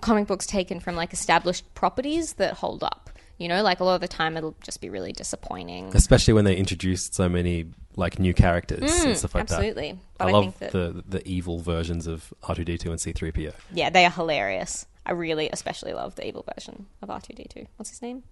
comic 0.00 0.26
books 0.26 0.46
taken 0.46 0.80
from 0.80 0.96
like 0.96 1.12
established 1.12 1.74
properties 1.74 2.34
that 2.34 2.54
hold 2.54 2.82
up. 2.82 3.10
You 3.38 3.48
know, 3.48 3.62
like 3.62 3.80
a 3.80 3.84
lot 3.84 3.94
of 3.94 4.00
the 4.00 4.08
time 4.08 4.36
it'll 4.36 4.56
just 4.62 4.80
be 4.80 4.90
really 4.90 5.12
disappointing. 5.12 5.92
especially 5.94 6.34
when 6.34 6.44
they 6.44 6.56
introduced 6.56 7.14
so 7.14 7.28
many 7.28 7.66
like 7.96 8.18
new 8.18 8.34
characters 8.34 9.04
and 9.04 9.16
stuff 9.16 9.34
like 9.34 9.46
Mm, 9.46 9.52
absolutely. 9.52 9.92
that. 9.92 9.98
But 10.18 10.24
I 10.26 10.28
I 10.28 10.32
love 10.32 10.44
think 10.44 10.58
that- 10.58 10.72
the 10.72 11.04
the 11.08 11.28
evil 11.28 11.60
versions 11.60 12.06
of 12.06 12.32
R 12.42 12.54
two 12.54 12.64
D 12.64 12.76
two 12.78 12.90
and 12.90 13.00
C 13.00 13.12
three 13.12 13.30
PO. 13.32 13.52
Yeah, 13.72 13.90
they 13.90 14.04
are 14.04 14.10
hilarious. 14.10 14.86
I 15.06 15.12
really 15.12 15.48
especially 15.50 15.94
love 15.94 16.16
the 16.16 16.26
evil 16.26 16.44
version 16.54 16.86
of 17.00 17.08
R2D2. 17.08 17.66
What's 17.76 17.88
his 17.88 18.02
name? 18.02 18.24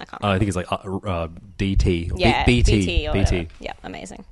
I 0.00 0.04
can't. 0.04 0.22
Uh, 0.22 0.28
I 0.28 0.38
think 0.38 0.48
it's 0.48 0.56
like 0.56 0.70
uh, 0.70 0.74
uh, 0.76 1.28
DT. 1.56 2.10
or 2.12 2.16
B- 2.16 2.20
yeah, 2.20 2.44
BT. 2.44 2.72
BT 2.80 3.08
or 3.08 3.14
whatever. 3.14 3.46
Yeah, 3.60 3.72
amazing. 3.82 4.24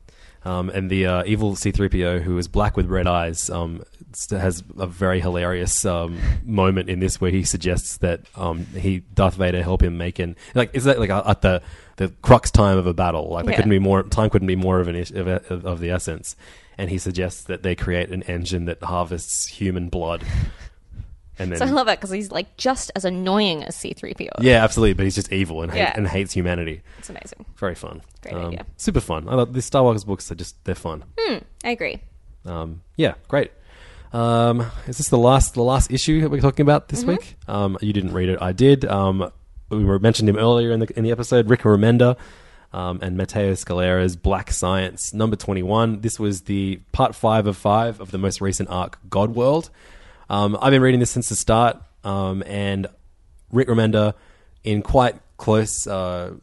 Um, 0.46 0.70
and 0.70 0.88
the 0.88 1.06
uh, 1.06 1.24
evil 1.26 1.56
C3PO, 1.56 2.22
who 2.22 2.38
is 2.38 2.46
black 2.46 2.76
with 2.76 2.86
red 2.86 3.08
eyes, 3.08 3.50
um, 3.50 3.82
has 4.30 4.62
a 4.78 4.86
very 4.86 5.20
hilarious 5.20 5.84
um, 5.84 6.18
moment 6.44 6.88
in 6.88 7.00
this 7.00 7.20
where 7.20 7.32
he 7.32 7.42
suggests 7.42 7.96
that 7.98 8.20
um, 8.36 8.64
he 8.66 9.00
Darth 9.12 9.34
Vader 9.34 9.62
help 9.62 9.82
him 9.82 9.98
make 9.98 10.20
an 10.20 10.36
like 10.54 10.70
is 10.72 10.84
that 10.84 11.00
like 11.00 11.10
at 11.10 11.42
the 11.42 11.62
the 11.96 12.08
crux 12.22 12.50
time 12.52 12.78
of 12.78 12.86
a 12.86 12.94
battle? 12.94 13.28
Like 13.30 13.44
there 13.46 13.52
Yeah. 13.52 13.56
couldn't 13.56 13.70
be 13.70 13.78
more 13.80 14.04
time 14.04 14.30
couldn't 14.30 14.46
be 14.46 14.54
more 14.56 14.78
of 14.78 14.86
an 14.86 14.96
of, 14.96 15.66
of 15.66 15.80
the 15.80 15.90
essence, 15.90 16.36
and 16.78 16.90
he 16.90 16.98
suggests 16.98 17.42
that 17.44 17.64
they 17.64 17.74
create 17.74 18.10
an 18.10 18.22
engine 18.22 18.66
that 18.66 18.80
harvests 18.84 19.48
human 19.48 19.88
blood, 19.88 20.22
and 21.38 21.50
then 21.52 21.58
So 21.58 21.64
I 21.66 21.70
love 21.70 21.86
that 21.86 21.98
because 21.98 22.10
he's 22.10 22.30
like 22.30 22.56
just 22.56 22.90
as 22.96 23.04
annoying 23.04 23.62
as 23.64 23.76
C3PO. 23.76 24.28
yeah, 24.40 24.62
absolutely, 24.64 24.94
but 24.94 25.04
he's 25.04 25.14
just 25.14 25.32
evil 25.32 25.62
and 25.62 25.70
hate, 25.72 25.78
Yeah. 25.80 25.92
and 25.96 26.06
hates 26.08 26.32
humanity. 26.32 26.82
It's 26.98 27.10
amazing. 27.10 27.44
Very 27.56 27.74
fun, 27.74 28.02
Great 28.22 28.34
um, 28.34 28.46
idea. 28.46 28.66
super 28.76 29.00
fun. 29.00 29.28
I 29.28 29.34
love 29.34 29.52
these 29.52 29.64
Star 29.64 29.82
Wars 29.82 30.04
books 30.04 30.30
are 30.30 30.34
just 30.34 30.62
they're 30.64 30.74
fun. 30.74 31.04
I 31.18 31.42
agree. 31.70 32.00
Um, 32.44 32.82
yeah, 32.96 33.14
great. 33.28 33.50
Um, 34.12 34.60
is 34.86 34.98
this 34.98 35.08
the 35.08 35.18
last 35.18 35.54
the 35.54 35.62
last 35.62 35.90
issue 35.90 36.20
that 36.22 36.30
we're 36.30 36.40
talking 36.40 36.62
about 36.62 36.88
this 36.88 37.04
week? 37.04 37.36
Um, 37.48 37.76
you 37.80 37.92
didn't 37.92 38.12
read 38.12 38.28
it. 38.28 38.38
I 38.40 38.52
did. 38.52 38.84
Um, 38.84 39.30
we 39.68 39.84
were 39.84 39.98
mentioned 39.98 40.28
him 40.28 40.36
earlier 40.38 40.70
in 40.70 40.80
the 40.80 40.96
in 40.96 41.02
the 41.04 41.10
episode. 41.10 41.50
Rick 41.50 41.62
Remender 41.62 42.16
um, 42.72 43.00
and 43.02 43.16
Matteo 43.16 43.52
Scalera's 43.54 44.14
Black 44.16 44.52
Science 44.52 45.12
number 45.12 45.34
twenty 45.36 45.62
one. 45.64 46.00
This 46.02 46.20
was 46.20 46.42
the 46.42 46.76
part 46.92 47.14
five 47.16 47.46
of 47.48 47.56
five 47.56 48.00
of 48.00 48.12
the 48.12 48.18
most 48.18 48.40
recent 48.40 48.70
arc, 48.70 48.98
God 49.10 49.34
World. 49.34 49.70
Um, 50.28 50.58
I've 50.60 50.70
been 50.70 50.82
reading 50.82 51.00
this 51.00 51.10
since 51.10 51.28
the 51.28 51.36
start, 51.36 51.80
um, 52.04 52.42
and 52.46 52.86
Rick 53.52 53.68
Remender, 53.68 54.14
in 54.64 54.82
quite 54.82 55.14
close 55.36 55.86
uh, 55.86 56.34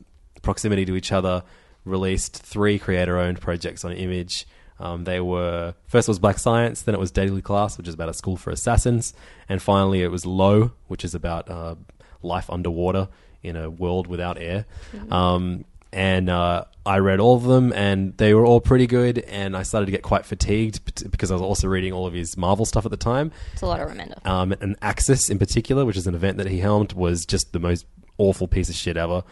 proximity 0.41 0.85
to 0.85 0.95
each 0.95 1.11
other, 1.11 1.43
released 1.83 2.37
three 2.37 2.79
creator-owned 2.79 3.41
projects 3.41 3.83
on 3.83 3.91
Image. 3.91 4.47
Um, 4.79 5.03
they 5.03 5.19
were 5.19 5.75
first 5.87 6.07
was 6.07 6.19
Black 6.19 6.39
Science, 6.39 6.81
then 6.81 6.95
it 6.95 6.99
was 6.99 7.11
Deadly 7.11 7.41
Class, 7.41 7.77
which 7.77 7.87
is 7.87 7.93
about 7.93 8.09
a 8.09 8.13
school 8.13 8.37
for 8.37 8.51
assassins, 8.51 9.13
and 9.49 9.61
finally 9.61 10.01
it 10.01 10.09
was 10.09 10.25
Low, 10.25 10.71
which 10.87 11.03
is 11.03 11.13
about 11.13 11.49
uh, 11.49 11.75
life 12.21 12.49
underwater 12.49 13.09
in 13.41 13.55
a 13.57 13.69
world 13.69 14.07
without 14.07 14.37
air. 14.37 14.65
Um, 15.11 15.65
and 15.91 16.29
uh, 16.29 16.65
I 16.85 16.97
read 16.99 17.19
all 17.19 17.35
of 17.35 17.43
them, 17.43 17.71
and 17.73 18.15
they 18.17 18.33
were 18.33 18.45
all 18.45 18.59
pretty 18.59 18.87
good. 18.87 19.19
And 19.19 19.55
I 19.55 19.63
started 19.63 19.85
to 19.85 19.91
get 19.91 20.01
quite 20.03 20.25
fatigued 20.25 20.83
because 21.09 21.31
I 21.31 21.35
was 21.35 21.41
also 21.41 21.67
reading 21.67 21.93
all 21.93 22.05
of 22.05 22.13
his 22.13 22.35
Marvel 22.37 22.65
stuff 22.65 22.85
at 22.85 22.91
the 22.91 22.97
time. 22.97 23.31
It's 23.53 23.61
a 23.61 23.65
lot 23.65 23.79
of 23.79 23.89
Remender. 23.89 24.25
Um, 24.25 24.53
and 24.59 24.75
Axis 24.81 25.29
in 25.29 25.39
particular, 25.39 25.85
which 25.85 25.97
is 25.97 26.07
an 26.07 26.15
event 26.15 26.37
that 26.37 26.47
he 26.47 26.59
helmed, 26.59 26.93
was 26.93 27.25
just 27.25 27.53
the 27.53 27.59
most 27.59 27.85
awful 28.17 28.47
piece 28.47 28.69
of 28.69 28.75
shit 28.75 28.97
ever. 28.97 29.23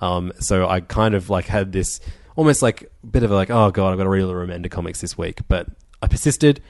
Um, 0.00 0.32
so 0.40 0.68
I 0.68 0.80
kind 0.80 1.14
of 1.14 1.30
like 1.30 1.46
had 1.46 1.72
this 1.72 2.00
almost 2.34 2.60
like 2.60 2.90
bit 3.08 3.22
of 3.22 3.30
a 3.30 3.34
like, 3.34 3.50
oh 3.50 3.70
god, 3.70 3.92
I've 3.92 3.96
got 3.98 4.04
to 4.04 4.10
read 4.10 4.22
all 4.22 4.28
the 4.28 4.34
Remender 4.34 4.70
comics 4.70 5.00
this 5.00 5.16
week. 5.16 5.40
But 5.48 5.68
I 6.02 6.08
persisted, 6.08 6.60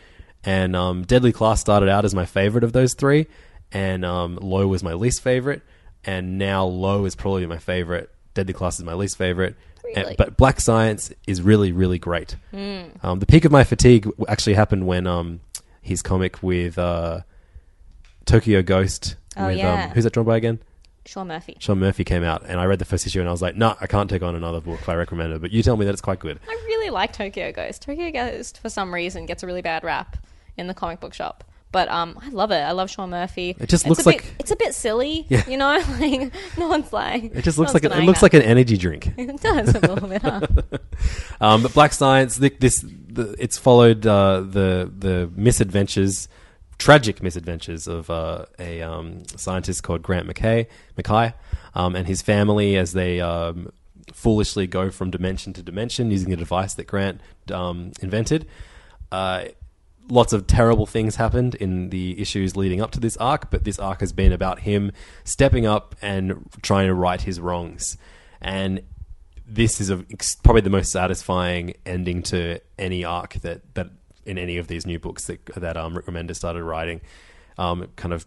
and 0.44 0.76
um, 0.76 1.02
Deadly 1.02 1.32
Class 1.32 1.60
started 1.60 1.88
out 1.88 2.04
as 2.04 2.14
my 2.14 2.26
favorite 2.26 2.62
of 2.62 2.72
those 2.72 2.94
three, 2.94 3.26
and 3.72 4.04
um, 4.04 4.36
Low 4.36 4.68
was 4.68 4.82
my 4.82 4.92
least 4.92 5.22
favorite, 5.22 5.62
and 6.04 6.38
now 6.38 6.64
Low 6.64 7.04
is 7.04 7.14
probably 7.16 7.46
my 7.46 7.58
favorite. 7.58 8.10
Deadly 8.34 8.52
Class 8.52 8.78
is 8.78 8.84
my 8.84 8.94
least 8.94 9.16
favorite. 9.16 9.56
And- 9.94 10.04
Really? 10.04 10.14
but 10.16 10.36
Black 10.36 10.60
Science 10.60 11.12
is 11.26 11.40
really, 11.42 11.72
really 11.72 11.98
great. 11.98 12.36
Um, 13.02 13.18
the 13.20 13.26
peak 13.26 13.44
of 13.44 13.52
my 13.52 13.64
fatigue 13.64 14.08
actually 14.28 14.54
happened 14.54 14.86
when 14.86 15.06
um, 15.06 15.40
his 15.82 16.02
comic 16.02 16.42
with 16.42 16.78
uh, 16.78 17.20
Tokyo 18.24 18.62
Ghost. 18.62 19.16
Oh, 19.36 19.46
with, 19.48 19.58
yeah. 19.58 19.84
um, 19.84 19.90
who's 19.90 20.04
that 20.04 20.12
drawn 20.12 20.26
by 20.26 20.36
again? 20.36 20.60
Sean 21.04 21.28
Murphy. 21.28 21.56
Sean 21.60 21.78
Murphy 21.78 22.02
came 22.02 22.24
out, 22.24 22.44
and 22.46 22.58
I 22.58 22.64
read 22.64 22.80
the 22.80 22.84
first 22.84 23.06
issue, 23.06 23.20
and 23.20 23.28
I 23.28 23.32
was 23.32 23.40
like, 23.40 23.54
"No, 23.54 23.76
I 23.80 23.86
can't 23.86 24.10
take 24.10 24.22
on 24.22 24.34
another 24.34 24.60
book. 24.60 24.88
I 24.88 24.94
recommend 24.94 25.32
it." 25.32 25.40
But 25.40 25.52
you 25.52 25.62
tell 25.62 25.76
me 25.76 25.84
that 25.84 25.92
it's 25.92 26.00
quite 26.00 26.18
good. 26.18 26.40
I 26.48 26.52
really 26.66 26.90
like 26.90 27.12
Tokyo 27.12 27.52
Ghost. 27.52 27.82
Tokyo 27.82 28.10
Ghost, 28.10 28.58
for 28.60 28.68
some 28.68 28.92
reason, 28.92 29.24
gets 29.26 29.44
a 29.44 29.46
really 29.46 29.62
bad 29.62 29.84
rap 29.84 30.16
in 30.56 30.66
the 30.66 30.74
comic 30.74 30.98
book 30.98 31.14
shop. 31.14 31.44
But 31.72 31.88
um, 31.90 32.18
I 32.22 32.30
love 32.30 32.52
it. 32.52 32.56
I 32.62 32.70
love 32.72 32.90
Sean 32.90 33.10
Murphy. 33.10 33.50
It 33.58 33.68
just 33.68 33.84
It's 33.86 33.86
looks 33.86 34.02
a 34.02 34.04
bit- 34.10 34.22
like- 34.24 34.34
it's 34.38 34.50
a 34.50 34.56
bit 34.56 34.74
silly. 34.74 35.26
Yeah. 35.30 35.46
You 35.48 35.56
know, 35.58 35.78
like 36.00 36.32
no 36.56 36.68
one's 36.68 36.92
like 36.92 37.24
It 37.34 37.42
just 37.42 37.58
no 37.58 37.62
looks 37.62 37.74
one's 37.74 37.74
like 37.74 37.84
it, 37.84 37.92
it 37.92 38.04
looks 38.04 38.20
that. 38.20 38.26
like 38.26 38.34
an 38.34 38.42
energy 38.42 38.76
drink. 38.76 39.12
it 39.18 39.40
does 39.40 39.74
a 39.74 39.80
little 39.80 40.08
bit. 40.08 40.22
Huh? 40.22 40.40
Um, 41.40 41.62
but 41.62 41.74
Black 41.74 41.92
Science, 41.92 42.38
th- 42.38 42.58
this 42.60 42.80
the, 42.86 43.34
it's 43.38 43.58
followed 43.58 44.06
uh, 44.06 44.40
the 44.40 44.90
the 44.96 45.30
misadventures, 45.34 46.28
tragic 46.78 47.22
misadventures 47.22 47.86
of 47.88 48.08
uh, 48.10 48.46
a 48.58 48.80
um, 48.82 49.24
scientist 49.36 49.82
called 49.82 50.02
Grant 50.02 50.26
McKay, 50.28 50.66
Mackay, 50.96 51.34
um, 51.74 51.94
and 51.96 52.06
his 52.06 52.22
family 52.22 52.76
as 52.76 52.92
they 52.92 53.20
um, 53.20 53.70
foolishly 54.12 54.66
go 54.66 54.90
from 54.90 55.10
dimension 55.10 55.52
to 55.54 55.62
dimension 55.62 56.10
using 56.10 56.30
the 56.30 56.36
device 56.36 56.74
that 56.74 56.86
Grant 56.86 57.20
um, 57.52 57.92
invented. 58.00 58.46
Uh, 59.12 59.46
lots 60.08 60.32
of 60.32 60.46
terrible 60.46 60.86
things 60.86 61.16
happened 61.16 61.54
in 61.56 61.90
the 61.90 62.20
issues 62.20 62.56
leading 62.56 62.80
up 62.80 62.90
to 62.92 63.00
this 63.00 63.16
arc, 63.16 63.50
but 63.50 63.64
this 63.64 63.78
arc 63.78 64.00
has 64.00 64.12
been 64.12 64.32
about 64.32 64.60
him 64.60 64.92
stepping 65.24 65.66
up 65.66 65.94
and 66.00 66.48
trying 66.62 66.86
to 66.86 66.94
right 66.94 67.20
his 67.20 67.40
wrongs. 67.40 67.96
And 68.40 68.82
this 69.46 69.80
is 69.80 69.90
a, 69.90 70.04
probably 70.42 70.62
the 70.62 70.70
most 70.70 70.90
satisfying 70.90 71.74
ending 71.84 72.22
to 72.24 72.60
any 72.78 73.04
arc 73.04 73.34
that, 73.34 73.74
that 73.74 73.90
in 74.26 74.38
any 74.38 74.58
of 74.58 74.66
these 74.66 74.84
new 74.84 74.98
books 74.98 75.26
that 75.26 75.44
that 75.54 75.76
um, 75.76 75.96
Rick 75.96 76.06
Remender 76.06 76.34
started 76.34 76.64
writing. 76.64 77.00
Um, 77.56 77.82
it 77.84 77.96
kind 77.96 78.12
of 78.12 78.26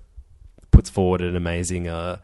puts 0.71 0.89
forward 0.89 1.21
an 1.21 1.36
amazing, 1.36 1.88
uh, 1.88 2.17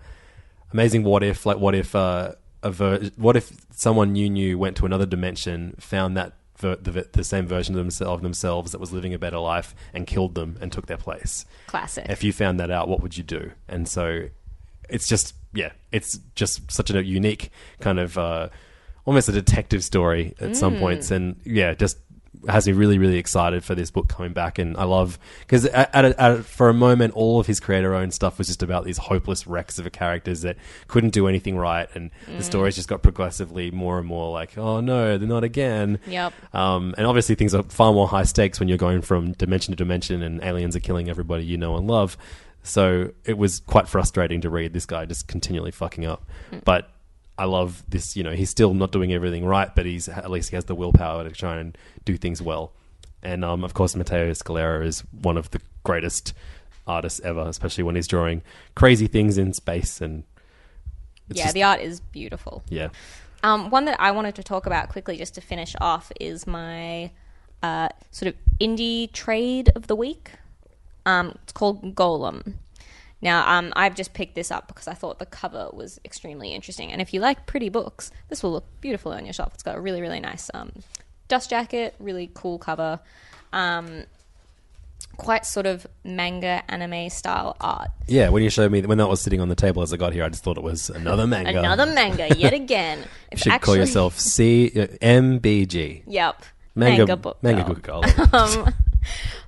amazing 0.72 1.04
what 1.04 1.24
if. 1.24 1.46
Like 1.46 1.58
what 1.58 1.76
if 1.76 1.94
uh, 1.94 2.34
a 2.64 2.72
ver- 2.72 3.12
what 3.18 3.36
if 3.36 3.52
someone 3.72 4.16
you 4.16 4.30
knew 4.30 4.58
went 4.58 4.78
to 4.78 4.86
another 4.86 5.06
dimension, 5.06 5.76
found 5.78 6.16
that 6.18 6.34
ver- 6.58 6.78
the, 6.78 7.08
the 7.12 7.24
same 7.24 7.48
version 7.48 7.78
of, 7.78 7.86
themse- 7.86 8.02
of 8.02 8.22
themselves 8.22 8.72
that 8.72 8.80
was 8.80 8.92
living 8.92 9.14
a 9.14 9.20
better 9.20 9.40
life, 9.40 9.76
and 9.94 10.08
killed 10.08 10.36
them 10.36 10.58
and 10.62 10.72
took 10.72 10.88
their 10.88 10.98
place. 10.98 11.46
Classic. 11.68 12.06
If 12.10 12.24
you 12.24 12.34
found 12.34 12.60
that 12.60 12.72
out, 12.72 12.88
what 12.88 13.02
would 13.02 13.18
you 13.18 13.24
do? 13.24 13.52
And 13.68 13.88
so 13.88 14.30
it's 14.90 15.08
just 15.08 15.34
yeah, 15.54 15.72
it's 15.92 16.20
just 16.36 16.72
such 16.72 16.92
a 16.92 17.04
unique 17.04 17.50
kind 17.80 18.00
of 18.00 18.18
uh, 18.18 18.50
almost 19.06 19.30
a 19.30 19.32
detective 19.32 19.84
story 19.84 20.36
at 20.40 20.56
some 20.56 20.78
points, 20.78 21.12
and 21.12 21.40
yeah, 21.46 21.74
just 21.74 21.98
has 22.48 22.68
me 22.68 22.74
really 22.74 22.98
really 22.98 23.18
excited 23.18 23.64
for 23.64 23.76
this 23.76 23.92
book 23.92 24.08
coming 24.08 24.34
back. 24.34 24.60
And 24.60 24.78
I 24.78 24.84
love 24.84 25.20
because 25.42 25.66
at, 25.66 25.94
at, 25.94 26.06
at 26.06 26.46
for 26.46 26.70
a 26.70 26.74
moment, 26.74 27.14
all 27.14 27.40
of 27.40 27.48
his 27.48 27.60
creator 27.60 27.94
owned 27.94 28.14
stuff 28.14 28.38
was 28.38 28.48
just 28.48 28.64
about 28.64 28.86
these 28.86 28.98
hopeless 28.98 29.48
wrecks 29.48 29.80
of 29.80 29.92
characters 29.92 30.42
that 30.42 30.58
couldn't 30.88 31.12
do 31.12 31.28
anything 31.28 31.58
right, 31.58 31.90
and 31.96 32.12
the 32.28 32.44
stories 32.44 32.76
just 32.76 32.88
got 32.88 33.02
progressively 33.02 33.72
more 33.72 33.98
and 34.00 34.08
more 34.08 34.32
like, 34.32 34.58
oh 34.58 34.80
no, 34.80 35.18
they're 35.18 35.28
not 35.28 35.44
again. 35.44 36.00
Yep. 36.08 36.34
Um, 36.54 36.96
and 36.98 37.06
obviously, 37.06 37.36
things 37.36 37.54
are 37.54 37.64
far 37.64 37.94
more 37.94 38.08
high 38.08 38.24
stakes 38.24 38.60
when 38.60 38.70
you're 38.70 38.78
going 38.78 39.02
from 39.02 39.34
dimension 39.34 39.72
to 39.72 39.76
dimension, 39.76 40.22
and 40.22 40.44
aliens 40.44 40.76
are 40.76 40.80
killing 40.82 41.10
everybody 41.10 41.44
you 41.46 41.58
know 41.58 41.76
and 41.76 41.88
love. 41.88 42.18
So 42.64 43.12
it 43.26 43.38
was 43.38 43.60
quite 43.60 43.88
frustrating 43.88 44.42
to 44.42 44.50
read 44.50 44.74
this 44.74 44.88
guy 44.88 45.06
just 45.06 45.28
continually 45.28 45.70
fucking 45.72 46.06
up. 46.06 46.28
But 46.64 46.90
I 47.38 47.46
love 47.46 47.84
this. 47.90 48.16
You 48.16 48.24
know, 48.24 48.32
he's 48.32 48.50
still 48.50 48.74
not 48.74 48.92
doing 48.92 49.12
everything 49.14 49.46
right, 49.46 49.74
but 49.76 49.86
he's 49.86 50.08
at 50.08 50.30
least 50.32 50.50
he 50.50 50.56
has 50.56 50.66
the 50.66 50.76
willpower 50.76 51.24
to 51.24 51.32
try 51.32 51.58
and 51.58 51.78
do 52.06 52.18
things 52.18 52.42
well. 52.42 52.72
And 53.24 53.44
um, 53.44 53.64
of 53.64 53.74
course, 53.74 53.96
Matteo 53.96 54.30
Scalera 54.32 54.86
is 54.86 55.02
one 55.22 55.38
of 55.38 55.50
the 55.52 55.60
greatest 55.84 56.34
artists 56.88 57.20
ever, 57.22 57.42
especially 57.42 57.84
when 57.84 57.96
he's 57.96 58.08
drawing 58.08 58.42
crazy 58.76 59.08
things 59.08 59.38
in 59.38 59.52
space 59.54 60.00
and 60.02 60.24
yeah, 61.30 61.44
just- 61.46 61.54
the 61.56 61.64
art 61.64 61.82
is 61.82 62.00
beautiful. 62.00 62.64
yeah. 62.70 62.90
Um, 63.44 63.70
one 63.70 63.86
that 63.86 64.00
I 64.00 64.10
wanted 64.12 64.34
to 64.36 64.44
talk 64.44 64.66
about 64.66 64.90
quickly, 64.90 65.18
just 65.18 65.36
to 65.36 65.42
finish 65.42 65.76
off, 65.80 66.12
is 66.20 66.48
my 66.48 67.12
uh, 67.62 67.90
sort 68.10 68.30
of 68.30 68.36
indie 68.60 69.12
trade 69.12 69.70
of 69.76 69.86
the 69.86 69.96
week. 69.96 70.32
Um, 71.06 71.38
it's 71.44 71.54
called 71.54 71.96
Golem. 71.96 72.56
Now, 73.26 73.58
um, 73.58 73.74
I've 73.76 73.96
just 73.96 74.14
picked 74.14 74.36
this 74.36 74.52
up 74.52 74.68
because 74.68 74.88
I 74.88 74.94
thought 74.94 75.18
the 75.18 75.26
cover 75.26 75.70
was 75.74 76.00
extremely 76.06 76.54
interesting. 76.54 76.92
And 76.92 77.02
if 77.02 77.12
you 77.12 77.20
like 77.20 77.48
pretty 77.48 77.70
books, 77.70 78.12
this 78.30 78.44
will 78.44 78.52
look 78.52 78.66
beautiful 78.82 79.14
on 79.14 79.26
your 79.26 79.34
shelf. 79.34 79.56
It's 79.56 79.64
got 79.64 79.76
a 79.76 79.82
really, 79.82 80.00
really 80.00 80.20
nice 80.20 80.52
um, 80.54 80.72
dust 81.28 81.50
jacket, 81.50 81.96
really 81.98 82.30
cool 82.36 82.60
cover. 82.60 83.00
Um, 83.52 84.04
quite 85.18 85.44
sort 85.48 85.66
of 85.66 85.88
manga 86.04 86.62
anime 86.68 87.10
style 87.10 87.58
art. 87.60 87.90
Yeah, 88.06 88.30
when 88.30 88.44
you 88.44 88.52
showed 88.52 88.72
me 88.72 88.84
when 88.84 89.00
that 89.00 89.08
was 89.08 89.22
sitting 89.22 89.42
on 89.42 89.50
the 89.50 89.56
table 89.56 89.82
as 89.82 89.92
I 89.92 89.98
got 89.98 90.14
here, 90.14 90.24
I 90.24 90.30
just 90.30 90.44
thought 90.44 90.58
it 90.60 90.64
was 90.64 90.92
another 90.92 91.26
manga. 91.26 91.58
Another 91.58 91.88
manga, 91.88 92.28
yet 92.38 92.54
again. 92.62 93.06
You 93.32 93.40
should 93.40 93.60
call 93.60 93.76
yourself 93.76 94.20
C 94.20 94.68
uh, 94.68 94.86
MBG. 95.02 96.04
Yep. 96.06 96.44
Manga, 96.76 96.98
Manga 96.98 97.18
book. 97.18 97.42
Manga 97.42 97.74
girl. 97.74 98.02
book 98.04 98.34
um, 98.36 98.72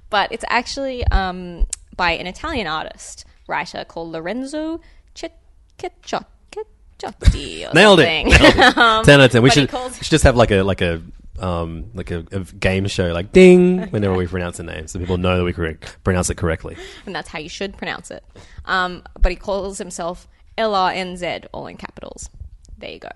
but 0.09 0.31
it's 0.31 0.45
actually 0.47 1.05
um, 1.05 1.67
by 1.95 2.13
an 2.13 2.25
Italian 2.25 2.65
artist 2.65 3.26
writer 3.47 3.85
called 3.85 4.11
Lorenzo 4.11 4.81
Cecchiotti. 5.15 6.25
or 7.69 7.73
Nailed 7.73 7.99
it. 7.99 8.25
Nailed 8.25 8.41
it. 8.41 8.57
Um, 8.77 9.05
ten 9.05 9.19
out 9.19 9.25
of 9.25 9.31
ten. 9.31 9.41
We 9.43 9.49
should, 9.49 9.69
calls- 9.69 9.97
we 9.97 10.03
should 10.03 10.11
just 10.11 10.23
have 10.23 10.35
like 10.35 10.51
a 10.51 10.61
like 10.63 10.81
a 10.81 11.01
um 11.39 11.91
like 11.93 12.09
a, 12.09 12.25
a 12.31 12.39
game 12.39 12.87
show 12.87 13.13
like 13.13 13.31
ding 13.31 13.83
whenever 13.91 14.15
we 14.15 14.25
pronounce 14.25 14.59
a 14.59 14.63
name 14.63 14.87
so 14.87 14.97
people 14.97 15.17
know 15.17 15.37
that 15.37 15.43
we 15.43 15.53
correct, 15.53 15.97
pronounce 16.03 16.29
it 16.31 16.35
correctly. 16.37 16.75
and 17.05 17.13
that's 17.15 17.29
how 17.29 17.37
you 17.39 17.49
should 17.49 17.77
pronounce 17.77 18.09
it. 18.11 18.23
Um, 18.65 19.03
but 19.19 19.31
he 19.31 19.35
calls 19.35 19.77
himself 19.77 20.27
L 20.57 20.73
R 20.73 20.91
N 20.91 21.15
Z, 21.17 21.41
all 21.51 21.67
in 21.67 21.77
capitals. 21.77 22.29
there 22.79 22.89
you 22.91 22.99
go. 22.99 23.09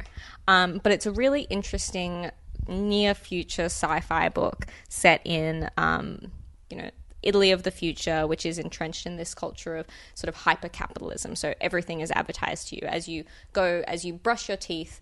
Um, 0.48 0.80
but 0.84 0.92
it's 0.92 1.06
a 1.08 1.12
really 1.12 1.44
interesting 1.44 2.30
near 2.68 3.16
future 3.16 3.66
sci-fi 3.66 4.30
book 4.30 4.68
set 4.90 5.22
in, 5.26 5.68
um, 5.78 6.32
you 6.70 6.78
know, 6.78 6.92
Italy 7.24 7.52
of 7.52 7.64
the 7.64 7.72
future, 7.72 8.26
which 8.28 8.46
is 8.46 8.58
entrenched 8.58 9.06
in 9.06 9.18
this 9.18 9.34
culture 9.34 9.78
of 9.78 9.88
sort 10.16 10.30
of 10.30 10.36
hyper 10.36 10.70
capitalism. 10.70 11.36
So 11.36 11.54
everything 11.62 12.02
is 12.02 12.12
advertised 12.12 12.70
to 12.70 12.76
you 12.76 12.88
as 12.88 13.08
you 13.08 13.26
go, 13.54 13.84
as 13.88 14.06
you 14.06 14.14
brush 14.14 14.48
your 14.48 14.58
teeth. 14.58 15.00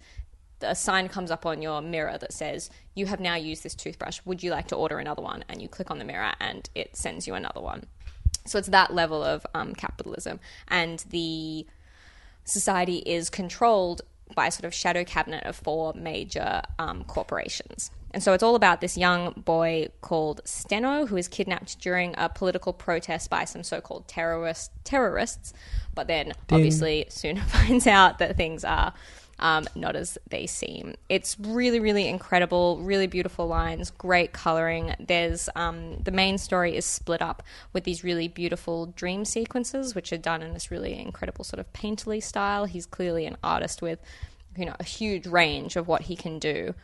A 0.62 0.76
sign 0.76 1.08
comes 1.08 1.32
up 1.32 1.46
on 1.46 1.62
your 1.62 1.82
mirror 1.82 2.18
that 2.18 2.34
says, 2.34 2.70
You 2.94 3.06
have 3.06 3.22
now 3.22 3.36
used 3.36 3.64
this 3.64 3.76
toothbrush. 3.76 4.20
Would 4.26 4.44
you 4.44 4.52
like 4.52 4.68
to 4.68 4.76
order 4.76 5.00
another 5.00 5.22
one? 5.22 5.46
And 5.48 5.62
you 5.62 5.70
click 5.70 5.90
on 5.90 6.00
the 6.00 6.06
mirror 6.06 6.34
and 6.40 6.70
it 6.76 6.98
sends 6.98 7.28
you 7.28 7.34
another 7.34 7.62
one. 7.62 7.86
So 8.46 8.58
it's 8.58 8.68
that 8.70 8.94
level 8.94 9.24
of 9.24 9.46
um, 9.54 9.74
capitalism. 9.74 10.40
And 10.68 11.04
the 11.10 11.66
society 12.44 12.98
is 12.98 13.30
controlled 13.30 14.02
by 14.36 14.48
a 14.48 14.52
sort 14.52 14.66
of 14.66 14.74
shadow 14.74 15.04
cabinet 15.04 15.46
of 15.46 15.56
four 15.56 15.94
major 15.94 16.62
um, 16.78 17.04
corporations. 17.06 17.92
And 18.12 18.24
so 18.24 18.34
it's 18.34 18.44
all 18.44 18.56
about 18.56 18.82
this 18.82 18.98
young 18.98 19.34
boy 19.34 19.90
called 20.02 20.42
Steno, 20.46 21.06
who 21.06 21.18
is 21.18 21.28
kidnapped 21.28 21.80
during 21.80 22.16
a 22.18 22.30
political 22.30 22.74
protest 22.74 23.30
by 23.30 23.46
some 23.46 23.64
so 23.64 23.82
called 23.82 24.08
terrorist, 24.08 24.72
terrorists, 24.84 25.54
but 25.94 26.08
then 26.08 26.34
obviously 26.52 27.06
soon 27.10 27.38
finds 27.48 27.86
out 27.86 28.18
that 28.20 28.36
things 28.36 28.64
are 28.64 28.94
um, 29.40 29.68
not 29.76 29.96
as 29.96 30.18
they 30.30 30.46
seem. 30.46 30.96
It's 31.08 31.40
really, 31.40 31.80
really 31.80 32.08
incredible, 32.08 32.80
really 32.82 33.08
beautiful 33.08 33.48
lines, 33.48 33.90
great 33.92 34.34
coloring. 34.34 34.94
There's 35.00 35.50
um, 35.56 35.98
the 36.04 36.12
main 36.12 36.38
story 36.38 36.76
is 36.76 36.86
split 36.86 37.22
up 37.22 37.44
with 37.74 37.86
these 37.86 38.04
really 38.04 38.28
beautiful 38.28 38.88
dream 38.88 39.26
sequences, 39.26 39.96
which 39.96 40.12
are 40.12 40.18
done 40.18 40.42
in 40.42 40.54
this 40.54 40.72
really 40.72 41.00
incredible 41.00 41.44
sort 41.44 41.60
of 41.60 41.72
painterly 41.74 42.22
style. 42.22 42.66
He's 42.66 42.86
clearly 42.86 43.26
an 43.26 43.38
artist 43.44 43.82
with, 43.82 44.00
you 44.58 44.66
know, 44.66 44.76
a 44.80 44.84
huge 44.84 45.26
range 45.26 45.76
of 45.76 45.88
what 45.88 46.04
he 46.04 46.16
can 46.16 46.38
do. 46.40 46.76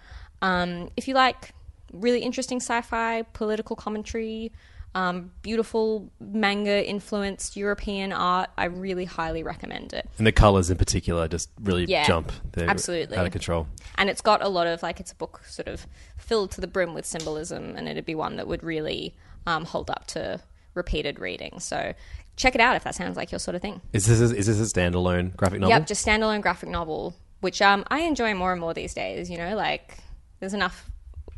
Um, 0.41 0.89
if 0.97 1.07
you 1.07 1.13
like 1.13 1.53
really 1.93 2.19
interesting 2.19 2.59
sci-fi, 2.59 3.23
political 3.33 3.75
commentary, 3.75 4.51
um, 4.95 5.31
beautiful 5.41 6.09
manga 6.21 6.87
influenced 6.87 7.57
European 7.57 8.13
art. 8.13 8.49
I 8.57 8.65
really 8.65 9.03
highly 9.03 9.43
recommend 9.43 9.93
it. 9.93 10.09
And 10.17 10.25
the 10.25 10.31
colors 10.31 10.69
in 10.69 10.77
particular 10.77 11.27
just 11.27 11.49
really 11.61 11.83
Yeah, 11.85 12.05
jump. 12.05 12.31
They're 12.53 12.69
absolutely. 12.69 13.17
out 13.17 13.25
of 13.25 13.31
control. 13.33 13.67
And 13.97 14.09
it's 14.09 14.21
got 14.21 14.41
a 14.41 14.47
lot 14.47 14.67
of 14.67 14.81
like 14.81 15.01
it's 15.01 15.11
a 15.11 15.15
book 15.15 15.41
sort 15.45 15.67
of 15.67 15.85
filled 16.17 16.51
to 16.51 16.61
the 16.61 16.67
brim 16.67 16.93
with 16.93 17.05
symbolism, 17.05 17.75
and 17.75 17.89
it'd 17.89 18.05
be 18.05 18.15
one 18.15 18.37
that 18.37 18.47
would 18.47 18.63
really 18.63 19.15
um, 19.45 19.65
hold 19.65 19.89
up 19.89 20.07
to 20.07 20.39
repeated 20.73 21.19
reading. 21.19 21.59
So 21.59 21.93
check 22.37 22.55
it 22.55 22.61
out 22.61 22.77
if 22.77 22.85
that 22.85 22.95
sounds 22.95 23.17
like 23.17 23.31
your 23.33 23.39
sort 23.39 23.55
of 23.55 23.61
thing. 23.61 23.81
Is 23.91 24.05
this 24.05 24.19
is 24.21 24.47
this 24.47 24.59
a 24.59 24.79
standalone 24.79 25.35
graphic 25.35 25.59
novel? 25.59 25.75
Yep, 25.75 25.87
just 25.87 26.05
standalone 26.05 26.41
graphic 26.41 26.69
novel, 26.69 27.15
which 27.41 27.61
um, 27.61 27.83
I 27.89 27.99
enjoy 27.99 28.33
more 28.33 28.53
and 28.53 28.61
more 28.61 28.73
these 28.73 28.93
days. 28.93 29.29
You 29.29 29.37
know, 29.37 29.57
like 29.57 29.97
there's 30.45 30.53
enough 30.53 30.91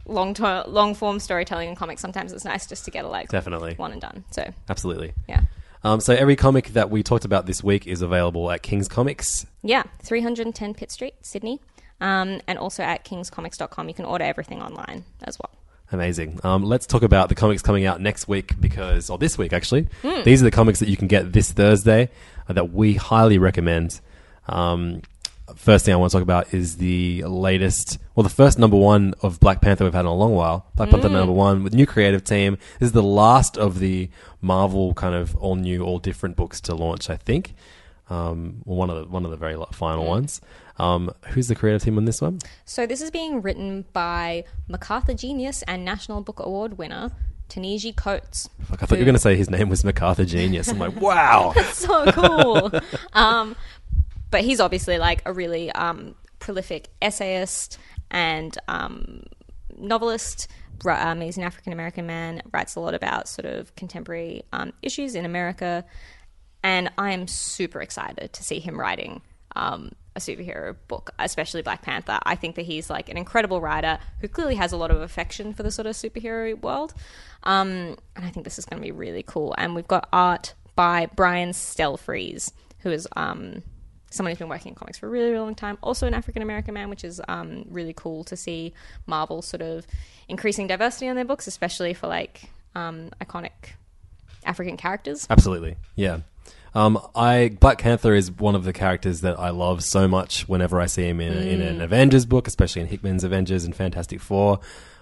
long 0.06 0.34
to- 0.34 0.66
long 0.68 0.94
form 0.94 1.18
storytelling 1.20 1.70
in 1.70 1.76
comics. 1.76 2.02
Sometimes 2.02 2.34
it's 2.34 2.44
nice 2.44 2.68
just 2.68 2.84
to 2.86 2.92
get 2.92 3.06
a 3.06 3.08
like 3.08 3.30
Definitely. 3.30 3.76
one 3.76 3.94
and 3.94 4.02
done. 4.02 4.26
So 4.32 4.54
Absolutely. 4.70 5.14
yeah. 5.30 5.42
Um, 5.84 6.02
so 6.02 6.14
every 6.14 6.36
comic 6.36 6.70
that 6.74 6.90
we 6.90 7.04
talked 7.04 7.24
about 7.24 7.46
this 7.46 7.64
week 7.64 7.88
is 7.88 8.02
available 8.02 8.52
at 8.52 8.64
King's 8.64 8.90
Comics. 8.90 9.46
Yeah, 9.64 9.84
310 10.04 10.74
Pitt 10.74 10.92
Street, 10.92 11.14
Sydney. 11.22 11.62
Um, 12.02 12.42
and 12.48 12.60
also 12.60 12.84
at 12.84 13.06
kingscomics.com. 13.06 13.88
You 13.88 13.94
can 13.94 14.04
order 14.06 14.26
everything 14.26 14.62
online 14.62 15.06
as 15.24 15.38
well. 15.40 15.52
Amazing. 15.92 16.40
Um, 16.44 16.64
let's 16.64 16.86
talk 16.86 17.04
about 17.04 17.30
the 17.30 17.36
comics 17.36 17.62
coming 17.62 17.86
out 17.86 18.02
next 18.02 18.28
week 18.28 18.60
because, 18.60 19.10
or 19.10 19.18
this 19.18 19.38
week 19.38 19.54
actually. 19.54 19.88
These 20.26 20.42
are 20.42 20.46
the 20.46 20.52
comics 20.52 20.80
that 20.80 20.90
you 20.90 20.98
can 20.98 21.08
get 21.08 21.32
this 21.32 21.52
Thursday 21.54 22.10
uh, 22.50 22.54
that 22.54 22.74
we 22.74 22.96
highly 22.96 23.38
recommend. 23.38 24.02
Um, 24.50 25.02
first 25.56 25.86
thing 25.86 25.94
I 25.94 25.98
want 25.98 26.12
to 26.12 26.16
talk 26.18 26.24
about 26.24 26.54
is 26.54 26.78
the 26.78 27.24
latest, 27.24 27.98
well, 28.16 28.24
the 28.24 28.30
first 28.30 28.60
number 28.60 28.78
one 28.78 29.14
of 29.22 29.40
Black 29.40 29.62
Panther 29.62 29.84
we've 29.84 29.94
had 29.94 30.02
in 30.02 30.06
a 30.08 30.14
long 30.14 30.34
while. 30.34 30.68
Black 30.76 30.90
Panther 30.90 31.10
number 31.10 31.34
one 31.34 31.64
with 31.64 31.74
new 31.74 31.86
creative 31.86 32.24
team. 32.24 32.58
This 32.80 32.88
is 32.88 32.92
the 32.92 33.04
last 33.04 33.58
of 33.58 33.80
the 33.80 34.10
Marvel 34.42 34.94
kind 34.94 35.16
of 35.16 35.36
all 35.38 35.56
new, 35.56 35.84
all 35.84 36.00
different 36.00 36.36
books 36.36 36.62
to 36.62 36.76
launch. 36.76 37.10
I 37.10 37.18
think. 37.18 37.56
Um, 38.10 38.62
well, 38.66 38.78
one 38.78 38.90
of 38.90 38.98
the 38.98 39.06
one 39.08 39.26
of 39.26 39.32
the 39.32 39.38
very 39.38 39.58
final 39.72 40.06
ones. 40.06 40.42
Um, 40.78 41.12
who's 41.30 41.48
the 41.48 41.56
creative 41.56 41.84
team 41.84 41.98
on 41.98 42.06
this 42.06 42.22
one? 42.22 42.40
So 42.66 42.86
this 42.86 43.02
is 43.02 43.10
being 43.10 43.42
written 43.42 43.86
by 43.94 44.44
MacArthur 44.68 45.14
Genius 45.14 45.64
and 45.64 45.84
National 45.84 46.22
Book 46.22 46.40
Award 46.40 46.78
winner 46.78 47.12
Ta-Nehisi 47.50 47.96
Coates. 47.96 48.50
Fuck, 48.64 48.84
I 48.84 48.86
thought 48.86 48.98
you 48.98 49.02
were 49.02 49.06
going 49.06 49.16
to 49.16 49.20
say 49.20 49.36
his 49.36 49.50
name 49.50 49.70
was 49.70 49.84
MacArthur 49.84 50.26
Genius. 50.26 50.68
I'm 50.68 50.80
like, 50.80 50.96
wow. 51.02 51.54
that's 51.56 51.80
so 51.80 52.12
cool. 52.12 52.72
um, 53.14 53.56
but 54.32 54.42
he's 54.42 54.60
obviously 54.60 54.98
like 54.98 55.22
a 55.26 55.34
really 55.34 55.72
um, 55.72 56.16
prolific 56.40 56.90
essayist 57.02 57.78
and 58.12 58.58
um, 58.68 59.24
novelist. 59.78 60.48
Um, 60.86 61.22
he's 61.22 61.38
an 61.38 61.44
African 61.44 61.74
American 61.74 62.06
man, 62.06 62.42
writes 62.54 62.76
a 62.76 62.80
lot 62.80 62.94
about 62.94 63.28
sort 63.28 63.46
of 63.46 63.76
contemporary 63.76 64.44
um, 64.54 64.74
issues 64.82 65.16
in 65.16 65.26
America. 65.26 65.86
And 66.64 66.92
I 66.98 67.12
am 67.12 67.28
super 67.28 67.82
excited 67.82 68.34
to 68.34 68.44
see 68.44 68.60
him 68.60 68.80
writing 68.80 69.22
um, 69.56 69.92
a 70.16 70.20
superhero 70.20 70.76
book, 70.88 71.12
especially 71.20 71.62
Black 71.62 71.82
Panther. 71.82 72.20
I 72.24 72.36
think 72.36 72.56
that 72.56 72.66
he's 72.66 72.90
like 72.90 73.10
an 73.10 73.18
incredible 73.18 73.62
writer 73.62 74.00
who 74.22 74.28
clearly 74.28 74.56
has 74.56 74.72
a 74.72 74.78
lot 74.78 74.92
of 74.92 75.02
affection 75.02 75.54
for 75.54 75.64
the 75.64 75.72
sort 75.72 75.86
of 75.86 75.96
superhero 75.96 76.60
world. 76.62 76.94
Um, 77.44 77.98
and 78.16 78.26
I 78.26 78.30
think 78.30 78.44
this 78.44 78.60
is 78.60 78.66
going 78.66 78.82
to 78.82 78.86
be 78.86 78.92
really 78.92 79.24
cool. 79.24 79.56
And 79.58 79.76
we've 79.76 79.88
got 79.88 80.10
art 80.12 80.54
by 80.76 81.08
Brian 81.16 81.52
Stelfreeze, 81.52 82.52
who 82.80 82.92
is 82.92 83.08
um, 83.16 83.64
someone 84.10 84.32
who's 84.32 84.40
been 84.40 84.50
working 84.50 84.70
in 84.70 84.76
comics 84.76 84.98
for 84.98 85.08
a 85.08 85.10
really, 85.10 85.32
really 85.32 85.40
long 85.40 85.56
time. 85.56 85.78
Also 85.82 86.08
an 86.08 86.14
African 86.14 86.42
American 86.42 86.74
man, 86.74 86.90
which 86.90 87.04
is 87.04 87.22
um, 87.28 87.66
really 87.70 87.94
cool 87.94 88.24
to 88.26 88.36
see 88.36 88.74
Marvel 89.06 89.42
sort 89.42 89.62
of 89.62 89.86
increasing 90.28 90.68
diversity 90.68 91.08
on 91.08 91.16
their 91.16 91.26
books, 91.26 91.48
especially 91.48 91.94
for 91.94 92.08
like 92.08 92.50
um, 92.76 93.10
iconic 93.22 93.52
African 94.46 94.78
characters. 94.78 95.28
Absolutely, 95.30 95.76
yeah. 95.96 96.20
Um, 96.76 97.00
I 97.16 97.58
Black 97.60 97.80
Panther 97.80 98.14
is 98.14 98.32
one 98.32 98.56
of 98.56 98.64
the 98.64 98.74
characters 98.74 99.22
that 99.22 99.40
I 99.40 99.50
love 99.50 99.84
so 99.84 100.08
much. 100.08 100.48
Whenever 100.48 100.80
I 100.80 100.86
see 100.86 101.08
him 101.08 101.20
in, 101.20 101.34
in 101.34 101.62
an 101.62 101.82
Avengers 101.82 102.26
book, 102.26 102.48
especially 102.48 102.82
in 102.82 102.88
Hickman's 102.88 103.24
Avengers 103.24 103.66
and 103.66 103.76
Fantastic 103.76 104.22
Four, 104.22 104.60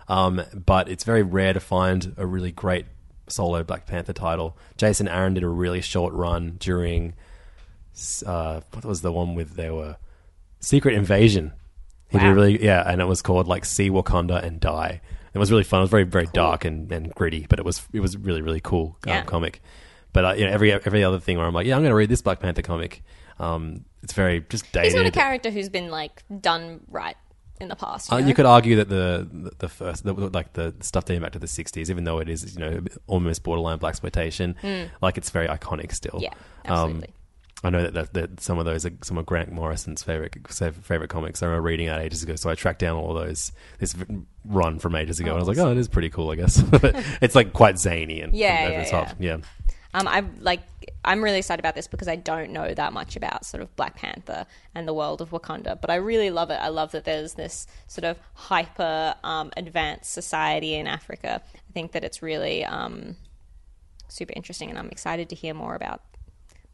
um, 0.08 0.41
but 0.53 0.88
it's 0.88 1.03
very 1.03 1.24
rare 1.24 1.53
to 1.53 1.60
find 1.60 2.14
a 2.18 2.26
really 2.26 2.51
great 2.51 2.86
solo 3.28 3.64
Black 3.64 3.86
Panther 3.88 4.14
title. 4.14 4.58
Jason 4.78 5.08
Aaron 5.08 5.34
did 5.34 5.43
a 5.43 5.49
really 5.49 5.82
short 5.82 6.14
run 6.14 6.56
during 6.60 7.14
uh, 8.26 8.62
what 8.74 8.86
was 8.86 9.02
the 9.02 9.12
one 9.12 9.36
with 9.36 9.56
there 9.56 9.74
were 9.74 9.98
Secret 10.60 10.96
Invasion. 10.96 11.54
He 12.10 12.20
did 12.20 12.28
really 12.34 12.64
yeah, 12.64 12.84
and 12.86 13.02
it 13.02 13.06
was 13.06 13.22
called 13.22 13.48
like 13.48 13.66
See 13.66 13.89
Wakanda 13.89 14.41
and 14.43 14.60
Die. 14.60 15.02
It 15.34 15.38
was 15.39 15.52
really 15.52 15.64
fun. 15.64 15.80
It 15.80 15.84
was 15.84 15.89
very 15.89 16.04
very 16.04 16.28
dark 16.34 16.64
and, 16.64 16.89
and 16.91 17.14
gritty, 17.14 17.46
but 17.50 17.60
it 17.60 17.66
was 17.66 17.86
it 17.93 18.00
was 18.00 18.16
really 18.18 18.41
really 18.41 18.62
cool 18.62 18.98
um, 19.06 19.10
Yeah. 19.10 19.24
comic. 19.24 19.62
But 20.14 20.26
uh, 20.26 20.34
you 20.34 20.46
know 20.46 20.52
every 20.52 20.72
every 20.72 21.04
other 21.04 21.20
thing 21.20 21.38
where 21.38 21.46
I'm 21.46 21.54
like, 21.54 21.66
yeah, 21.68 21.76
I'm 21.76 21.82
going 21.82 21.91
to 21.91 21.96
read 21.96 22.10
this 22.10 22.22
Black 22.22 22.39
Panther 22.39 22.62
comic. 22.62 23.04
Um, 23.38 23.84
it's 24.02 24.14
very 24.14 24.46
just 24.50 24.72
dated. 24.72 24.86
He's 24.91 24.96
not 24.96 25.06
a 25.08 25.12
character 25.12 25.50
who's 25.50 25.68
been 25.68 25.89
like 25.89 26.24
done 26.39 26.80
right 26.88 27.18
in 27.60 27.68
the 27.68 27.76
past. 27.76 28.12
You, 28.12 28.18
Uh, 28.18 28.20
you 28.22 28.34
could 28.34 28.46
argue 28.46 28.78
that 28.78 28.88
the 28.88 29.28
the, 29.30 29.52
the 29.58 29.68
first 29.70 30.06
the, 30.06 30.14
like 30.14 30.54
the 30.54 30.74
stuff 30.80 31.04
dating 31.04 31.22
back 31.24 31.34
to 31.34 31.39
the 31.39 31.48
'60s, 31.48 31.89
even 31.89 32.06
though 32.06 32.20
it 32.20 32.30
is 32.30 32.56
you 32.56 32.62
know 32.62 32.82
almost 33.08 33.43
borderline 33.43 33.80
blaxploitation, 33.80 34.89
like 35.02 35.18
it's 35.18 35.32
very 35.32 35.48
iconic 35.50 35.91
still. 35.93 36.20
Yeah, 36.22 36.30
Um, 36.66 36.72
absolutely. 36.72 37.14
I 37.66 37.70
know 37.72 37.82
that, 37.82 37.93
that, 37.93 38.13
that 38.13 38.41
some 38.41 38.59
of 38.59 38.66
those 38.66 38.86
are 38.86 38.91
some 39.01 39.18
of 39.18 39.26
Grant 39.26 39.51
Morrison's 39.51 40.03
favorite 40.03 40.36
favorite 40.51 41.09
comics. 41.09 41.41
I 41.41 41.47
remember 41.47 41.68
reading 41.68 41.88
that 41.88 41.99
ages 41.99 42.22
ago, 42.22 42.36
so 42.36 42.49
I 42.49 42.55
tracked 42.55 42.80
down 42.80 42.95
all 42.95 43.13
those 43.13 43.51
this 43.80 43.95
run 44.45 44.78
from 44.78 44.95
ages 44.95 45.20
ago, 45.20 45.32
and 45.32 45.38
I 45.38 45.39
was 45.39 45.47
like, 45.47 45.57
oh, 45.57 45.72
it 45.72 45.78
is 45.78 45.88
pretty 45.88 46.09
cool, 46.09 46.30
I 46.30 46.36
guess. 46.36 46.61
it's 47.22 47.34
like 47.34 47.53
quite 47.53 47.80
zany 47.80 48.22
and 48.22 48.36
Yeah, 48.36 48.66
over 48.66 48.72
yeah, 48.72 48.84
the 48.84 48.89
top. 48.89 49.16
Yeah. 49.20 49.38
Um, 49.95 50.07
I 50.07 50.24
like. 50.41 50.61
I'm 51.03 51.24
really 51.24 51.38
excited 51.38 51.59
about 51.59 51.76
this 51.76 51.88
because 51.88 52.07
I 52.07 52.16
don't 52.16 52.51
know 52.51 52.74
that 52.74 52.91
much 52.91 53.16
about 53.16 53.45
sort 53.45 53.63
of 53.63 53.76
Black 53.76 53.95
Panther 53.95 54.45
and 54.74 54.88
the 54.88 54.93
world 54.93 55.22
of 55.22 55.30
Wakanda, 55.30 55.80
but 55.80 55.89
I 55.89 55.95
really 55.95 56.32
love 56.32 56.51
it. 56.51 56.59
I 56.61 56.68
love 56.68 56.91
that 56.91 57.05
there's 57.05 57.34
this 57.34 57.66
sort 57.88 58.05
of 58.05 58.18
hyper 58.34 59.16
um, 59.24 59.51
advanced 59.55 60.11
society 60.11 60.76
in 60.76 60.86
Africa. 60.86 61.41
I 61.55 61.72
think 61.74 61.93
that 61.93 62.03
it's 62.03 62.22
really 62.22 62.66
um, 62.66 63.16
super 64.07 64.34
interesting, 64.36 64.70
and 64.70 64.78
I'm 64.78 64.89
excited 64.89 65.30
to 65.30 65.36
hear 65.36 65.53
more 65.53 65.76
about 65.76 66.01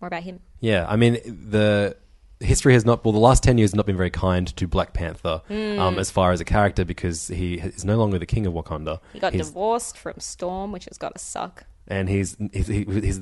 more 0.01 0.07
about 0.07 0.23
him. 0.23 0.39
Yeah, 0.59 0.85
I 0.89 0.95
mean 0.95 1.13
the 1.25 1.95
history 2.39 2.73
has 2.73 2.83
not 2.85 3.05
well 3.05 3.11
the 3.11 3.19
last 3.19 3.43
10 3.43 3.59
years 3.59 3.69
has 3.69 3.75
not 3.75 3.85
been 3.85 3.95
very 3.97 4.09
kind 4.09 4.47
to 4.57 4.67
black 4.67 4.93
panther 4.93 5.41
Hmm. 5.47 5.79
um, 5.79 5.99
as 5.99 6.09
far 6.09 6.31
as 6.31 6.41
a 6.41 6.45
character 6.45 6.83
because 6.83 7.27
he 7.27 7.55
is 7.59 7.85
no 7.85 7.97
longer 7.97 8.17
the 8.17 8.25
king 8.25 8.47
of 8.47 8.53
wakanda 8.53 8.99
He 9.13 9.19
got 9.19 9.33
He's- 9.33 9.45
divorced 9.45 9.95
from 9.95 10.19
Storm, 10.19 10.71
which 10.71 10.85
has 10.85 10.97
got 10.97 11.13
to 11.13 11.19
suck. 11.19 11.65
and 11.87 12.09
he's 12.09 12.35
he's, 12.51 12.65
he- 12.67 12.85
he's 12.85 13.19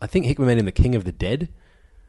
i 0.00 0.06
think 0.06 0.26
hickman 0.26 0.46
made 0.46 0.58
him 0.58 0.64
the 0.64 0.70
king 0.70 0.94
of 0.94 1.02
the 1.04 1.10
dead 1.10 1.48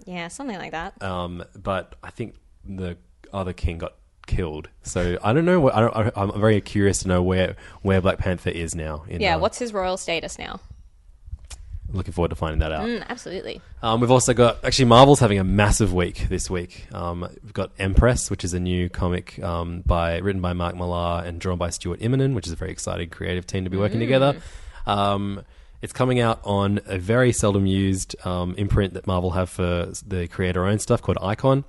Yeah, 0.05 0.27
something 0.27 0.57
like 0.59 0.71
that. 0.71 1.01
um, 1.01 1.43
but 1.55 1.95
i 2.03 2.11
think 2.11 2.35
the 2.63 2.97
other 3.33 3.53
king 3.53 3.79
got 3.79 3.93
killed 4.27 4.69
so 4.83 5.17
i 5.23 5.33
don't 5.33 5.45
know 5.45 5.59
what 5.59 5.73
I 5.75 6.11
i'm 6.15 6.39
very 6.39 6.61
curious 6.61 6.99
to 6.99 7.07
know 7.07 7.23
where 7.23 7.55
where 7.81 7.99
black 7.99 8.19
panther 8.19 8.51
is 8.51 8.75
now 8.75 9.05
in, 9.07 9.21
yeah, 9.21 9.35
uh, 9.35 9.39
what's 9.39 9.57
his 9.57 9.73
royal 9.73 9.97
status 9.97 10.37
now? 10.37 10.59
Looking 11.93 12.13
forward 12.13 12.29
to 12.29 12.35
finding 12.35 12.59
that 12.59 12.71
out. 12.71 12.85
Mm, 12.85 13.05
absolutely. 13.07 13.61
Um, 13.81 14.01
we've 14.01 14.11
also 14.11 14.33
got 14.33 14.63
actually 14.65 14.85
Marvel's 14.85 15.19
having 15.19 15.39
a 15.39 15.43
massive 15.43 15.93
week 15.93 16.27
this 16.29 16.49
week. 16.49 16.87
Um, 16.93 17.21
we've 17.43 17.53
got 17.53 17.71
Empress, 17.79 18.29
which 18.29 18.43
is 18.43 18.53
a 18.53 18.59
new 18.59 18.89
comic 18.89 19.41
um, 19.43 19.81
by 19.85 20.17
written 20.17 20.41
by 20.41 20.53
Mark 20.53 20.75
Millar 20.75 21.23
and 21.25 21.39
drawn 21.39 21.57
by 21.57 21.69
Stuart 21.69 21.99
Immonen, 21.99 22.33
which 22.33 22.47
is 22.47 22.53
a 22.53 22.55
very 22.55 22.71
exciting 22.71 23.09
creative 23.09 23.45
team 23.45 23.63
to 23.63 23.69
be 23.69 23.77
working 23.77 23.99
together. 23.99 24.35
Um, 24.85 25.43
it's 25.81 25.93
coming 25.93 26.19
out 26.19 26.39
on 26.45 26.79
a 26.85 26.97
very 26.97 27.33
seldom 27.33 27.65
used 27.65 28.15
um, 28.25 28.55
imprint 28.57 28.93
that 28.93 29.05
Marvel 29.05 29.31
have 29.31 29.49
for 29.49 29.91
the 30.07 30.27
creator 30.27 30.65
owned 30.65 30.81
stuff 30.81 31.01
called 31.01 31.17
Icon. 31.21 31.65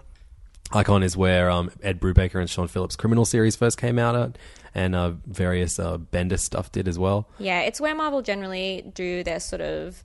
Icon 0.72 1.03
is 1.03 1.16
where 1.16 1.51
um, 1.51 1.70
Ed 1.83 2.01
Brubaker 2.01 2.41
and 2.41 2.49
Sean 2.49 2.68
Phillips' 2.68 2.97
criminal 2.97 3.25
series 3.25 3.55
first 3.55 3.77
came 3.77 3.99
out 3.99 4.16
at, 4.16 4.39
and 4.75 4.95
uh, 4.95 5.12
various 5.27 5.79
uh, 5.79 5.99
Bendis 5.99 6.41
stuff 6.41 6.72
did 6.72 6.89
as 6.89 6.99
well. 6.99 7.29
Yeah, 7.39 7.61
it's 7.61 7.81
where 7.81 7.95
Marvel 7.95 8.22
generally 8.22 8.91
do 8.95 9.22
their 9.25 9.41
sort 9.41 9.62
of 9.62 10.03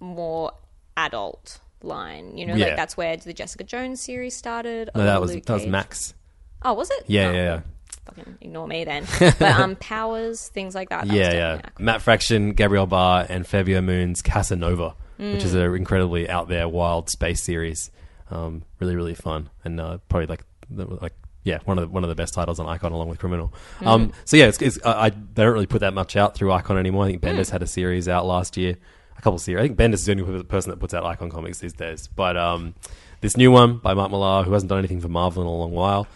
more 0.00 0.52
adult 0.96 1.60
line. 1.82 2.36
You 2.36 2.46
know, 2.46 2.54
Yeah. 2.54 2.66
like 2.68 2.76
that's 2.76 2.96
where 2.96 3.16
the 3.16 3.32
Jessica 3.32 3.64
Jones 3.64 4.00
series 4.00 4.34
started. 4.36 4.90
No, 4.94 5.04
that 5.04 5.20
was 5.20 5.34
Luke 5.34 5.44
that 5.46 5.52
was 5.54 5.62
Cage. 5.62 5.70
Max. 5.70 6.14
Oh, 6.62 6.74
was 6.74 6.90
it? 6.90 7.04
Yeah, 7.06 7.28
Oh, 7.28 7.32
yeah, 7.32 7.42
yeah. 7.42 7.60
Fucking 8.06 8.38
ignore 8.40 8.66
me 8.66 8.84
then. 8.84 9.04
But 9.18 9.42
um, 9.42 9.76
powers, 9.76 10.48
things 10.48 10.74
like 10.74 10.88
that. 10.90 11.02
that 11.02 11.06
was 11.08 11.16
yeah, 11.16 11.30
definitely 11.30 11.38
yeah. 11.64 11.70
Aquaman. 11.70 11.84
Matt 11.84 12.02
Fraction, 12.02 12.52
Gabriel 12.52 12.86
Bá, 12.86 13.26
and 13.28 13.46
Fabio 13.46 13.80
Moon's 13.80 14.20
Casanova, 14.22 14.94
which 15.18 15.44
is 15.44 15.54
an 15.54 15.74
incredibly 15.74 16.28
out 16.28 16.48
there, 16.48 16.68
wild 16.68 17.08
space 17.10 17.42
series. 17.42 17.90
Um, 18.30 18.62
really, 18.78 18.94
really 18.96 19.14
fun, 19.14 19.50
and 19.64 19.80
uh, 19.80 19.98
probably 20.08 20.26
like, 20.26 20.44
the, 20.70 20.84
like, 20.86 21.12
yeah, 21.42 21.58
one 21.64 21.78
of 21.78 21.82
the, 21.82 21.88
one 21.88 22.04
of 22.04 22.08
the 22.08 22.14
best 22.14 22.32
titles 22.32 22.60
on 22.60 22.66
Icon, 22.68 22.92
along 22.92 23.08
with 23.08 23.18
Criminal. 23.18 23.52
Um, 23.84 24.12
so 24.24 24.36
yeah, 24.36 24.46
it's, 24.46 24.60
it's 24.62 24.78
I, 24.84 25.06
I 25.06 25.10
they 25.10 25.42
don't 25.42 25.52
really 25.52 25.66
put 25.66 25.80
that 25.80 25.94
much 25.94 26.14
out 26.16 26.34
through 26.36 26.52
Icon 26.52 26.78
anymore. 26.78 27.04
I 27.04 27.08
think 27.08 27.22
Bendis 27.22 27.50
had 27.50 27.62
a 27.62 27.66
series 27.66 28.08
out 28.08 28.24
last 28.26 28.56
year, 28.56 28.76
a 29.20 29.22
couple 29.22 29.38
series. 29.38 29.62
I 29.62 29.66
think 29.68 29.78
Bendis 29.78 29.94
is 29.94 30.04
the 30.06 30.12
only 30.12 30.42
person 30.44 30.70
that 30.70 30.78
puts 30.80 30.94
out 30.94 31.04
Icon 31.04 31.30
comics 31.30 31.58
these 31.58 31.72
days. 31.72 32.08
But 32.08 32.36
um, 32.36 32.74
this 33.20 33.36
new 33.36 33.50
one 33.52 33.76
by 33.78 33.94
Mark 33.94 34.10
Millar, 34.10 34.42
who 34.42 34.52
hasn't 34.52 34.68
done 34.70 34.78
anything 34.78 35.00
for 35.00 35.08
Marvel 35.08 35.42
in 35.42 35.46
a 35.48 35.52
long 35.52 35.72
while. 35.72 36.06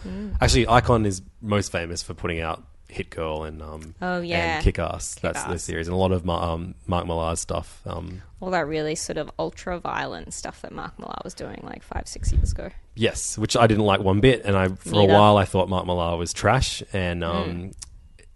Actually, 0.41 0.67
Icon 0.67 1.05
is 1.05 1.21
most 1.41 1.71
famous 1.71 2.01
for 2.03 2.13
putting 2.13 2.41
out 2.41 2.63
Hit 2.87 3.09
Girl 3.09 3.43
and 3.43 3.61
um, 3.61 3.95
Oh, 4.01 4.21
yeah. 4.21 4.55
and 4.55 4.63
Kick 4.63 4.79
Ass. 4.79 5.15
That's 5.21 5.43
the 5.43 5.59
series, 5.59 5.87
and 5.87 5.93
a 5.93 5.97
lot 5.97 6.11
of 6.11 6.23
Ma- 6.25 6.53
um, 6.53 6.75
Mark 6.87 7.05
Millar's 7.07 7.39
stuff. 7.39 7.81
Um, 7.85 8.21
All 8.39 8.51
that 8.51 8.67
really 8.67 8.95
sort 8.95 9.17
of 9.17 9.29
ultra 9.37 9.79
violent 9.79 10.33
stuff 10.33 10.61
that 10.61 10.71
Mark 10.71 10.97
Millar 10.99 11.17
was 11.23 11.33
doing 11.33 11.59
like 11.63 11.83
five, 11.83 12.07
six 12.07 12.31
years 12.31 12.51
ago. 12.53 12.69
yes, 12.95 13.37
which 13.37 13.57
I 13.57 13.67
didn't 13.67 13.83
like 13.85 13.99
one 14.01 14.19
bit, 14.21 14.43
and 14.45 14.55
I 14.55 14.69
for 14.69 14.89
Neither. 14.91 15.13
a 15.13 15.15
while 15.15 15.37
I 15.37 15.45
thought 15.45 15.67
Mark 15.69 15.85
Millar 15.85 16.15
was 16.17 16.31
trash, 16.33 16.81
and 16.93 17.21
Mm. 17.21 17.73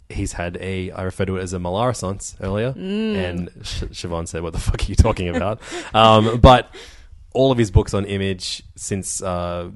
He's 0.09 0.33
had 0.33 0.57
a 0.57 0.91
I 0.91 1.03
referred 1.03 1.27
to 1.27 1.37
it 1.37 1.41
as 1.43 1.53
a 1.53 1.59
Millar 1.59 1.81
Renaissance 1.85 2.35
earlier, 2.41 2.73
Mm. 2.73 3.15
and 3.15 3.49
Sh- 3.63 3.83
Siobhan 3.93 4.27
said, 4.27 4.41
"What 4.43 4.53
the 4.53 4.59
fuck 4.67 4.81
are 4.81 4.85
you 4.85 4.95
talking 4.95 5.29
about?" 5.35 5.61
um, 5.93 6.39
but 6.39 6.73
all 7.33 7.51
of 7.51 7.57
his 7.57 7.69
books 7.71 7.93
on 7.93 8.05
Image 8.05 8.63
since 8.75 9.21
uh, 9.21 9.69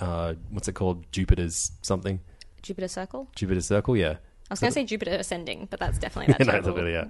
uh, 0.00 0.34
what's 0.50 0.68
it 0.68 0.74
called, 0.74 1.04
Jupiter's 1.12 1.72
something, 1.82 2.20
Jupiter 2.62 2.88
Circle? 2.88 3.28
Jupiter 3.34 3.60
Circle, 3.60 3.96
yeah. 3.96 4.16
I 4.50 4.52
was 4.52 4.60
going 4.60 4.70
to 4.70 4.74
say 4.74 4.84
Jupiter 4.84 5.12
Ascending, 5.12 5.66
but 5.70 5.80
that's 5.80 5.98
definitely 5.98 6.32
that 6.38 6.46
No, 6.46 6.60
terrible 6.60 6.88
yeah. 6.88 7.06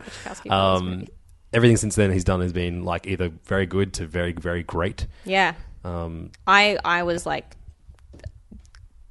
Um, 0.48 1.06
everything 1.52 1.76
since 1.76 1.94
then 1.96 2.10
he's 2.12 2.24
done 2.24 2.40
has 2.40 2.52
been 2.52 2.84
like 2.84 3.06
either 3.06 3.28
very 3.44 3.66
good 3.66 3.92
to 3.94 4.06
very 4.06 4.32
very 4.32 4.62
great. 4.62 5.06
Yeah. 5.24 5.54
Um, 5.84 6.30
I 6.46 6.78
I 6.84 7.02
was 7.02 7.26
like 7.26 7.56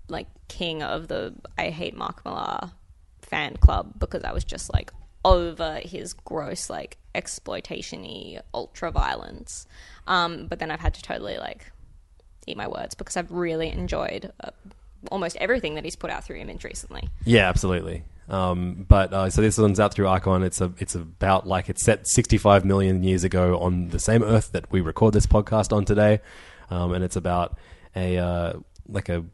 like 0.07 0.27
king 0.47 0.83
of 0.83 1.07
the 1.07 1.33
I 1.57 1.69
hate 1.69 1.95
Mark 1.95 2.23
Millar 2.25 2.71
fan 3.31 3.57
club 3.57 3.93
because 3.97 4.23
I 4.23 4.33
was 4.33 4.43
just 4.43 4.71
like 4.71 4.91
over 5.25 5.79
his 5.83 6.13
gross 6.13 6.69
like 6.69 6.97
exploitation-y 7.15 8.41
ultra 8.53 8.91
violence. 8.91 9.65
Um, 10.05 10.47
but 10.47 10.59
then 10.59 10.69
I've 10.69 10.79
had 10.79 10.93
to 10.95 11.01
totally 11.01 11.37
like 11.37 11.71
eat 12.45 12.57
my 12.57 12.67
words 12.67 12.93
because 12.93 13.17
I've 13.17 13.31
really 13.31 13.69
enjoyed 13.69 14.31
uh, 14.43 14.51
almost 15.09 15.37
everything 15.37 15.75
that 15.75 15.83
he's 15.83 15.95
put 15.95 16.11
out 16.11 16.23
through 16.23 16.37
Image 16.37 16.63
recently. 16.63 17.09
Yeah, 17.25 17.47
absolutely. 17.49 18.03
Um, 18.29 18.85
but 18.87 19.13
uh, 19.13 19.29
so 19.29 19.41
this 19.41 19.57
one's 19.57 19.79
out 19.79 19.93
through 19.93 20.07
Icon. 20.07 20.43
It's 20.43 20.61
a 20.61 20.71
it's 20.77 20.95
about 20.95 21.47
like 21.47 21.69
it's 21.69 21.83
set 21.83 22.07
65 22.07 22.63
million 22.65 23.03
years 23.03 23.23
ago 23.23 23.59
on 23.59 23.89
the 23.89 23.99
same 23.99 24.23
Earth 24.23 24.51
that 24.53 24.71
we 24.71 24.81
record 24.81 25.13
this 25.13 25.25
podcast 25.25 25.75
on 25.75 25.85
today, 25.85 26.21
um, 26.69 26.93
and 26.93 27.03
it's 27.03 27.15
about 27.15 27.57
a 27.95 28.17
uh, 28.17 28.53
like 28.87 29.09
a 29.09 29.25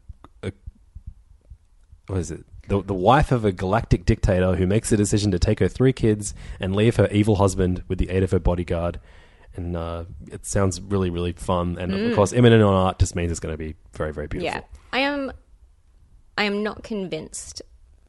what 2.08 2.18
is 2.18 2.30
it? 2.30 2.44
The, 2.68 2.82
the 2.82 2.94
wife 2.94 3.32
of 3.32 3.44
a 3.44 3.52
galactic 3.52 4.04
dictator 4.04 4.56
who 4.56 4.66
makes 4.66 4.90
the 4.90 4.96
decision 4.96 5.30
to 5.30 5.38
take 5.38 5.60
her 5.60 5.68
three 5.68 5.92
kids 5.92 6.34
and 6.60 6.76
leave 6.76 6.96
her 6.96 7.08
evil 7.08 7.36
husband 7.36 7.82
with 7.88 7.98
the 7.98 8.10
aid 8.10 8.22
of 8.22 8.30
her 8.30 8.38
bodyguard. 8.38 9.00
And 9.56 9.76
uh, 9.76 10.04
it 10.30 10.44
sounds 10.46 10.80
really, 10.80 11.10
really 11.10 11.32
fun. 11.32 11.78
And 11.78 11.92
of 11.92 12.14
course, 12.14 12.32
Immonen 12.32 12.66
on 12.66 12.74
art 12.74 12.98
just 12.98 13.16
means 13.16 13.30
it's 13.30 13.40
going 13.40 13.54
to 13.54 13.58
be 13.58 13.74
very, 13.92 14.12
very 14.12 14.26
beautiful. 14.26 14.54
Yeah, 14.54 14.62
I 14.92 15.00
am. 15.00 15.32
I 16.36 16.44
am 16.44 16.62
not 16.62 16.84
convinced 16.84 17.62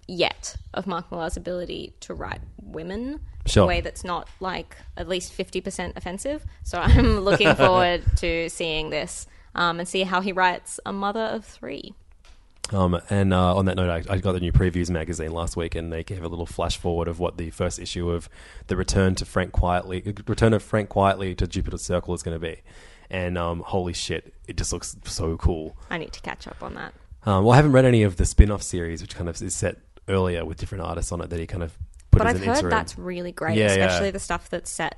yet 0.08 0.56
of 0.74 0.86
Mark 0.86 1.12
Millar's 1.12 1.38
ability 1.38 1.94
to 2.02 2.14
write 2.14 2.42
women 2.62 3.20
in 3.46 3.62
a 3.62 3.66
way 3.66 3.82
that's 3.82 4.04
not 4.04 4.28
like 4.40 4.78
at 4.96 5.08
least 5.08 5.34
fifty 5.34 5.62
percent 5.62 5.94
offensive. 5.96 6.46
So 6.64 6.78
I'm 6.84 7.22
looking 7.22 7.56
forward 7.56 8.04
to 8.18 8.50
seeing 8.50 8.92
this 8.92 9.26
um, 9.56 9.80
and 9.80 9.88
see 9.88 10.04
how 10.04 10.22
he 10.22 10.32
writes 10.32 10.80
a 10.86 10.94
mother 10.94 11.22
of 11.22 11.46
three. 11.46 11.96
Um, 12.72 13.02
and 13.10 13.34
uh, 13.34 13.56
on 13.56 13.66
that 13.66 13.76
note, 13.76 13.90
I, 13.90 14.14
I 14.14 14.18
got 14.20 14.34
the 14.34 14.40
new 14.40 14.52
previews 14.52 14.90
magazine 14.90 15.32
last 15.32 15.58
week, 15.58 15.74
and 15.76 15.92
they 15.92 16.04
gave 16.04 16.24
a 16.24 16.28
little 16.28 16.46
flash 16.46 16.78
forward 16.78 17.08
of 17.08 17.20
what 17.20 17.38
the 17.38 17.50
first 17.50 17.80
issue 17.80 18.10
of 18.12 18.30
the 18.68 18.76
return 18.78 19.16
to 19.16 19.26
Frank 19.26 19.52
Quitely, 19.54 20.28
return 20.30 20.54
of 20.54 20.62
Frank 20.62 20.90
Quitely 20.90 21.36
to 21.38 21.48
Jupiter 21.48 21.78
Circle 21.80 22.14
is 22.14 22.22
going 22.24 22.36
to 22.36 22.40
be. 22.40 22.62
And 23.10 23.38
um, 23.40 23.62
holy 23.66 23.94
shit, 23.94 24.34
it 24.48 24.56
just 24.56 24.72
looks 24.72 24.96
so 25.06 25.36
cool. 25.38 25.76
I 25.90 25.98
need 25.98 26.14
to 26.14 26.22
catch 26.22 26.48
up 26.48 26.62
on 26.62 26.76
that. 26.76 26.94
Um, 27.26 27.44
well, 27.44 27.54
I 27.54 27.56
haven't 27.56 27.72
read 27.72 27.86
any 27.86 28.04
of 28.04 28.18
the 28.18 28.26
spin-off 28.26 28.62
series, 28.62 29.02
which 29.02 29.16
kind 29.16 29.28
of 29.30 29.42
is 29.42 29.56
set 29.56 29.78
earlier 30.08 30.46
with 30.46 30.58
different 30.58 30.84
artists 30.84 31.12
on 31.12 31.22
it 31.22 31.30
that 31.32 31.40
he 31.40 31.48
kind 31.48 31.64
of 31.64 31.76
put 32.12 32.20
But 32.20 32.28
as 32.28 32.36
I've 32.36 32.42
an 32.42 32.48
heard 32.48 32.56
interim. 32.58 32.70
that's 32.72 32.98
really 33.00 33.32
great, 33.32 33.58
Yeah, 33.58 33.66
yeah. 33.74 33.86
especially 33.86 34.12
the 34.12 34.20
stuff 34.20 34.50
that's 34.50 34.70
set 34.70 34.98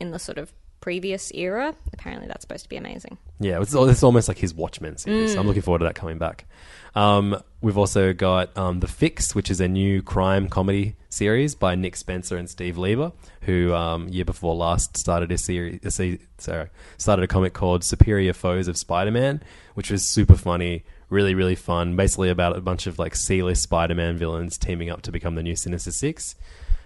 in 0.00 0.10
the 0.10 0.18
sort 0.18 0.38
of 0.38 0.52
previous 0.86 1.32
era. 1.34 1.74
Apparently, 1.92 2.28
that's 2.28 2.42
supposed 2.42 2.62
to 2.62 2.68
be 2.68 2.76
amazing. 2.76 3.18
Yeah, 3.40 3.60
it's, 3.60 3.74
it's 3.74 4.04
almost 4.04 4.28
like 4.28 4.38
his 4.38 4.54
Watchmen 4.54 4.96
series. 4.98 5.34
Mm. 5.34 5.40
I'm 5.40 5.46
looking 5.48 5.62
forward 5.62 5.80
to 5.80 5.84
that 5.86 5.96
coming 5.96 6.16
back. 6.16 6.46
Um, 6.94 7.42
we've 7.60 7.76
also 7.76 8.12
got 8.12 8.56
um, 8.56 8.78
The 8.78 8.86
Fix, 8.86 9.34
which 9.34 9.50
is 9.50 9.60
a 9.60 9.66
new 9.66 10.00
crime 10.00 10.48
comedy 10.48 10.94
series 11.08 11.56
by 11.56 11.74
Nick 11.74 11.96
Spencer 11.96 12.36
and 12.36 12.48
Steve 12.48 12.78
Lieber, 12.78 13.10
who 13.40 13.74
um, 13.74 14.08
year 14.10 14.24
before 14.24 14.54
last 14.54 14.96
started 14.96 15.32
a 15.32 15.38
series, 15.38 15.80
a 15.84 15.90
se- 15.90 16.20
sorry, 16.38 16.68
started 16.98 17.24
a 17.24 17.26
comic 17.26 17.52
called 17.52 17.82
Superior 17.82 18.32
Foes 18.32 18.68
of 18.68 18.76
Spider-Man, 18.76 19.42
which 19.74 19.90
was 19.90 20.08
super 20.08 20.36
funny, 20.36 20.84
really 21.10 21.34
really 21.34 21.56
fun. 21.56 21.96
Basically 21.96 22.30
about 22.30 22.56
a 22.56 22.60
bunch 22.60 22.86
of 22.86 22.96
like 22.96 23.16
C-list 23.16 23.64
Spider-Man 23.64 24.18
villains 24.18 24.56
teaming 24.56 24.88
up 24.88 25.02
to 25.02 25.10
become 25.10 25.34
the 25.34 25.42
new 25.42 25.56
Sinister 25.56 25.90
Six, 25.90 26.36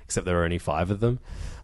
except 0.06 0.24
there 0.24 0.36
were 0.36 0.44
only 0.44 0.56
five 0.56 0.90
of 0.90 1.00
them. 1.00 1.18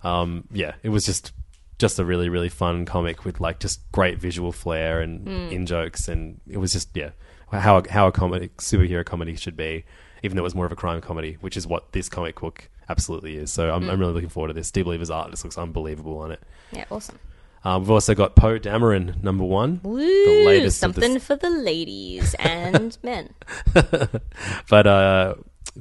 Um, 0.04 0.44
yeah, 0.52 0.74
it 0.82 0.90
was 0.90 1.06
just 1.06 1.32
just 1.78 1.98
a 1.98 2.04
really 2.04 2.28
really 2.28 2.48
fun 2.48 2.84
comic 2.84 3.24
with 3.24 3.40
like 3.40 3.60
just 3.60 3.80
great 3.92 4.18
visual 4.18 4.52
flair 4.52 5.00
and 5.00 5.28
in 5.52 5.66
jokes 5.66 6.08
and 6.08 6.40
it 6.48 6.56
was 6.56 6.72
just 6.72 6.88
yeah 6.94 7.10
how 7.52 7.78
a, 7.78 7.90
how 7.90 8.06
a 8.06 8.12
comedy 8.12 8.48
superhero 8.58 9.04
comedy 9.04 9.36
should 9.36 9.56
be 9.56 9.84
even 10.22 10.36
though 10.36 10.42
it 10.42 10.44
was 10.44 10.54
more 10.54 10.66
of 10.66 10.72
a 10.72 10.76
crime 10.76 11.00
comedy 11.00 11.36
which 11.40 11.56
is 11.56 11.66
what 11.66 11.92
this 11.92 12.08
comic 12.08 12.40
book 12.40 12.68
absolutely 12.88 13.36
is. 13.36 13.50
So 13.50 13.70
I'm, 13.74 13.88
I'm 13.90 13.98
really 13.98 14.12
looking 14.12 14.28
forward 14.28 14.48
to 14.48 14.54
this. 14.54 14.68
Steve 14.68 14.86
Lieber's 14.86 15.10
art 15.10 15.30
just 15.30 15.44
looks 15.44 15.58
unbelievable 15.58 16.18
on 16.18 16.30
it. 16.30 16.40
Yeah, 16.70 16.84
awesome. 16.90 17.18
um, 17.64 17.82
we've 17.82 17.90
also 17.90 18.14
got 18.14 18.36
Poe 18.36 18.58
Dameron 18.58 19.22
number 19.22 19.44
one. 19.44 19.80
Woo, 19.82 19.98
the 19.98 20.44
latest 20.46 20.82
of 20.84 20.94
the 20.94 21.00
something 21.00 21.18
for 21.18 21.36
the 21.36 21.50
ladies 21.50 22.34
and 22.38 22.96
men. 23.02 23.34
but 23.74 24.86
uh, 24.86 25.34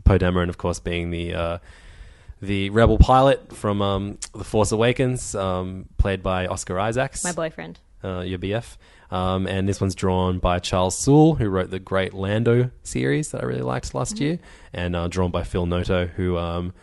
Poe 0.03 0.17
Dameron, 0.17 0.49
of 0.49 0.57
course, 0.57 0.79
being 0.79 1.11
the 1.11 1.33
uh, 1.35 1.57
the 2.45 2.69
rebel 2.69 2.97
pilot 2.97 3.55
from 3.55 3.81
um, 3.81 4.17
The 4.33 4.43
Force 4.43 4.71
Awakens, 4.71 5.35
um, 5.35 5.87
played 5.97 6.23
by 6.23 6.47
Oscar 6.47 6.79
Isaacs, 6.79 7.23
My 7.23 7.31
boyfriend. 7.33 7.79
uh, 8.03 8.21
your 8.21 8.39
BF. 8.39 8.77
Um, 9.11 9.45
and 9.47 9.69
this 9.69 9.79
one's 9.79 9.93
drawn 9.95 10.39
by 10.39 10.59
Charles 10.59 10.97
Soule, 10.97 11.35
who 11.35 11.47
wrote 11.49 11.69
the 11.69 11.79
great 11.79 12.13
Lando 12.13 12.71
series 12.83 13.31
that 13.31 13.41
I 13.43 13.45
really 13.45 13.61
liked 13.61 13.87
Mm-hmm. 13.89 13.97
last 13.97 14.19
year, 14.19 14.39
and 14.73 14.95
uh, 14.95 15.07
drawn 15.07 15.29
by 15.31 15.43
Phil 15.43 15.65
Noto, 15.67 16.07
who 16.07 16.37
um, 16.37 16.73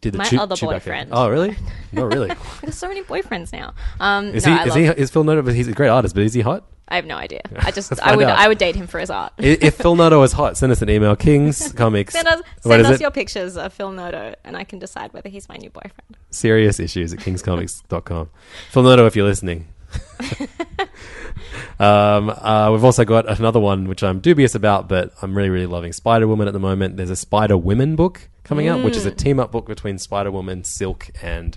did 0.00 0.12
the 0.14 0.18
My 0.18 0.24
other 0.38 0.56
Chewbacca. 0.56 0.60
boyfriend. 0.70 1.10
Oh, 1.12 1.28
really? 1.28 1.56
No, 1.92 2.04
really. 2.04 2.30
I've 2.32 2.60
got 2.62 2.74
so 2.74 2.88
many 2.88 3.02
boyfriends 3.02 3.52
now. 3.52 3.74
Um, 4.00 4.26
Is 4.30 4.46
no, 4.46 4.54
he? 4.56 4.60
Is 4.62 4.68
love, 4.68 4.76
he? 4.78 4.84
Is 5.02 5.10
Phil 5.10 5.24
Noto? 5.24 5.42
But 5.42 5.54
he's 5.54 5.68
a 5.68 5.72
great 5.72 5.88
artist. 5.88 6.14
But 6.14 6.24
is 6.24 6.34
he 6.34 6.40
hot? 6.40 6.64
I 6.90 6.96
have 6.96 7.06
no 7.06 7.16
idea. 7.16 7.42
I 7.56 7.70
just 7.70 8.00
I 8.02 8.16
would 8.16 8.26
out. 8.26 8.38
I 8.38 8.48
would 8.48 8.58
date 8.58 8.74
him 8.74 8.86
for 8.86 8.98
his 8.98 9.10
art. 9.10 9.32
If 9.38 9.74
Phil 9.82 9.94
Noto 9.94 10.22
is 10.22 10.32
hot, 10.32 10.56
send 10.56 10.72
us 10.72 10.82
an 10.82 10.90
email. 10.90 11.14
Kings 11.14 11.72
Comics. 11.76 12.14
Send 12.14 12.26
us, 12.26 12.42
send 12.60 12.86
us 12.86 13.00
your 13.00 13.10
pictures 13.10 13.56
of 13.56 13.72
Phil 13.72 13.92
Noto, 13.92 14.34
and 14.44 14.56
I 14.56 14.64
can 14.64 14.78
decide 14.78 15.12
whether 15.12 15.28
he's 15.28 15.48
my 15.48 15.56
new 15.56 15.70
boyfriend. 15.70 16.16
serious 16.30 16.80
issues 16.80 17.12
at 17.12 17.20
kingscomics.com. 17.20 18.30
Phil 18.70 18.82
Noto, 18.82 19.06
if 19.06 19.14
you're 19.14 19.26
listening. 19.26 19.68
um, 21.78 22.30
uh, 22.30 22.70
we've 22.72 22.84
also 22.84 23.04
got 23.04 23.28
another 23.28 23.60
one 23.60 23.88
which 23.88 24.02
I'm 24.02 24.20
dubious 24.20 24.54
about, 24.54 24.88
but 24.88 25.12
I'm 25.22 25.36
really, 25.36 25.50
really 25.50 25.66
loving 25.66 25.92
Spider 25.92 26.26
Woman 26.28 26.46
at 26.48 26.52
the 26.52 26.60
moment. 26.60 26.96
There's 26.96 27.10
a 27.10 27.16
Spider 27.16 27.56
Women 27.56 27.96
book 27.96 28.28
coming 28.44 28.68
out, 28.68 28.84
which 28.84 28.96
is 28.96 29.06
a 29.06 29.10
team 29.10 29.38
up 29.40 29.52
book 29.52 29.66
between 29.66 29.98
Spider 29.98 30.30
Woman, 30.30 30.64
Silk, 30.64 31.08
and 31.22 31.56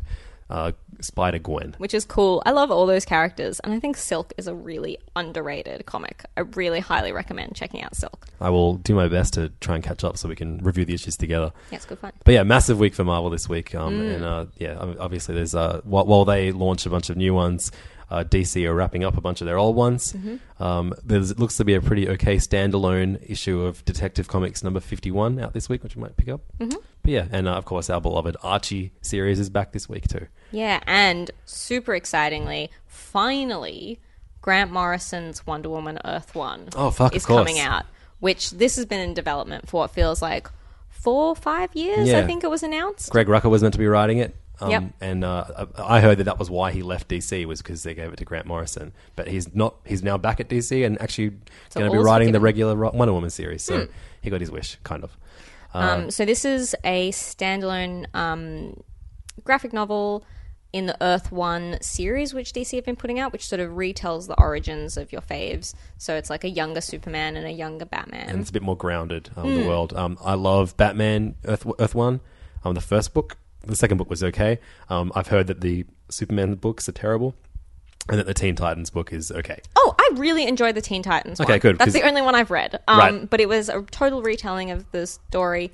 uh, 0.49 0.71
Spider 1.01 1.39
Gwen. 1.39 1.75
which 1.79 1.93
is 1.93 2.05
cool. 2.05 2.41
I 2.45 2.51
love 2.51 2.71
all 2.71 2.85
those 2.85 3.05
characters, 3.05 3.59
and 3.61 3.73
I 3.73 3.79
think 3.79 3.97
Silk 3.97 4.33
is 4.37 4.47
a 4.47 4.53
really 4.53 4.97
underrated 5.15 5.85
comic. 5.85 6.23
I 6.37 6.41
really 6.41 6.79
highly 6.79 7.11
recommend 7.11 7.55
checking 7.55 7.81
out 7.83 7.95
Silk. 7.95 8.27
I 8.39 8.49
will 8.49 8.75
do 8.75 8.93
my 8.95 9.07
best 9.07 9.33
to 9.35 9.49
try 9.59 9.75
and 9.75 9.83
catch 9.83 10.03
up 10.03 10.17
so 10.17 10.29
we 10.29 10.35
can 10.35 10.59
review 10.59 10.85
the 10.85 10.93
issues 10.93 11.15
together. 11.17 11.51
Yeah, 11.71 11.77
it's 11.77 11.85
good 11.85 11.99
fun. 11.99 12.11
But 12.25 12.33
yeah, 12.33 12.43
massive 12.43 12.79
week 12.79 12.93
for 12.93 13.03
Marvel 13.03 13.29
this 13.29 13.47
week. 13.49 13.73
Um, 13.75 13.93
Mm. 13.93 14.15
And 14.15 14.23
uh, 14.25 14.45
yeah, 14.57 14.75
obviously 14.99 15.35
there's 15.35 15.53
uh, 15.55 15.81
while, 15.83 16.05
while 16.05 16.25
they 16.25 16.51
launch 16.51 16.85
a 16.85 16.89
bunch 16.89 17.09
of 17.09 17.17
new 17.17 17.33
ones, 17.33 17.71
uh, 18.13 18.23
DC 18.23 18.63
are 18.67 18.75
wrapping 18.75 19.03
up 19.03 19.17
a 19.17 19.21
bunch 19.21 19.41
of 19.41 19.47
their 19.47 19.57
old 19.57 19.75
ones. 19.75 20.13
Mm-hmm. 20.13 20.63
Um, 20.63 20.93
there's 21.03 21.31
it 21.31 21.39
looks 21.39 21.57
to 21.57 21.65
be 21.65 21.73
a 21.73 21.81
pretty 21.81 22.07
okay 22.09 22.35
standalone 22.35 23.19
issue 23.27 23.61
of 23.61 23.83
Detective 23.85 24.27
Comics 24.27 24.63
number 24.63 24.79
51 24.79 25.39
out 25.39 25.53
this 25.53 25.67
week, 25.67 25.81
which 25.83 25.95
we 25.95 26.03
might 26.03 26.15
pick 26.15 26.29
up. 26.29 26.41
Mm-hmm. 26.59 26.77
But 27.01 27.11
yeah, 27.11 27.25
and 27.31 27.47
uh, 27.47 27.53
of 27.53 27.65
course 27.65 27.89
our 27.89 27.99
beloved 27.99 28.37
Archie 28.43 28.93
series 29.01 29.39
is 29.39 29.49
back 29.49 29.71
this 29.71 29.89
week 29.89 30.07
too. 30.07 30.27
Yeah, 30.51 30.79
and 30.85 31.31
super 31.45 31.95
excitingly, 31.95 32.69
finally, 32.85 33.99
Grant 34.41 34.71
Morrison's 34.71 35.47
Wonder 35.47 35.69
Woman 35.69 35.97
Earth 36.05 36.35
One 36.35 36.69
Oh, 36.75 36.91
fuck, 36.91 37.15
is 37.15 37.25
coming 37.25 37.59
out. 37.59 37.85
Which 38.19 38.51
this 38.51 38.75
has 38.75 38.85
been 38.85 39.01
in 39.01 39.13
development 39.15 39.67
for 39.67 39.81
what 39.81 39.91
feels 39.91 40.21
like 40.21 40.47
four, 40.89 41.35
five 41.35 41.75
years. 41.75 42.07
Yeah. 42.07 42.19
I 42.19 42.25
think 42.25 42.43
it 42.43 42.49
was 42.49 42.63
announced. 42.63 43.09
Greg 43.09 43.27
Rucka 43.27 43.49
was 43.49 43.61
meant 43.63 43.73
to 43.73 43.79
be 43.79 43.87
writing 43.87 44.19
it. 44.19 44.35
Um, 44.61 44.69
Yep. 44.71 44.83
And 45.01 45.23
uh, 45.23 45.65
I 45.77 45.99
heard 45.99 46.19
that 46.19 46.25
that 46.25 46.37
was 46.39 46.49
why 46.49 46.71
he 46.71 46.83
left 46.83 47.07
DC 47.09 47.45
was 47.45 47.61
because 47.61 47.83
they 47.83 47.93
gave 47.93 48.13
it 48.13 48.17
to 48.17 48.25
Grant 48.25 48.45
Morrison. 48.45 48.93
But 49.15 49.27
he's 49.27 49.53
not. 49.55 49.75
He's 49.85 50.03
now 50.03 50.17
back 50.17 50.39
at 50.39 50.47
DC 50.47 50.85
and 50.85 51.01
actually 51.01 51.31
So 51.69 51.79
going 51.79 51.91
to 51.91 51.97
be 51.97 52.03
writing 52.03 52.31
the 52.31 52.39
regular 52.39 52.75
Wonder 52.75 53.13
Woman 53.13 53.29
series. 53.31 53.63
So 53.63 53.87
he 54.21 54.29
got 54.29 54.41
his 54.41 54.51
wish, 54.51 54.77
kind 54.83 55.03
of. 55.03 55.17
Um, 55.73 56.11
so 56.11 56.23
this 56.23 56.45
is 56.45 56.75
a 56.83 57.09
standalone 57.11 58.05
um, 58.15 58.79
graphic 59.43 59.73
novel 59.73 60.23
in 60.71 60.85
the 60.87 60.97
Earth 61.03 61.31
One 61.31 61.77
series, 61.81 62.33
which 62.33 62.53
DC 62.53 62.75
have 62.75 62.85
been 62.85 62.95
putting 62.95 63.19
out, 63.19 63.31
which 63.33 63.47
sort 63.47 63.59
of 63.59 63.71
retells 63.71 64.27
the 64.27 64.39
origins 64.39 64.97
of 64.97 65.11
your 65.11 65.21
faves. 65.21 65.73
So 65.97 66.15
it's 66.15 66.29
like 66.29 66.43
a 66.43 66.49
younger 66.49 66.81
Superman 66.81 67.35
and 67.37 67.45
a 67.45 67.51
younger 67.51 67.85
Batman. 67.85 68.29
and 68.29 68.39
it's 68.39 68.49
a 68.49 68.53
bit 68.53 68.61
more 68.63 68.77
grounded 68.77 69.29
um, 69.35 69.43
Hmm. 69.49 69.61
the 69.61 69.67
world. 69.67 69.93
Um, 69.93 70.17
I 70.23 70.35
love 70.35 70.77
Batman 70.77 71.35
Earth 71.45 71.65
Earth 71.79 71.95
One, 71.95 72.21
um, 72.63 72.75
the 72.75 72.81
first 72.81 73.13
book. 73.15 73.37
The 73.65 73.75
second 73.75 73.97
book 73.97 74.09
was 74.09 74.23
okay. 74.23 74.59
Um, 74.89 75.11
I've 75.15 75.27
heard 75.27 75.47
that 75.47 75.61
the 75.61 75.85
Superman 76.09 76.55
books 76.55 76.87
are 76.89 76.91
terrible, 76.93 77.33
and 78.09 78.19
that 78.19 78.25
the 78.25 78.33
Teen 78.33 78.55
Titans 78.55 78.89
book 78.89 79.13
is 79.13 79.31
okay. 79.31 79.59
Oh, 79.77 79.95
I 79.97 80.09
really 80.15 80.45
enjoyed 80.45 80.75
the 80.75 80.81
Teen 80.81 81.01
Titans. 81.03 81.39
Okay, 81.39 81.53
one. 81.53 81.59
good, 81.59 81.77
That's 81.77 81.87
'cause- 81.87 81.93
the 82.01 82.07
only 82.07 82.21
one 82.21 82.35
I've 82.35 82.51
read. 82.51 82.79
Um, 82.87 82.97
Right. 82.99 83.29
But 83.29 83.39
it 83.39 83.47
was 83.47 83.69
a 83.69 83.81
total 83.83 84.21
retelling 84.21 84.71
of 84.71 84.89
the 84.91 85.07
story. 85.07 85.71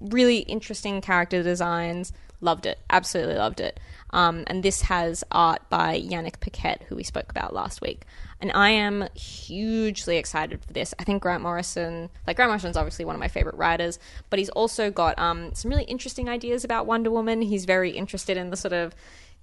Really 0.00 0.38
interesting 0.38 1.00
character 1.02 1.42
designs. 1.42 2.12
Loved 2.40 2.66
it. 2.66 2.78
Absolutely 2.90 3.34
loved 3.36 3.60
it. 3.60 3.78
Um, 4.10 4.44
and 4.46 4.62
this 4.62 4.82
has 4.82 5.22
art 5.30 5.60
by 5.68 6.00
Yanick 6.00 6.40
Paquette, 6.40 6.82
who 6.88 6.96
we 6.96 7.02
spoke 7.02 7.30
about 7.30 7.52
last 7.54 7.80
week. 7.82 8.02
And 8.40 8.52
I 8.52 8.70
am 8.70 9.08
hugely 9.14 10.18
excited 10.18 10.62
for 10.64 10.72
this. 10.72 10.92
I 10.98 11.04
think 11.04 11.22
Grant 11.22 11.42
Morrison, 11.42 12.10
like 12.26 12.36
Grant 12.36 12.50
Morrison's 12.50 12.76
obviously 12.76 13.04
one 13.04 13.14
of 13.14 13.20
my 13.20 13.28
favorite 13.28 13.54
writers, 13.56 13.98
but 14.28 14.38
he's 14.38 14.50
also 14.50 14.90
got 14.90 15.18
um, 15.18 15.54
some 15.54 15.70
really 15.70 15.84
interesting 15.84 16.28
ideas 16.28 16.64
about 16.64 16.86
Wonder 16.86 17.10
Woman. 17.10 17.40
He's 17.40 17.64
very 17.64 17.90
interested 17.92 18.36
in 18.36 18.50
the 18.50 18.56
sort 18.56 18.74
of 18.74 18.94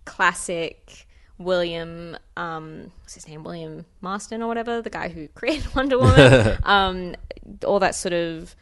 classic 0.05 1.07
William, 1.39 2.17
um, 2.37 2.91
what's 3.01 3.15
his 3.15 3.27
name, 3.27 3.43
William 3.43 3.85
Marston 4.01 4.43
or 4.43 4.47
whatever, 4.47 4.81
the 4.81 4.89
guy 4.89 5.09
who 5.09 5.27
created 5.35 5.73
Wonder 5.75 5.97
Woman. 5.97 6.57
um, 6.63 7.15
all 7.65 7.79
that 7.79 7.95
sort 7.95 8.13
of 8.13 8.55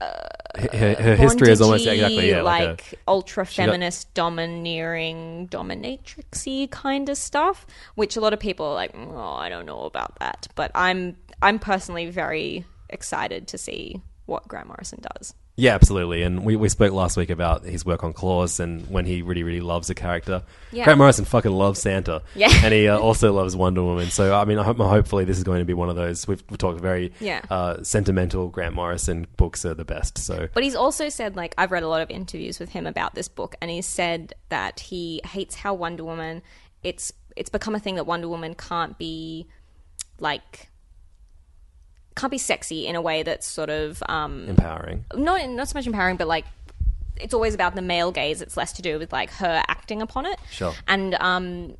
Her, 0.00 0.68
her- 0.72 0.96
uh, 0.98 1.02
her 1.02 1.16
history 1.16 1.50
is 1.50 1.60
almost 1.60 1.86
exactly 1.86 2.30
yeah, 2.30 2.42
like, 2.42 2.68
like, 2.68 2.92
a, 2.94 2.96
ultra 3.06 3.46
feminist, 3.46 4.12
domineering, 4.14 5.48
dominatrixy 5.48 6.70
kind 6.70 7.08
of 7.08 7.16
stuff, 7.16 7.66
which 7.94 8.16
a 8.16 8.20
lot 8.20 8.32
of 8.32 8.40
people 8.40 8.66
are 8.66 8.74
like, 8.74 8.92
mm, 8.94 9.12
oh, 9.12 9.34
I 9.34 9.48
don't 9.48 9.66
know 9.66 9.82
about 9.82 10.18
that. 10.18 10.48
But 10.54 10.70
I'm 10.74 11.16
I'm 11.42 11.58
personally 11.58 12.10
very 12.10 12.64
excited 12.88 13.48
to 13.48 13.58
see 13.58 14.00
what 14.26 14.46
Grant 14.48 14.68
Morrison 14.68 15.00
does. 15.16 15.34
Yeah, 15.60 15.74
absolutely. 15.74 16.22
And 16.22 16.42
we, 16.42 16.56
we 16.56 16.70
spoke 16.70 16.94
last 16.94 17.18
week 17.18 17.28
about 17.28 17.64
his 17.64 17.84
work 17.84 18.02
on 18.02 18.14
Klaus 18.14 18.60
and 18.60 18.88
when 18.88 19.04
he 19.04 19.20
really 19.20 19.42
really 19.42 19.60
loves 19.60 19.90
a 19.90 19.94
character. 19.94 20.42
Yeah. 20.72 20.84
Grant 20.84 20.96
Morrison 20.96 21.26
fucking 21.26 21.50
loves 21.52 21.82
Santa. 21.82 22.22
Yeah. 22.34 22.48
and 22.64 22.72
he 22.72 22.88
uh, 22.88 22.98
also 22.98 23.30
loves 23.34 23.54
Wonder 23.54 23.82
Woman. 23.82 24.08
So 24.08 24.34
I 24.34 24.46
mean, 24.46 24.58
I 24.58 24.62
hope, 24.64 24.78
hopefully 24.78 25.26
this 25.26 25.36
is 25.36 25.44
going 25.44 25.58
to 25.58 25.66
be 25.66 25.74
one 25.74 25.90
of 25.90 25.96
those. 25.96 26.26
We've, 26.26 26.42
we've 26.48 26.56
talked 26.56 26.80
very 26.80 27.12
Yeah. 27.20 27.42
uh, 27.50 27.82
sentimental. 27.82 28.48
Grant 28.48 28.74
Morrison 28.74 29.26
books 29.36 29.66
are 29.66 29.74
the 29.74 29.84
best. 29.84 30.16
So 30.16 30.48
But 30.54 30.62
he's 30.62 30.74
also 30.74 31.10
said, 31.10 31.36
like, 31.36 31.54
I've 31.58 31.72
read 31.72 31.82
a 31.82 31.88
lot 31.88 32.00
of 32.00 32.08
interviews 32.10 32.58
with 32.58 32.70
him 32.70 32.86
about 32.86 33.14
this 33.14 33.28
book, 33.28 33.54
and 33.60 33.70
he's 33.70 33.84
said 33.86 34.32
that 34.48 34.80
he 34.80 35.20
hates 35.26 35.56
how 35.56 35.74
Wonder 35.74 36.04
Woman, 36.04 36.40
it's 36.82 37.12
it's 37.36 37.50
become 37.50 37.74
a 37.74 37.78
thing 37.80 37.96
that 37.96 38.04
Wonder 38.04 38.28
Woman 38.28 38.54
can't 38.54 38.96
be, 38.96 39.46
like, 40.18 40.69
can't 42.16 42.30
be 42.30 42.38
sexy 42.38 42.86
in 42.86 42.96
a 42.96 43.00
way 43.00 43.22
that's 43.22 43.46
sort 43.46 43.70
of 43.70 44.02
um, 44.08 44.48
empowering. 44.48 45.04
not 45.14 45.48
not 45.50 45.68
so 45.68 45.78
much 45.78 45.86
empowering, 45.86 46.16
but 46.16 46.28
like 46.28 46.44
it's 47.16 47.34
always 47.34 47.54
about 47.54 47.74
the 47.74 47.82
male 47.82 48.12
gaze. 48.12 48.42
It's 48.42 48.56
less 48.56 48.72
to 48.74 48.82
do 48.82 48.98
with 48.98 49.12
like 49.12 49.30
her 49.32 49.62
acting 49.68 50.02
upon 50.02 50.26
it. 50.26 50.38
Sure. 50.50 50.74
And 50.88 51.14
um, 51.14 51.76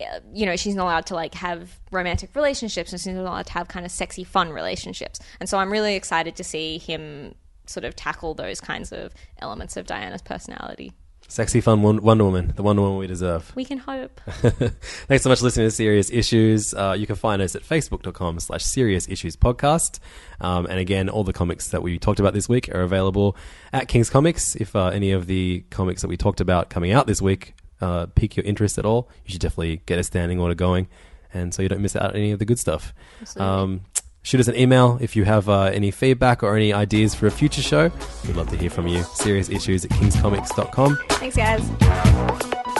uh, 0.00 0.20
you 0.32 0.46
know, 0.46 0.56
she's 0.56 0.74
not 0.74 0.84
allowed 0.84 1.06
to 1.06 1.14
like 1.14 1.34
have 1.34 1.78
romantic 1.90 2.34
relationships, 2.34 2.92
and 2.92 3.00
she's 3.00 3.14
not 3.14 3.22
allowed 3.22 3.46
to 3.46 3.52
have 3.52 3.68
kind 3.68 3.84
of 3.84 3.92
sexy, 3.92 4.24
fun 4.24 4.50
relationships. 4.50 5.20
And 5.38 5.48
so 5.48 5.58
I'm 5.58 5.70
really 5.70 5.94
excited 5.94 6.36
to 6.36 6.44
see 6.44 6.78
him 6.78 7.34
sort 7.66 7.84
of 7.84 7.94
tackle 7.94 8.34
those 8.34 8.60
kinds 8.60 8.92
of 8.92 9.12
elements 9.38 9.76
of 9.76 9.86
Diana's 9.86 10.22
personality. 10.22 10.92
Sexy, 11.30 11.60
fun 11.60 11.80
Won- 11.82 12.02
Wonder 12.02 12.24
Woman, 12.24 12.52
the 12.56 12.62
Wonder 12.64 12.82
Woman 12.82 12.98
we 12.98 13.06
deserve. 13.06 13.54
We 13.54 13.64
can 13.64 13.78
hope. 13.78 14.20
Thanks 14.26 15.22
so 15.22 15.28
much 15.28 15.38
for 15.38 15.44
listening 15.44 15.68
to 15.68 15.70
Serious 15.70 16.10
Issues. 16.10 16.74
Uh, 16.74 16.96
you 16.98 17.06
can 17.06 17.14
find 17.14 17.40
us 17.40 17.54
at 17.54 17.62
facebook.com 17.62 18.40
slash 18.40 18.64
Serious 18.64 19.08
Issues 19.08 19.36
Podcast. 19.36 20.00
Um, 20.40 20.66
and 20.66 20.80
again, 20.80 21.08
all 21.08 21.22
the 21.22 21.32
comics 21.32 21.68
that 21.68 21.84
we 21.84 22.00
talked 22.00 22.18
about 22.18 22.34
this 22.34 22.48
week 22.48 22.68
are 22.74 22.80
available 22.80 23.36
at 23.72 23.86
King's 23.86 24.10
Comics. 24.10 24.56
If 24.56 24.74
uh, 24.74 24.86
any 24.88 25.12
of 25.12 25.28
the 25.28 25.62
comics 25.70 26.02
that 26.02 26.08
we 26.08 26.16
talked 26.16 26.40
about 26.40 26.68
coming 26.68 26.90
out 26.90 27.06
this 27.06 27.22
week 27.22 27.54
uh, 27.80 28.06
pique 28.06 28.36
your 28.36 28.44
interest 28.44 28.76
at 28.76 28.84
all, 28.84 29.08
you 29.24 29.30
should 29.30 29.40
definitely 29.40 29.82
get 29.86 30.00
a 30.00 30.02
standing 30.02 30.40
order 30.40 30.56
going. 30.56 30.88
And 31.32 31.54
so 31.54 31.62
you 31.62 31.68
don't 31.68 31.80
miss 31.80 31.94
out 31.94 32.10
on 32.10 32.16
any 32.16 32.32
of 32.32 32.40
the 32.40 32.44
good 32.44 32.58
stuff. 32.58 32.92
Um, 33.36 33.82
shoot 34.22 34.40
us 34.40 34.48
an 34.48 34.56
email 34.56 34.98
if 35.00 35.16
you 35.16 35.24
have 35.24 35.48
uh, 35.48 35.62
any 35.64 35.90
feedback 35.90 36.42
or 36.42 36.56
any 36.56 36.72
ideas 36.72 37.14
for 37.14 37.26
a 37.26 37.30
future 37.30 37.62
show. 37.62 37.90
We'd 38.26 38.36
love 38.36 38.48
to 38.50 38.56
hear 38.56 38.70
from 38.70 38.86
you. 38.88 39.02
Serious 39.02 39.48
Issues 39.48 39.84
at 39.84 39.90
kingscomics.com. 39.92 40.98
Thanks, 41.08 41.36
guys. 41.36 42.70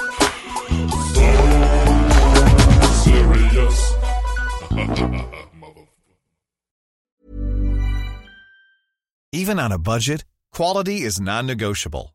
Even 9.33 9.61
on 9.61 9.71
a 9.71 9.79
budget, 9.79 10.25
quality 10.53 11.03
is 11.03 11.21
non-negotiable. 11.21 12.15